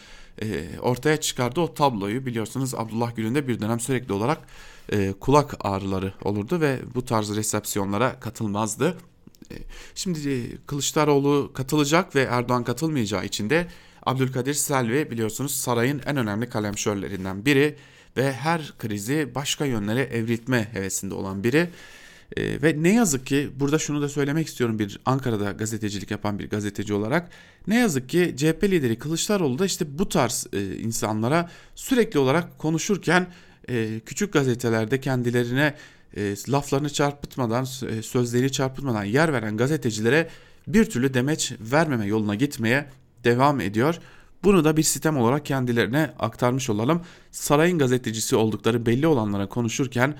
e, 0.42 0.78
ortaya 0.80 1.20
çıkardığı 1.20 1.60
o 1.60 1.74
tabloyu 1.74 2.26
biliyorsunuz 2.26 2.74
Abdullah 2.74 3.16
Gül'ün 3.16 3.34
de 3.34 3.48
bir 3.48 3.60
dönem 3.60 3.80
sürekli 3.80 4.12
olarak 4.12 4.38
e, 4.92 5.12
kulak 5.20 5.54
ağrıları 5.60 6.14
olurdu 6.22 6.60
ve 6.60 6.78
bu 6.94 7.04
tarz 7.04 7.36
resepsiyonlara 7.36 8.20
katılmazdı. 8.20 8.96
E, 9.50 9.54
Şimdi 9.94 10.30
e, 10.30 10.56
Kılıçdaroğlu 10.66 11.50
katılacak 11.54 12.16
ve 12.16 12.22
Erdoğan 12.22 12.64
katılmayacağı 12.64 13.24
için 13.24 13.50
de 13.50 13.66
Abdülkadir 14.06 14.54
Selvi 14.54 15.10
biliyorsunuz 15.10 15.54
sarayın 15.54 16.00
en 16.06 16.16
önemli 16.16 16.48
kalemşörlerinden 16.48 17.44
biri 17.44 17.76
ve 18.16 18.32
her 18.32 18.72
krizi 18.78 19.34
başka 19.34 19.64
yönlere 19.64 20.02
evriltme 20.02 20.68
hevesinde 20.72 21.14
olan 21.14 21.44
biri. 21.44 21.68
E, 22.36 22.62
ve 22.62 22.82
ne 22.82 22.94
yazık 22.94 23.26
ki 23.26 23.50
burada 23.56 23.78
şunu 23.78 24.02
da 24.02 24.08
söylemek 24.08 24.46
istiyorum 24.46 24.78
bir 24.78 25.00
Ankara'da 25.04 25.52
gazetecilik 25.52 26.10
yapan 26.10 26.38
bir 26.38 26.50
gazeteci 26.50 26.94
olarak. 26.94 27.30
Ne 27.66 27.78
yazık 27.78 28.08
ki 28.08 28.34
CHP 28.36 28.64
lideri 28.64 28.98
Kılıçdaroğlu 28.98 29.58
da 29.58 29.66
işte 29.66 29.98
bu 29.98 30.08
tarz 30.08 30.46
e, 30.52 30.76
insanlara 30.76 31.50
sürekli 31.74 32.18
olarak 32.18 32.58
konuşurken 32.58 33.26
e, 33.68 34.00
küçük 34.00 34.32
gazetelerde 34.32 35.00
kendilerine 35.00 35.74
e, 36.16 36.34
laflarını 36.48 36.90
çarpıtmadan, 36.90 37.66
e, 37.88 38.02
sözleri 38.02 38.52
çarpıtmadan 38.52 39.04
yer 39.04 39.32
veren 39.32 39.56
gazetecilere 39.56 40.28
bir 40.66 40.84
türlü 40.84 41.14
demeç 41.14 41.52
vermeme 41.60 42.06
yoluna 42.06 42.34
gitmeye 42.34 42.86
devam 43.24 43.60
ediyor. 43.60 43.98
Bunu 44.44 44.64
da 44.64 44.76
bir 44.76 44.82
sistem 44.82 45.16
olarak 45.16 45.46
kendilerine 45.46 46.10
aktarmış 46.18 46.70
olalım. 46.70 47.02
Sarayın 47.30 47.78
gazetecisi 47.78 48.36
oldukları 48.36 48.86
belli 48.86 49.06
olanlara 49.06 49.48
konuşurken 49.48 50.14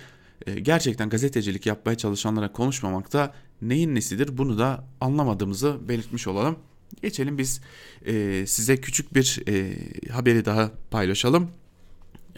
gerçekten 0.63 1.09
gazetecilik 1.09 1.67
yapmaya 1.67 1.97
çalışanlara 1.97 2.53
konuşmamakta 2.53 3.35
neyin 3.63 3.95
nesidir 3.95 4.39
bunu 4.39 4.59
da 4.59 4.85
anlamadığımızı 5.01 5.89
belirtmiş 5.89 6.27
olalım. 6.27 6.57
Geçelim 7.03 7.39
biz 7.39 7.61
e, 8.07 8.45
size 8.47 8.77
küçük 8.77 9.15
bir 9.15 9.43
e, 9.49 9.77
haberi 10.13 10.45
daha 10.45 10.71
paylaşalım. 10.91 11.51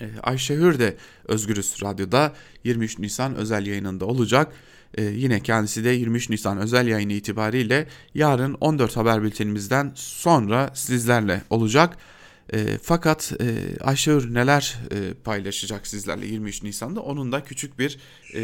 E, 0.00 0.08
Ayşe 0.22 0.54
Hür 0.54 0.78
de 0.78 0.96
Özgürüz 1.24 1.82
Radyo'da 1.82 2.32
23 2.64 2.98
Nisan 2.98 3.34
özel 3.34 3.66
yayınında 3.66 4.06
olacak. 4.06 4.52
E, 4.94 5.04
yine 5.04 5.40
kendisi 5.40 5.84
de 5.84 5.88
23 5.90 6.30
Nisan 6.30 6.58
özel 6.58 6.86
yayını 6.86 7.12
itibariyle 7.12 7.86
yarın 8.14 8.54
14 8.54 8.96
haber 8.96 9.22
bültenimizden 9.22 9.92
sonra 9.94 10.70
sizlerle 10.74 11.42
olacak. 11.50 11.98
E, 12.52 12.78
fakat 12.82 13.32
e, 13.40 13.44
Ayşe 13.84 14.10
neler 14.10 14.78
e, 14.90 15.14
paylaşacak 15.24 15.86
sizlerle 15.86 16.26
23 16.26 16.62
Nisan'da 16.62 17.00
onun 17.00 17.32
da 17.32 17.44
küçük 17.44 17.78
bir 17.78 17.98
e, 18.34 18.40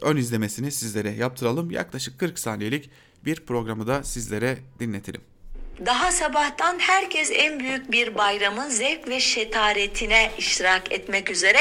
ön 0.00 0.16
izlemesini 0.16 0.72
sizlere 0.72 1.10
yaptıralım. 1.10 1.70
Yaklaşık 1.70 2.18
40 2.18 2.38
saniyelik 2.38 2.90
bir 3.24 3.36
programı 3.40 3.86
da 3.86 4.04
sizlere 4.04 4.58
dinletelim. 4.80 5.20
Daha 5.86 6.12
sabahtan 6.12 6.78
herkes 6.78 7.30
en 7.34 7.60
büyük 7.60 7.92
bir 7.92 8.14
bayramın 8.14 8.68
zevk 8.68 9.08
ve 9.08 9.20
şetaretine 9.20 10.30
iştirak 10.38 10.92
etmek 10.92 11.30
üzere 11.30 11.58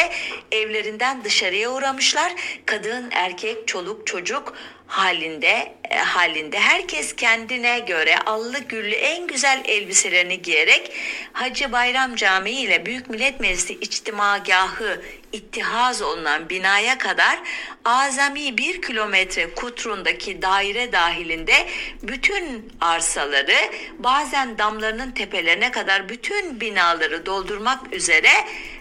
evlerinden 0.52 1.24
dışarıya 1.24 1.72
uğramışlar. 1.72 2.34
Kadın, 2.66 3.10
erkek, 3.12 3.68
çoluk, 3.68 4.08
çocuk 4.08 4.54
halinde 4.90 5.74
e, 5.90 5.98
halinde 5.98 6.60
herkes 6.60 7.16
kendine 7.16 7.80
göre 7.80 8.18
allı 8.18 8.60
güllü 8.60 8.96
en 8.96 9.28
güzel 9.28 9.62
elbiselerini 9.66 10.42
giyerek 10.42 10.92
Hacı 11.34 11.72
Bayram 11.72 12.16
Camii 12.16 12.62
ile 12.62 12.86
Büyük 12.86 13.10
Millet 13.10 13.40
Meclisi 13.40 13.74
içtimagahı 13.74 15.02
ittihaz 15.34 16.02
olunan 16.02 16.50
binaya 16.50 16.98
kadar 16.98 17.40
azami 17.86 18.58
bir 18.58 18.82
kilometre 18.82 19.54
kutrundaki 19.54 20.42
daire 20.42 20.92
dahilinde 20.92 21.68
bütün 22.04 22.74
arsaları 22.82 23.58
bazen 24.00 24.58
damlarının 24.58 25.12
tepelerine 25.12 25.72
kadar 25.72 26.10
bütün 26.10 26.62
binaları 26.62 27.26
doldurmak 27.26 27.94
üzere 27.94 28.32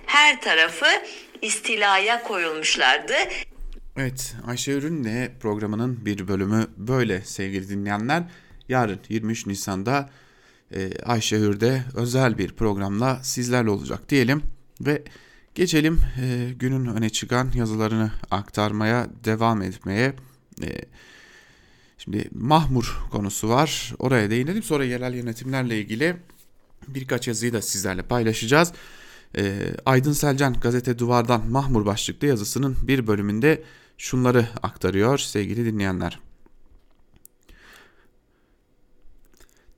her 0.07 0.41
tarafı 0.41 1.03
istilaya 1.43 2.23
koyulmuşlardı. 2.23 3.15
Evet 3.99 4.37
Ayşe 4.47 4.73
Ürün'le 4.73 5.29
programının 5.41 6.05
bir 6.05 6.29
bölümü 6.29 6.67
böyle 6.77 7.23
sevgili 7.25 7.69
dinleyenler. 7.69 8.23
Yarın 8.69 8.99
23 9.09 9.47
Nisan'da 9.47 10.11
e, 10.75 11.03
Ayşe 11.03 11.39
Hür'de 11.39 11.83
özel 11.95 12.39
bir 12.39 12.53
programla 12.53 13.21
sizlerle 13.23 13.71
olacak 13.71 14.09
diyelim. 14.09 14.43
Ve 14.81 15.03
geçelim 15.55 16.01
e, 16.21 16.53
günün 16.59 16.87
öne 16.87 17.11
çıkan 17.11 17.51
yazılarını 17.55 18.11
aktarmaya 18.31 19.09
devam 19.25 19.63
etmeye. 19.63 20.15
E, 20.63 20.69
şimdi 21.99 22.29
Mahmur 22.35 22.99
konusu 23.11 23.49
var 23.49 23.95
oraya 23.99 24.31
değinelim 24.31 24.63
sonra 24.63 24.85
yerel 24.85 25.15
yönetimlerle 25.15 25.81
ilgili 25.81 26.17
birkaç 26.89 27.29
yazıyı 27.29 27.53
da 27.53 27.63
sizlerle 27.63 28.03
paylaşacağız. 28.03 28.73
E, 29.37 29.59
Aydın 29.87 30.13
Selcan 30.13 30.53
gazete 30.61 30.99
Duvar'dan 30.99 31.51
Mahmur 31.51 31.87
başlıklı 31.87 32.27
yazısının 32.27 32.77
bir 32.83 33.07
bölümünde 33.07 33.63
şunları 33.99 34.49
aktarıyor 34.63 35.19
sevgili 35.19 35.65
dinleyenler. 35.65 36.19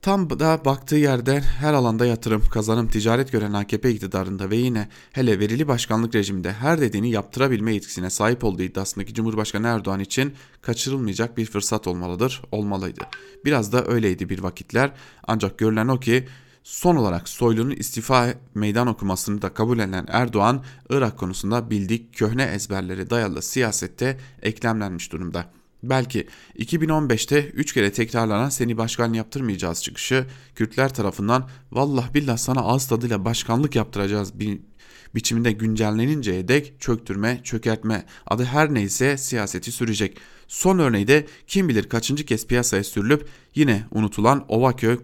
Tam 0.03 0.31
da 0.31 0.65
baktığı 0.65 0.97
yerden 0.97 1.41
her 1.41 1.75
alanda 1.75 2.07
yatırım, 2.07 2.43
kazanım, 2.51 2.89
ticaret 2.89 3.33
gören 3.33 3.53
AKP 3.53 3.91
iktidarında 3.91 4.51
ve 4.51 4.57
yine 4.57 4.89
hele 5.13 5.39
verili 5.39 5.69
başkanlık 5.69 6.15
rejiminde 6.15 6.53
her 6.53 6.81
dediğini 6.81 7.11
yaptırabilme 7.11 7.75
yetkisine 7.75 8.11
sahip 8.11 8.45
olduğu 8.45 8.63
iddiasındaki 8.63 9.15
Cumhurbaşkanı 9.15 9.67
Erdoğan 9.67 10.01
için 10.01 10.35
kaçırılmayacak 10.63 11.37
bir 11.37 11.47
fırsat 11.47 11.87
olmalıdır, 11.87 12.43
olmalıydı. 12.53 13.01
Biraz 13.45 13.73
da 13.73 13.87
öyleydi 13.87 14.29
bir 14.29 14.39
vakitler 14.39 14.93
ancak 15.27 15.59
görülen 15.59 15.89
o 15.89 16.01
ki 16.01 16.29
Son 16.63 16.97
olarak 16.97 17.29
Soylu'nun 17.29 17.71
istifa 17.71 18.35
meydan 18.55 18.87
okumasını 18.87 19.43
da 19.43 19.55
kabul 19.55 19.79
eden 19.79 20.07
Erdoğan, 20.09 20.65
Irak 20.91 21.19
konusunda 21.19 21.71
bildik 21.71 22.15
köhne 22.15 22.43
ezberlere 22.43 23.11
dayalı 23.11 23.43
siyasette 23.43 24.19
eklemlenmiş 24.43 25.13
durumda. 25.13 25.51
Belki 25.83 26.27
2015'te 26.59 27.49
3 27.49 27.75
kere 27.75 27.93
tekrarlanan 27.93 28.49
seni 28.49 28.79
başkan 28.79 29.13
yaptırmayacağız 29.13 29.83
çıkışı 29.83 30.27
Kürtler 30.55 30.95
tarafından 30.95 31.49
vallah 31.73 32.15
billah 32.15 32.37
sana 32.37 32.61
ağız 32.61 32.89
tadıyla 32.89 33.25
başkanlık 33.25 33.77
yaptıracağız 33.77 34.39
bi 34.39 34.63
biçiminde 35.15 35.53
güncelleninceye 35.53 36.49
dek 36.49 36.75
çöktürme, 36.81 37.41
çökertme 37.45 38.07
adı 38.27 38.45
her 38.45 38.75
neyse 38.75 39.17
siyaseti 39.17 39.73
sürecek. 39.73 40.19
Son 40.49 40.79
örneği 40.79 41.09
de 41.09 41.27
kim 41.47 41.69
bilir 41.69 41.89
kaçıncı 41.89 42.25
kez 42.25 42.47
piyasaya 42.47 42.85
sürülüp 42.85 43.29
yine 43.55 43.85
unutulan 43.91 44.45
Ovaköy 44.49 45.03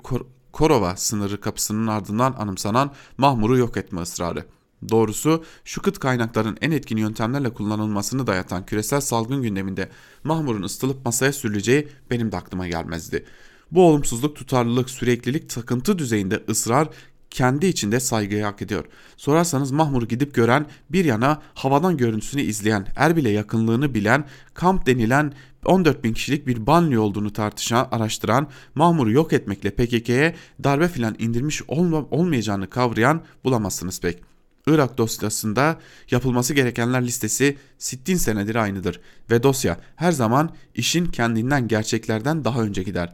Korova 0.57 0.97
sınırı 0.97 1.41
kapısının 1.41 1.87
ardından 1.87 2.35
anımsanan 2.39 2.93
Mahmur'u 3.19 3.59
yok 3.59 3.77
etme 3.77 4.01
ısrarı. 4.01 4.45
Doğrusu 4.89 5.45
şu 5.65 5.83
kıt 5.83 5.99
kaynakların 5.99 6.59
en 6.61 6.71
etkin 6.71 6.97
yöntemlerle 6.97 7.51
kullanılmasını 7.51 8.27
dayatan 8.27 8.67
küresel 8.67 9.01
salgın 9.01 9.43
gündeminde 9.43 9.91
Mahmur'un 10.25 10.63
ısıtılıp 10.63 11.05
masaya 11.05 11.33
sürüleceği 11.33 11.89
benim 12.11 12.33
de 12.33 12.37
aklıma 12.37 12.69
gelmezdi. 12.69 13.25
Bu 13.71 13.89
olumsuzluk, 13.89 14.37
tutarlılık, 14.37 14.91
süreklilik, 14.91 15.51
takıntı 15.51 15.99
düzeyinde 15.99 16.45
ısrar 16.49 16.89
kendi 17.31 17.67
içinde 17.67 18.01
saygıyı 18.01 18.45
hak 18.45 18.63
ediyor. 18.63 18.85
Sorarsanız 19.17 19.71
Mahmur'u 19.71 20.09
gidip 20.09 20.35
gören, 20.35 20.67
bir 20.91 21.05
yana 21.05 21.43
havadan 21.55 21.97
görüntüsünü 21.97 22.43
izleyen, 22.43 22.87
Erbil'e 22.97 23.31
yakınlığını 23.31 23.95
bilen, 23.95 24.25
kamp 24.55 24.87
denilen 24.87 25.33
14 25.65 26.05
bin 26.05 26.13
kişilik 26.13 26.47
bir 26.47 26.67
banliyö 26.67 27.01
olduğunu 27.01 27.33
tartışan, 27.33 27.89
araştıran, 27.91 28.49
Mahmur'u 28.75 29.11
yok 29.11 29.33
etmekle 29.33 29.71
PKK'ye 29.71 30.35
darbe 30.65 30.89
filan 30.89 31.17
indirmiş 31.19 31.63
olma, 31.69 32.07
olmayacağını 32.11 32.71
kavrayan 32.71 33.23
bulamazsınız 33.45 34.01
pek. 34.01 34.23
Irak 34.67 34.99
dosyasında 34.99 35.79
yapılması 36.11 36.55
gerekenler 36.55 37.07
listesi 37.07 37.57
sittin 37.79 38.17
senedir 38.17 38.55
aynıdır 38.55 39.01
ve 39.31 39.43
dosya 39.43 39.79
her 39.97 40.13
zaman 40.13 40.51
işin 40.75 41.07
kendinden 41.07 41.69
gerçeklerden 41.69 42.45
daha 42.45 42.63
önce 42.63 42.83
gider 42.83 43.13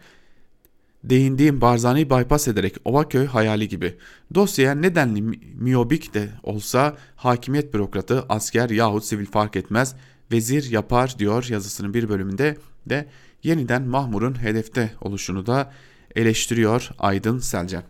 değindiğim 1.05 1.61
Barzani'yi 1.61 2.11
bypass 2.11 2.49
ederek 2.49 2.77
Ovaköy 2.85 3.27
hayali 3.27 3.69
gibi. 3.69 3.97
Dosyaya 4.35 4.75
nedenli 4.75 5.23
miyobik 5.55 6.15
de 6.15 6.29
olsa 6.43 6.97
hakimiyet 7.17 7.75
bürokratı, 7.75 8.25
asker 8.29 8.71
yahut 8.71 9.05
sivil 9.05 9.27
fark 9.27 9.57
etmez 9.57 9.95
vezir 10.33 10.71
yapar 10.71 11.19
diyor 11.19 11.47
yazısının 11.49 11.95
bir 11.95 12.09
bölümünde 12.09 12.57
de 12.87 13.09
yeniden 13.43 13.83
Mahmur'un 13.83 14.43
hedefte 14.43 14.93
oluşunu 15.01 15.47
da 15.47 15.73
eleştiriyor 16.17 16.91
Aydın 16.99 17.39
Selcan. 17.39 17.83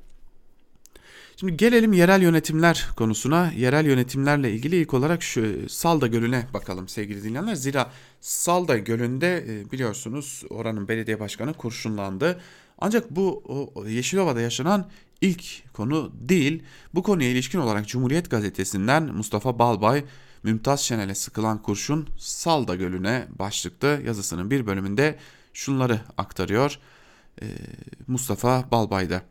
Şimdi 1.37 1.57
gelelim 1.57 1.93
yerel 1.93 2.23
yönetimler 2.23 2.89
konusuna. 2.97 3.53
Yerel 3.57 3.87
yönetimlerle 3.87 4.53
ilgili 4.53 4.77
ilk 4.77 4.95
olarak 4.95 5.23
şu 5.23 5.69
Salda 5.69 6.07
Gölü'ne 6.07 6.47
bakalım 6.55 6.89
sevgili 6.89 7.23
dinleyenler. 7.23 7.55
Zira 7.55 7.91
Salda 8.21 8.79
Gölü'nde 8.79 9.45
e, 9.49 9.71
biliyorsunuz 9.73 10.43
oranın 10.51 10.89
belediye 10.89 11.21
başkanı 11.21 11.55
kurşunlandı. 11.55 12.41
Ancak 12.85 13.11
bu 13.11 13.43
Yeşilova'da 13.89 14.41
yaşanan 14.41 14.91
ilk 15.20 15.72
konu 15.72 16.12
değil. 16.14 16.62
Bu 16.95 17.03
konuya 17.03 17.30
ilişkin 17.30 17.59
olarak 17.59 17.89
Cumhuriyet 17.89 18.30
Gazetesi'nden 18.30 19.03
Mustafa 19.03 19.59
Balbay 19.59 20.05
Mümtaz 20.43 20.80
Şenel'e 20.80 21.14
sıkılan 21.14 21.62
kurşun 21.62 22.09
Salda 22.18 22.76
Gölü'ne 22.76 23.28
başlıklı 23.39 24.03
yazısının 24.07 24.51
bir 24.51 24.66
bölümünde 24.66 25.18
şunları 25.55 26.01
aktarıyor. 26.18 26.78
Mustafa 28.07 28.70
Balbay'da. 28.70 29.22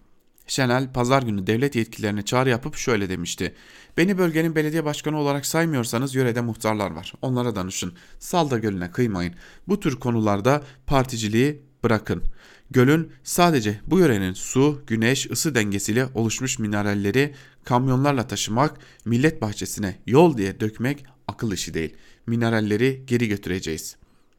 Şenel 0.48 0.94
pazar 0.94 1.24
günü 1.24 1.48
devlet 1.48 1.76
yetkililerine 1.76 2.22
çağrı 2.22 2.50
yapıp 2.50 2.76
şöyle 2.76 3.10
demişti. 3.10 3.56
Beni 3.98 4.18
bölgenin 4.18 4.56
belediye 4.56 4.86
başkanı 4.86 5.20
olarak 5.20 5.46
saymıyorsanız 5.46 6.16
yörede 6.16 6.42
muhtarlar 6.42 6.92
var. 6.92 7.14
Onlara 7.22 7.56
danışın. 7.56 7.94
Salda 8.20 8.58
Gölü'ne 8.58 8.92
kıymayın. 8.92 9.34
Bu 9.68 9.80
tür 9.80 10.00
konularda 10.00 10.64
particiliği 10.88 11.62
bırakın. 11.84 12.24
Gölün 12.72 13.12
sadece 13.24 13.80
bu 13.88 14.00
yörenin 14.00 14.34
su, 14.34 14.82
güneş, 14.88 15.32
ısı 15.32 15.56
dengesiyle 15.56 16.08
oluşmuş 16.14 16.60
mineralleri 16.60 17.34
kamyonlarla 17.64 18.28
taşımak, 18.28 18.80
millet 19.06 19.42
bahçesine 19.42 19.98
yol 20.08 20.38
diye 20.38 20.60
dökmek 20.60 21.06
akıl 21.28 21.52
işi 21.52 21.74
değil. 21.74 21.96
Mineralleri 22.28 23.04
geri 23.08 23.28
götüreceğiz. 23.28 23.96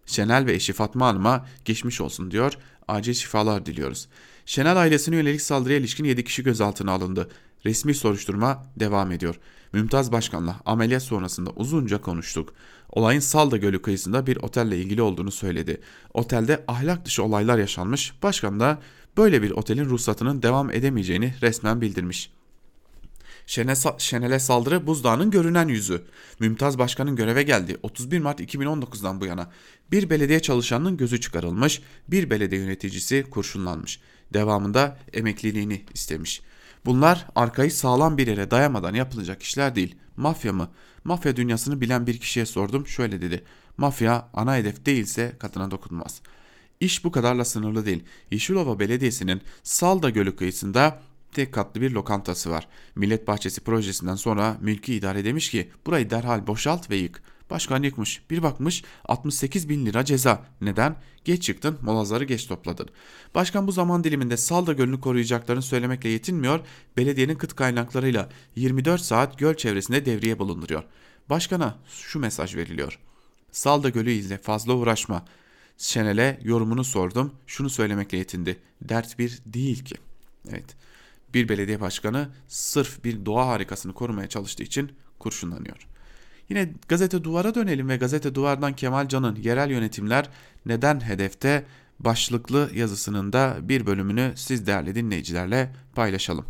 Şenel 0.07 0.47
ve 0.47 0.53
eşi 0.55 0.73
Fatma 0.73 1.07
Hanım'a 1.07 1.47
geçmiş 1.65 2.01
olsun 2.01 2.31
diyor. 2.31 2.53
Acil 2.89 3.15
şifalar 3.15 3.67
diliyoruz. 3.67 4.09
Şenel 4.47 4.77
ailesine 4.77 5.17
yönelik 5.17 5.43
saldırıya 5.43 5.79
ilişkin 5.79 6.05
7 6.05 6.25
kişi 6.25 6.43
gözaltına 6.43 6.93
alındı. 6.93 7.31
Resmi 7.65 7.95
soruşturma 7.95 8.67
devam 8.77 9.13
ediyor. 9.13 9.39
Mümtaz 9.73 10.13
Başkan'la 10.13 10.61
ameliyat 10.65 11.03
sonrasında 11.03 11.51
uzunca 11.51 12.01
konuştuk. 12.01 12.55
Olayın 12.91 13.21
Salda 13.21 13.57
Gölü 13.57 13.83
kıyısında 13.83 14.27
bir 14.27 14.37
otelle 14.37 14.79
ilgili 14.79 15.03
olduğunu 15.03 15.31
söyledi. 15.31 15.81
Otelde 16.15 16.65
ahlak 16.69 17.05
dışı 17.05 17.23
olaylar 17.23 17.59
yaşanmış. 17.59 18.13
Başkan 18.23 18.61
da 18.61 18.79
böyle 19.17 19.43
bir 19.43 19.51
otelin 19.51 19.85
ruhsatının 19.85 20.43
devam 20.43 20.71
edemeyeceğini 20.71 21.35
resmen 21.43 21.81
bildirmiş. 21.81 22.31
Şenel'e 23.99 24.39
saldırı 24.39 24.87
buzdağının 24.87 25.31
görünen 25.31 25.69
yüzü. 25.69 26.03
Mümtaz 26.41 26.79
Başkan'ın 26.79 27.17
göreve 27.17 27.43
geldiği 27.43 27.77
31 27.83 28.19
Mart 28.19 28.41
2019'dan 28.41 29.21
bu 29.21 29.27
yana 29.27 29.51
bir 29.91 30.11
belediye 30.11 30.41
çalışanının 30.41 30.97
gözü 30.97 31.21
çıkarılmış, 31.21 31.83
bir 32.09 32.31
belediye 32.31 32.61
yöneticisi 32.61 33.27
kurşunlanmış. 33.31 34.01
Devamında 34.33 34.99
emekliliğini 35.13 35.83
istemiş. 35.95 36.43
Bunlar 36.85 37.27
arkayı 37.35 37.73
sağlam 37.73 38.19
bir 38.19 38.27
yere 38.27 38.51
dayamadan 38.51 38.95
yapılacak 38.95 39.43
işler 39.43 39.75
değil. 39.75 39.97
Mafya 40.17 40.53
mı? 40.53 40.71
Mafya 41.05 41.37
dünyasını 41.37 41.81
bilen 41.81 42.07
bir 42.07 42.19
kişiye 42.19 42.47
sordum. 42.47 42.87
Şöyle 42.87 43.23
dedi. 43.23 43.45
Mafya 43.77 44.29
ana 44.35 44.57
hedef 44.57 44.87
değilse 44.87 45.37
kadına 45.39 45.71
dokunmaz. 45.71 46.21
İş 46.81 47.05
bu 47.05 47.13
kadarla 47.13 47.45
sınırlı 47.45 47.87
değil. 47.87 48.05
Yeşilova 48.31 48.79
Belediyesi'nin 48.79 49.43
Salda 49.63 50.11
Gölü 50.11 50.37
kıyısında 50.37 51.01
tek 51.33 51.55
katlı 51.55 51.81
bir 51.81 51.91
lokantası 51.91 52.51
var. 52.51 52.69
Millet 52.95 53.29
Bahçesi 53.29 53.61
projesinden 53.61 54.15
sonra 54.15 54.57
mülki 54.61 54.95
idare 54.95 55.25
demiş 55.25 55.51
ki 55.51 55.71
burayı 55.87 56.11
derhal 56.11 56.47
boşalt 56.47 56.91
ve 56.91 56.97
yık. 56.97 57.23
Başkan 57.53 57.83
yıkmış. 57.83 58.23
Bir 58.31 58.43
bakmış 58.43 58.85
68 59.05 59.69
bin 59.69 59.87
lira 59.87 60.05
ceza. 60.05 60.47
Neden? 60.61 60.97
Geç 61.25 61.43
çıktın, 61.43 61.79
molazları 61.83 62.25
geç 62.25 62.47
topladın. 62.47 62.89
Başkan 63.35 63.67
bu 63.67 63.73
zaman 63.73 64.05
diliminde 64.05 64.37
Salda 64.37 64.73
Gölü'nü 64.73 65.01
koruyacaklarını 65.01 65.63
söylemekle 65.63 66.09
yetinmiyor, 66.09 66.61
belediyenin 66.97 67.35
kıt 67.35 67.57
kaynaklarıyla 67.57 68.29
24 68.57 69.01
saat 69.01 69.39
göl 69.39 69.55
çevresinde 69.55 70.07
devriye 70.07 70.39
bulunduruyor. 70.39 70.85
Başkana 71.31 71.79
şu 71.89 72.19
mesaj 72.19 72.57
veriliyor. 72.57 72.99
Salda 73.51 73.89
Gölü 73.89 74.11
ile 74.11 74.39
fazla 74.39 74.75
uğraşma. 74.75 75.25
Şenel'e 75.79 76.41
yorumunu 76.43 76.85
sordum, 76.85 77.33
şunu 77.47 77.71
söylemekle 77.71 78.19
yetindi. 78.19 78.59
Dert 78.83 79.19
bir 79.19 79.39
değil 79.47 79.85
ki. 79.85 79.95
Evet, 80.49 80.77
bir 81.35 81.49
belediye 81.49 81.81
başkanı 81.81 82.29
sırf 82.49 83.05
bir 83.05 83.27
doğa 83.27 83.47
harikasını 83.49 83.93
korumaya 83.93 84.29
çalıştığı 84.29 84.63
için 84.63 84.93
kurşunlanıyor. 85.19 85.92
Yine 86.53 86.69
gazete 86.89 87.25
duvara 87.25 87.55
dönelim 87.55 87.89
ve 87.89 87.97
gazete 87.97 88.35
duvardan 88.35 88.73
Kemal 88.73 89.09
Can'ın 89.09 89.37
yerel 89.37 89.71
yönetimler 89.71 90.29
neden 90.67 91.01
hedefte 91.01 91.65
başlıklı 92.01 92.71
yazısının 92.75 93.33
da 93.33 93.57
bir 93.63 93.87
bölümünü 93.87 94.33
siz 94.37 94.67
değerli 94.67 94.95
dinleyicilerle 94.95 95.73
paylaşalım. 95.95 96.47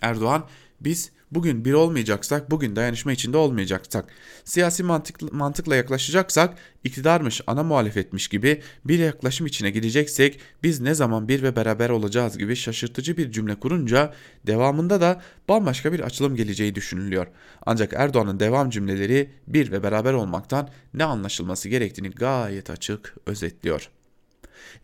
Erdoğan 0.00 0.44
biz 0.80 1.12
bugün 1.30 1.64
bir 1.64 1.72
olmayacaksak, 1.72 2.50
bugün 2.50 2.76
dayanışma 2.76 3.12
içinde 3.12 3.36
olmayacaksak, 3.36 4.04
siyasi 4.44 4.82
mantık, 4.82 5.32
mantıkla 5.32 5.76
yaklaşacaksak, 5.76 6.58
iktidarmış, 6.84 7.40
ana 7.46 7.62
muhalefetmiş 7.62 8.28
gibi 8.28 8.62
bir 8.84 8.98
yaklaşım 8.98 9.46
içine 9.46 9.70
gireceksek, 9.70 10.40
biz 10.62 10.80
ne 10.80 10.94
zaman 10.94 11.28
bir 11.28 11.42
ve 11.42 11.56
beraber 11.56 11.90
olacağız 11.90 12.38
gibi 12.38 12.56
şaşırtıcı 12.56 13.16
bir 13.16 13.30
cümle 13.30 13.54
kurunca, 13.54 14.14
devamında 14.46 15.00
da 15.00 15.22
bambaşka 15.48 15.92
bir 15.92 16.00
açılım 16.00 16.36
geleceği 16.36 16.74
düşünülüyor. 16.74 17.26
Ancak 17.66 17.92
Erdoğan'ın 17.92 18.40
devam 18.40 18.70
cümleleri 18.70 19.30
bir 19.46 19.72
ve 19.72 19.82
beraber 19.82 20.12
olmaktan 20.12 20.68
ne 20.94 21.04
anlaşılması 21.04 21.68
gerektiğini 21.68 22.10
gayet 22.10 22.70
açık 22.70 23.14
özetliyor. 23.26 23.90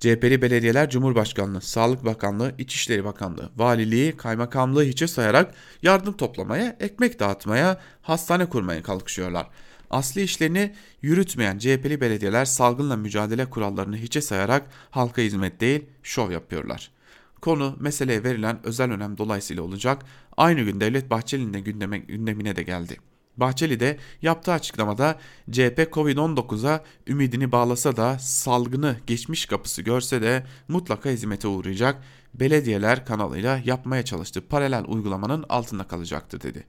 CHP'li 0.01 0.43
belediyeler 0.43 0.91
Cumhurbaşkanlığı, 0.91 1.61
Sağlık 1.61 2.05
Bakanlığı, 2.05 2.55
İçişleri 2.59 3.05
Bakanlığı, 3.05 3.51
Valiliği, 3.57 4.16
Kaymakamlığı 4.16 4.85
hiçe 4.85 5.07
sayarak 5.07 5.55
yardım 5.83 6.16
toplamaya, 6.16 6.77
ekmek 6.81 7.20
dağıtmaya, 7.20 7.81
hastane 8.03 8.47
kurmaya 8.47 8.83
kalkışıyorlar. 8.83 9.47
Asli 9.91 10.22
işlerini 10.22 10.75
yürütmeyen 11.03 11.59
CHP'li 11.59 12.01
belediyeler 12.01 12.45
salgınla 12.45 12.97
mücadele 12.97 13.51
kurallarını 13.51 13.97
hiçe 13.97 14.20
sayarak 14.20 14.66
halka 14.91 15.22
hizmet 15.22 15.61
değil 15.61 15.85
şov 16.03 16.31
yapıyorlar. 16.31 16.91
Konu 17.41 17.77
meseleye 17.81 18.25
verilen 18.25 18.61
özel 18.64 18.91
önem 18.91 19.18
dolayısıyla 19.18 19.62
olacak. 19.62 20.03
Aynı 20.37 20.61
gün 20.61 20.81
Devlet 20.81 21.11
Bahçeli'nin 21.11 21.55
de 21.55 21.61
gündeme, 21.61 21.99
gündemine 21.99 22.57
de 22.57 22.62
geldi. 22.62 22.97
Bahçeli 23.37 23.80
de 23.80 23.99
yaptığı 24.22 24.53
açıklamada 24.53 25.18
CHP 25.51 25.89
Covid-19'a 25.93 26.85
ümidini 27.07 27.53
bağlasa 27.53 27.97
da 27.97 28.18
salgını 28.18 28.97
geçmiş 29.07 29.47
kapısı 29.47 29.82
görse 29.82 30.22
de 30.22 30.47
mutlaka 30.68 31.11
hizmete 31.11 31.49
uğrayacak, 31.49 32.03
belediyeler 32.35 33.07
kanalıyla 33.07 33.61
yapmaya 33.64 34.05
çalıştığı 34.05 34.49
paralel 34.49 34.85
uygulamanın 34.89 35.45
altında 35.49 35.85
kalacaktı 35.85 36.41
dedi. 36.41 36.66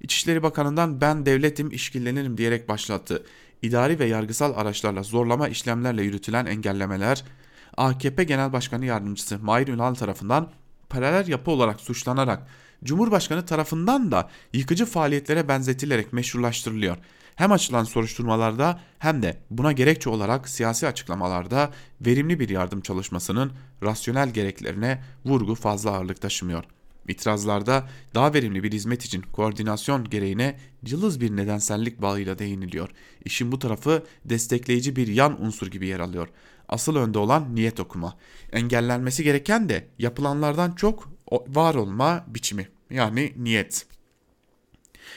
İçişleri 0.00 0.42
Bakanı'ndan 0.42 1.00
ben 1.00 1.26
devletim 1.26 1.70
işkillenirim 1.70 2.38
diyerek 2.38 2.68
başlattı. 2.68 3.26
İdari 3.62 3.98
ve 3.98 4.04
yargısal 4.04 4.54
araçlarla 4.56 5.02
zorlama 5.02 5.48
işlemlerle 5.48 6.02
yürütülen 6.02 6.46
engellemeler 6.46 7.24
AKP 7.76 8.24
Genel 8.24 8.52
Başkanı 8.52 8.84
Yardımcısı 8.84 9.38
Mahir 9.38 9.68
Ünal 9.68 9.94
tarafından 9.94 10.50
paralel 10.88 11.28
yapı 11.28 11.50
olarak 11.50 11.80
suçlanarak 11.80 12.46
Cumhurbaşkanı 12.86 13.46
tarafından 13.46 14.12
da 14.12 14.30
yıkıcı 14.52 14.86
faaliyetlere 14.86 15.48
benzetilerek 15.48 16.12
meşrulaştırılıyor. 16.12 16.96
Hem 17.34 17.52
açılan 17.52 17.84
soruşturmalarda 17.84 18.80
hem 18.98 19.22
de 19.22 19.38
buna 19.50 19.72
gerekçe 19.72 20.10
olarak 20.10 20.48
siyasi 20.48 20.86
açıklamalarda 20.86 21.70
verimli 22.00 22.40
bir 22.40 22.48
yardım 22.48 22.80
çalışmasının 22.80 23.52
rasyonel 23.82 24.30
gereklerine 24.30 25.02
vurgu 25.24 25.54
fazla 25.54 25.90
ağırlık 25.90 26.20
taşımıyor. 26.20 26.64
İtirazlarda 27.08 27.88
daha 28.14 28.34
verimli 28.34 28.62
bir 28.62 28.72
hizmet 28.72 29.04
için 29.04 29.22
koordinasyon 29.22 30.04
gereğine 30.04 30.58
cılız 30.84 31.20
bir 31.20 31.36
nedensellik 31.36 32.02
bağıyla 32.02 32.38
değiniliyor. 32.38 32.90
İşin 33.24 33.52
bu 33.52 33.58
tarafı 33.58 34.02
destekleyici 34.24 34.96
bir 34.96 35.06
yan 35.06 35.44
unsur 35.44 35.66
gibi 35.66 35.86
yer 35.86 36.00
alıyor. 36.00 36.28
Asıl 36.68 36.96
önde 36.96 37.18
olan 37.18 37.54
niyet 37.54 37.80
okuma. 37.80 38.16
Engellenmesi 38.52 39.24
gereken 39.24 39.68
de 39.68 39.88
yapılanlardan 39.98 40.72
çok 40.72 41.08
var 41.48 41.74
olma 41.74 42.24
biçimi. 42.28 42.75
Yani 42.90 43.32
niyet. 43.36 43.86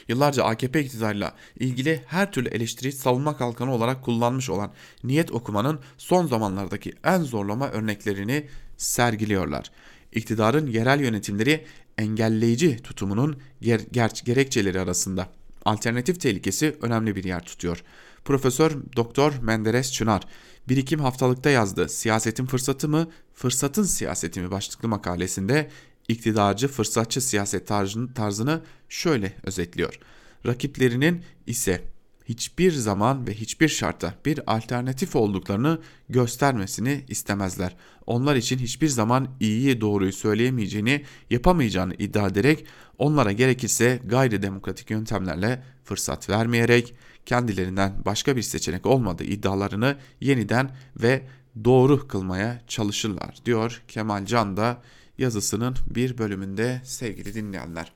Yıllarca 0.07 0.43
AKP 0.43 0.81
iktidarıyla 0.81 1.35
ilgili 1.59 2.03
her 2.07 2.31
türlü 2.31 2.49
eleştiriyi 2.49 2.93
savunma 2.93 3.37
kalkanı 3.37 3.73
olarak 3.73 4.03
kullanmış 4.03 4.49
olan 4.49 4.73
niyet 5.03 5.31
okumanın 5.31 5.79
son 5.97 6.27
zamanlardaki 6.27 6.93
en 7.03 7.21
zorlama 7.21 7.69
örneklerini 7.69 8.47
sergiliyorlar. 8.77 9.71
İktidarın 10.11 10.67
yerel 10.67 10.99
yönetimleri 10.99 11.65
engelleyici 11.97 12.77
tutumunun 12.77 13.39
ger- 13.61 13.89
ger- 13.89 14.25
gerekçeleri 14.25 14.79
arasında 14.79 15.29
alternatif 15.65 16.21
tehlikesi 16.21 16.77
önemli 16.81 17.15
bir 17.15 17.23
yer 17.23 17.43
tutuyor. 17.43 17.83
Profesör 18.25 18.71
Doktor 18.95 19.33
Menderes 19.41 19.91
Çınar 19.91 20.23
Birikim 20.69 20.99
haftalıkta 20.99 21.49
yazdığı 21.49 21.89
Siyasetin 21.89 22.45
Fırsatı 22.45 22.89
mı, 22.89 23.07
Fırsatın 23.33 23.83
Siyaseti 23.83 24.41
mi 24.41 24.51
başlıklı 24.51 24.87
makalesinde 24.87 25.69
iktidarcı 26.09 26.67
fırsatçı 26.67 27.21
siyaset 27.21 27.67
tarzını, 27.67 28.13
tarzını 28.13 28.61
şöyle 28.89 29.33
özetliyor. 29.43 29.99
Rakiplerinin 30.45 31.23
ise 31.47 31.81
hiçbir 32.25 32.71
zaman 32.71 33.27
ve 33.27 33.33
hiçbir 33.33 33.67
şartta 33.67 34.13
bir 34.25 34.55
alternatif 34.55 35.15
olduklarını 35.15 35.79
göstermesini 36.09 37.05
istemezler. 37.07 37.75
Onlar 38.05 38.35
için 38.35 38.57
hiçbir 38.57 38.87
zaman 38.87 39.27
iyiyi 39.39 39.81
doğruyu 39.81 40.13
söyleyemeyeceğini, 40.13 41.05
yapamayacağını 41.29 41.93
iddia 41.93 42.27
ederek 42.27 42.65
onlara 42.97 43.31
gerekirse 43.31 43.99
gayri 44.05 44.41
demokratik 44.41 44.89
yöntemlerle 44.89 45.63
fırsat 45.83 46.29
vermeyerek 46.29 46.95
kendilerinden 47.25 47.93
başka 48.05 48.35
bir 48.35 48.41
seçenek 48.41 48.85
olmadığı 48.85 49.23
iddialarını 49.23 49.97
yeniden 50.21 50.75
ve 51.01 51.27
doğru 51.63 52.07
kılmaya 52.07 52.61
çalışırlar 52.67 53.35
diyor 53.45 53.81
Kemal 53.87 54.25
Can 54.25 54.57
da 54.57 54.81
yazısının 55.19 55.75
bir 55.89 56.17
bölümünde 56.17 56.81
sevgili 56.83 57.33
dinleyenler. 57.33 57.91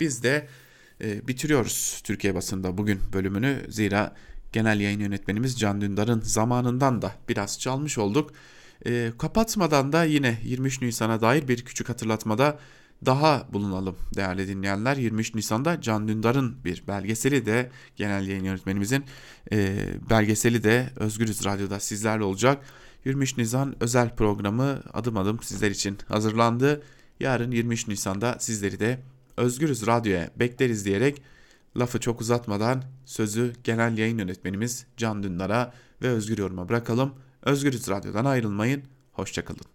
Biz 0.00 0.22
de 0.22 0.48
e, 1.00 1.28
bitiriyoruz 1.28 2.00
Türkiye 2.04 2.34
basında 2.34 2.78
bugün 2.78 3.00
bölümünü 3.12 3.66
zira 3.68 4.16
genel 4.52 4.80
yayın 4.80 5.00
yönetmenimiz 5.00 5.58
Can 5.58 5.80
Dündar'ın 5.80 6.20
zamanından 6.20 7.02
da 7.02 7.12
biraz 7.28 7.60
çalmış 7.60 7.98
olduk. 7.98 8.30
E, 8.86 9.12
kapatmadan 9.18 9.92
da 9.92 10.04
yine 10.04 10.38
23 10.44 10.82
Nisan'a 10.82 11.20
dair 11.20 11.48
bir 11.48 11.64
küçük 11.64 11.88
hatırlatmada 11.88 12.58
daha 13.06 13.46
bulunalım 13.52 13.96
değerli 14.16 14.48
dinleyenler. 14.48 14.96
23 14.96 15.34
Nisan'da 15.34 15.80
Can 15.80 16.08
Dündar'ın 16.08 16.64
bir 16.64 16.84
belgeseli 16.88 17.46
de 17.46 17.70
genel 17.96 18.28
yayın 18.28 18.44
yönetmenimizin 18.44 19.04
e, 19.52 19.76
belgeseli 20.10 20.64
de 20.64 20.90
Özgürüz 20.96 21.44
Radyo'da 21.44 21.80
sizlerle 21.80 22.24
olacak. 22.24 22.64
23 23.04 23.36
Nisan 23.38 23.74
özel 23.80 24.16
programı 24.16 24.82
adım 24.92 25.16
adım 25.16 25.42
sizler 25.42 25.70
için 25.70 25.98
hazırlandı. 26.08 26.82
Yarın 27.20 27.50
23 27.50 27.88
Nisan'da 27.88 28.36
sizleri 28.38 28.80
de 28.80 29.02
Özgürüz 29.36 29.86
Radyo'ya 29.86 30.30
bekleriz 30.36 30.84
diyerek 30.84 31.22
lafı 31.76 32.00
çok 32.00 32.20
uzatmadan 32.20 32.84
sözü 33.04 33.52
genel 33.64 33.98
yayın 33.98 34.18
yönetmenimiz 34.18 34.86
Can 34.96 35.22
Dündar'a 35.22 35.72
ve 36.02 36.08
Özgür 36.08 36.38
Yorum'a 36.38 36.68
bırakalım. 36.68 37.14
Özgürüz 37.42 37.88
Radyo'dan 37.88 38.24
ayrılmayın. 38.24 38.82
Hoşçakalın. 39.12 39.66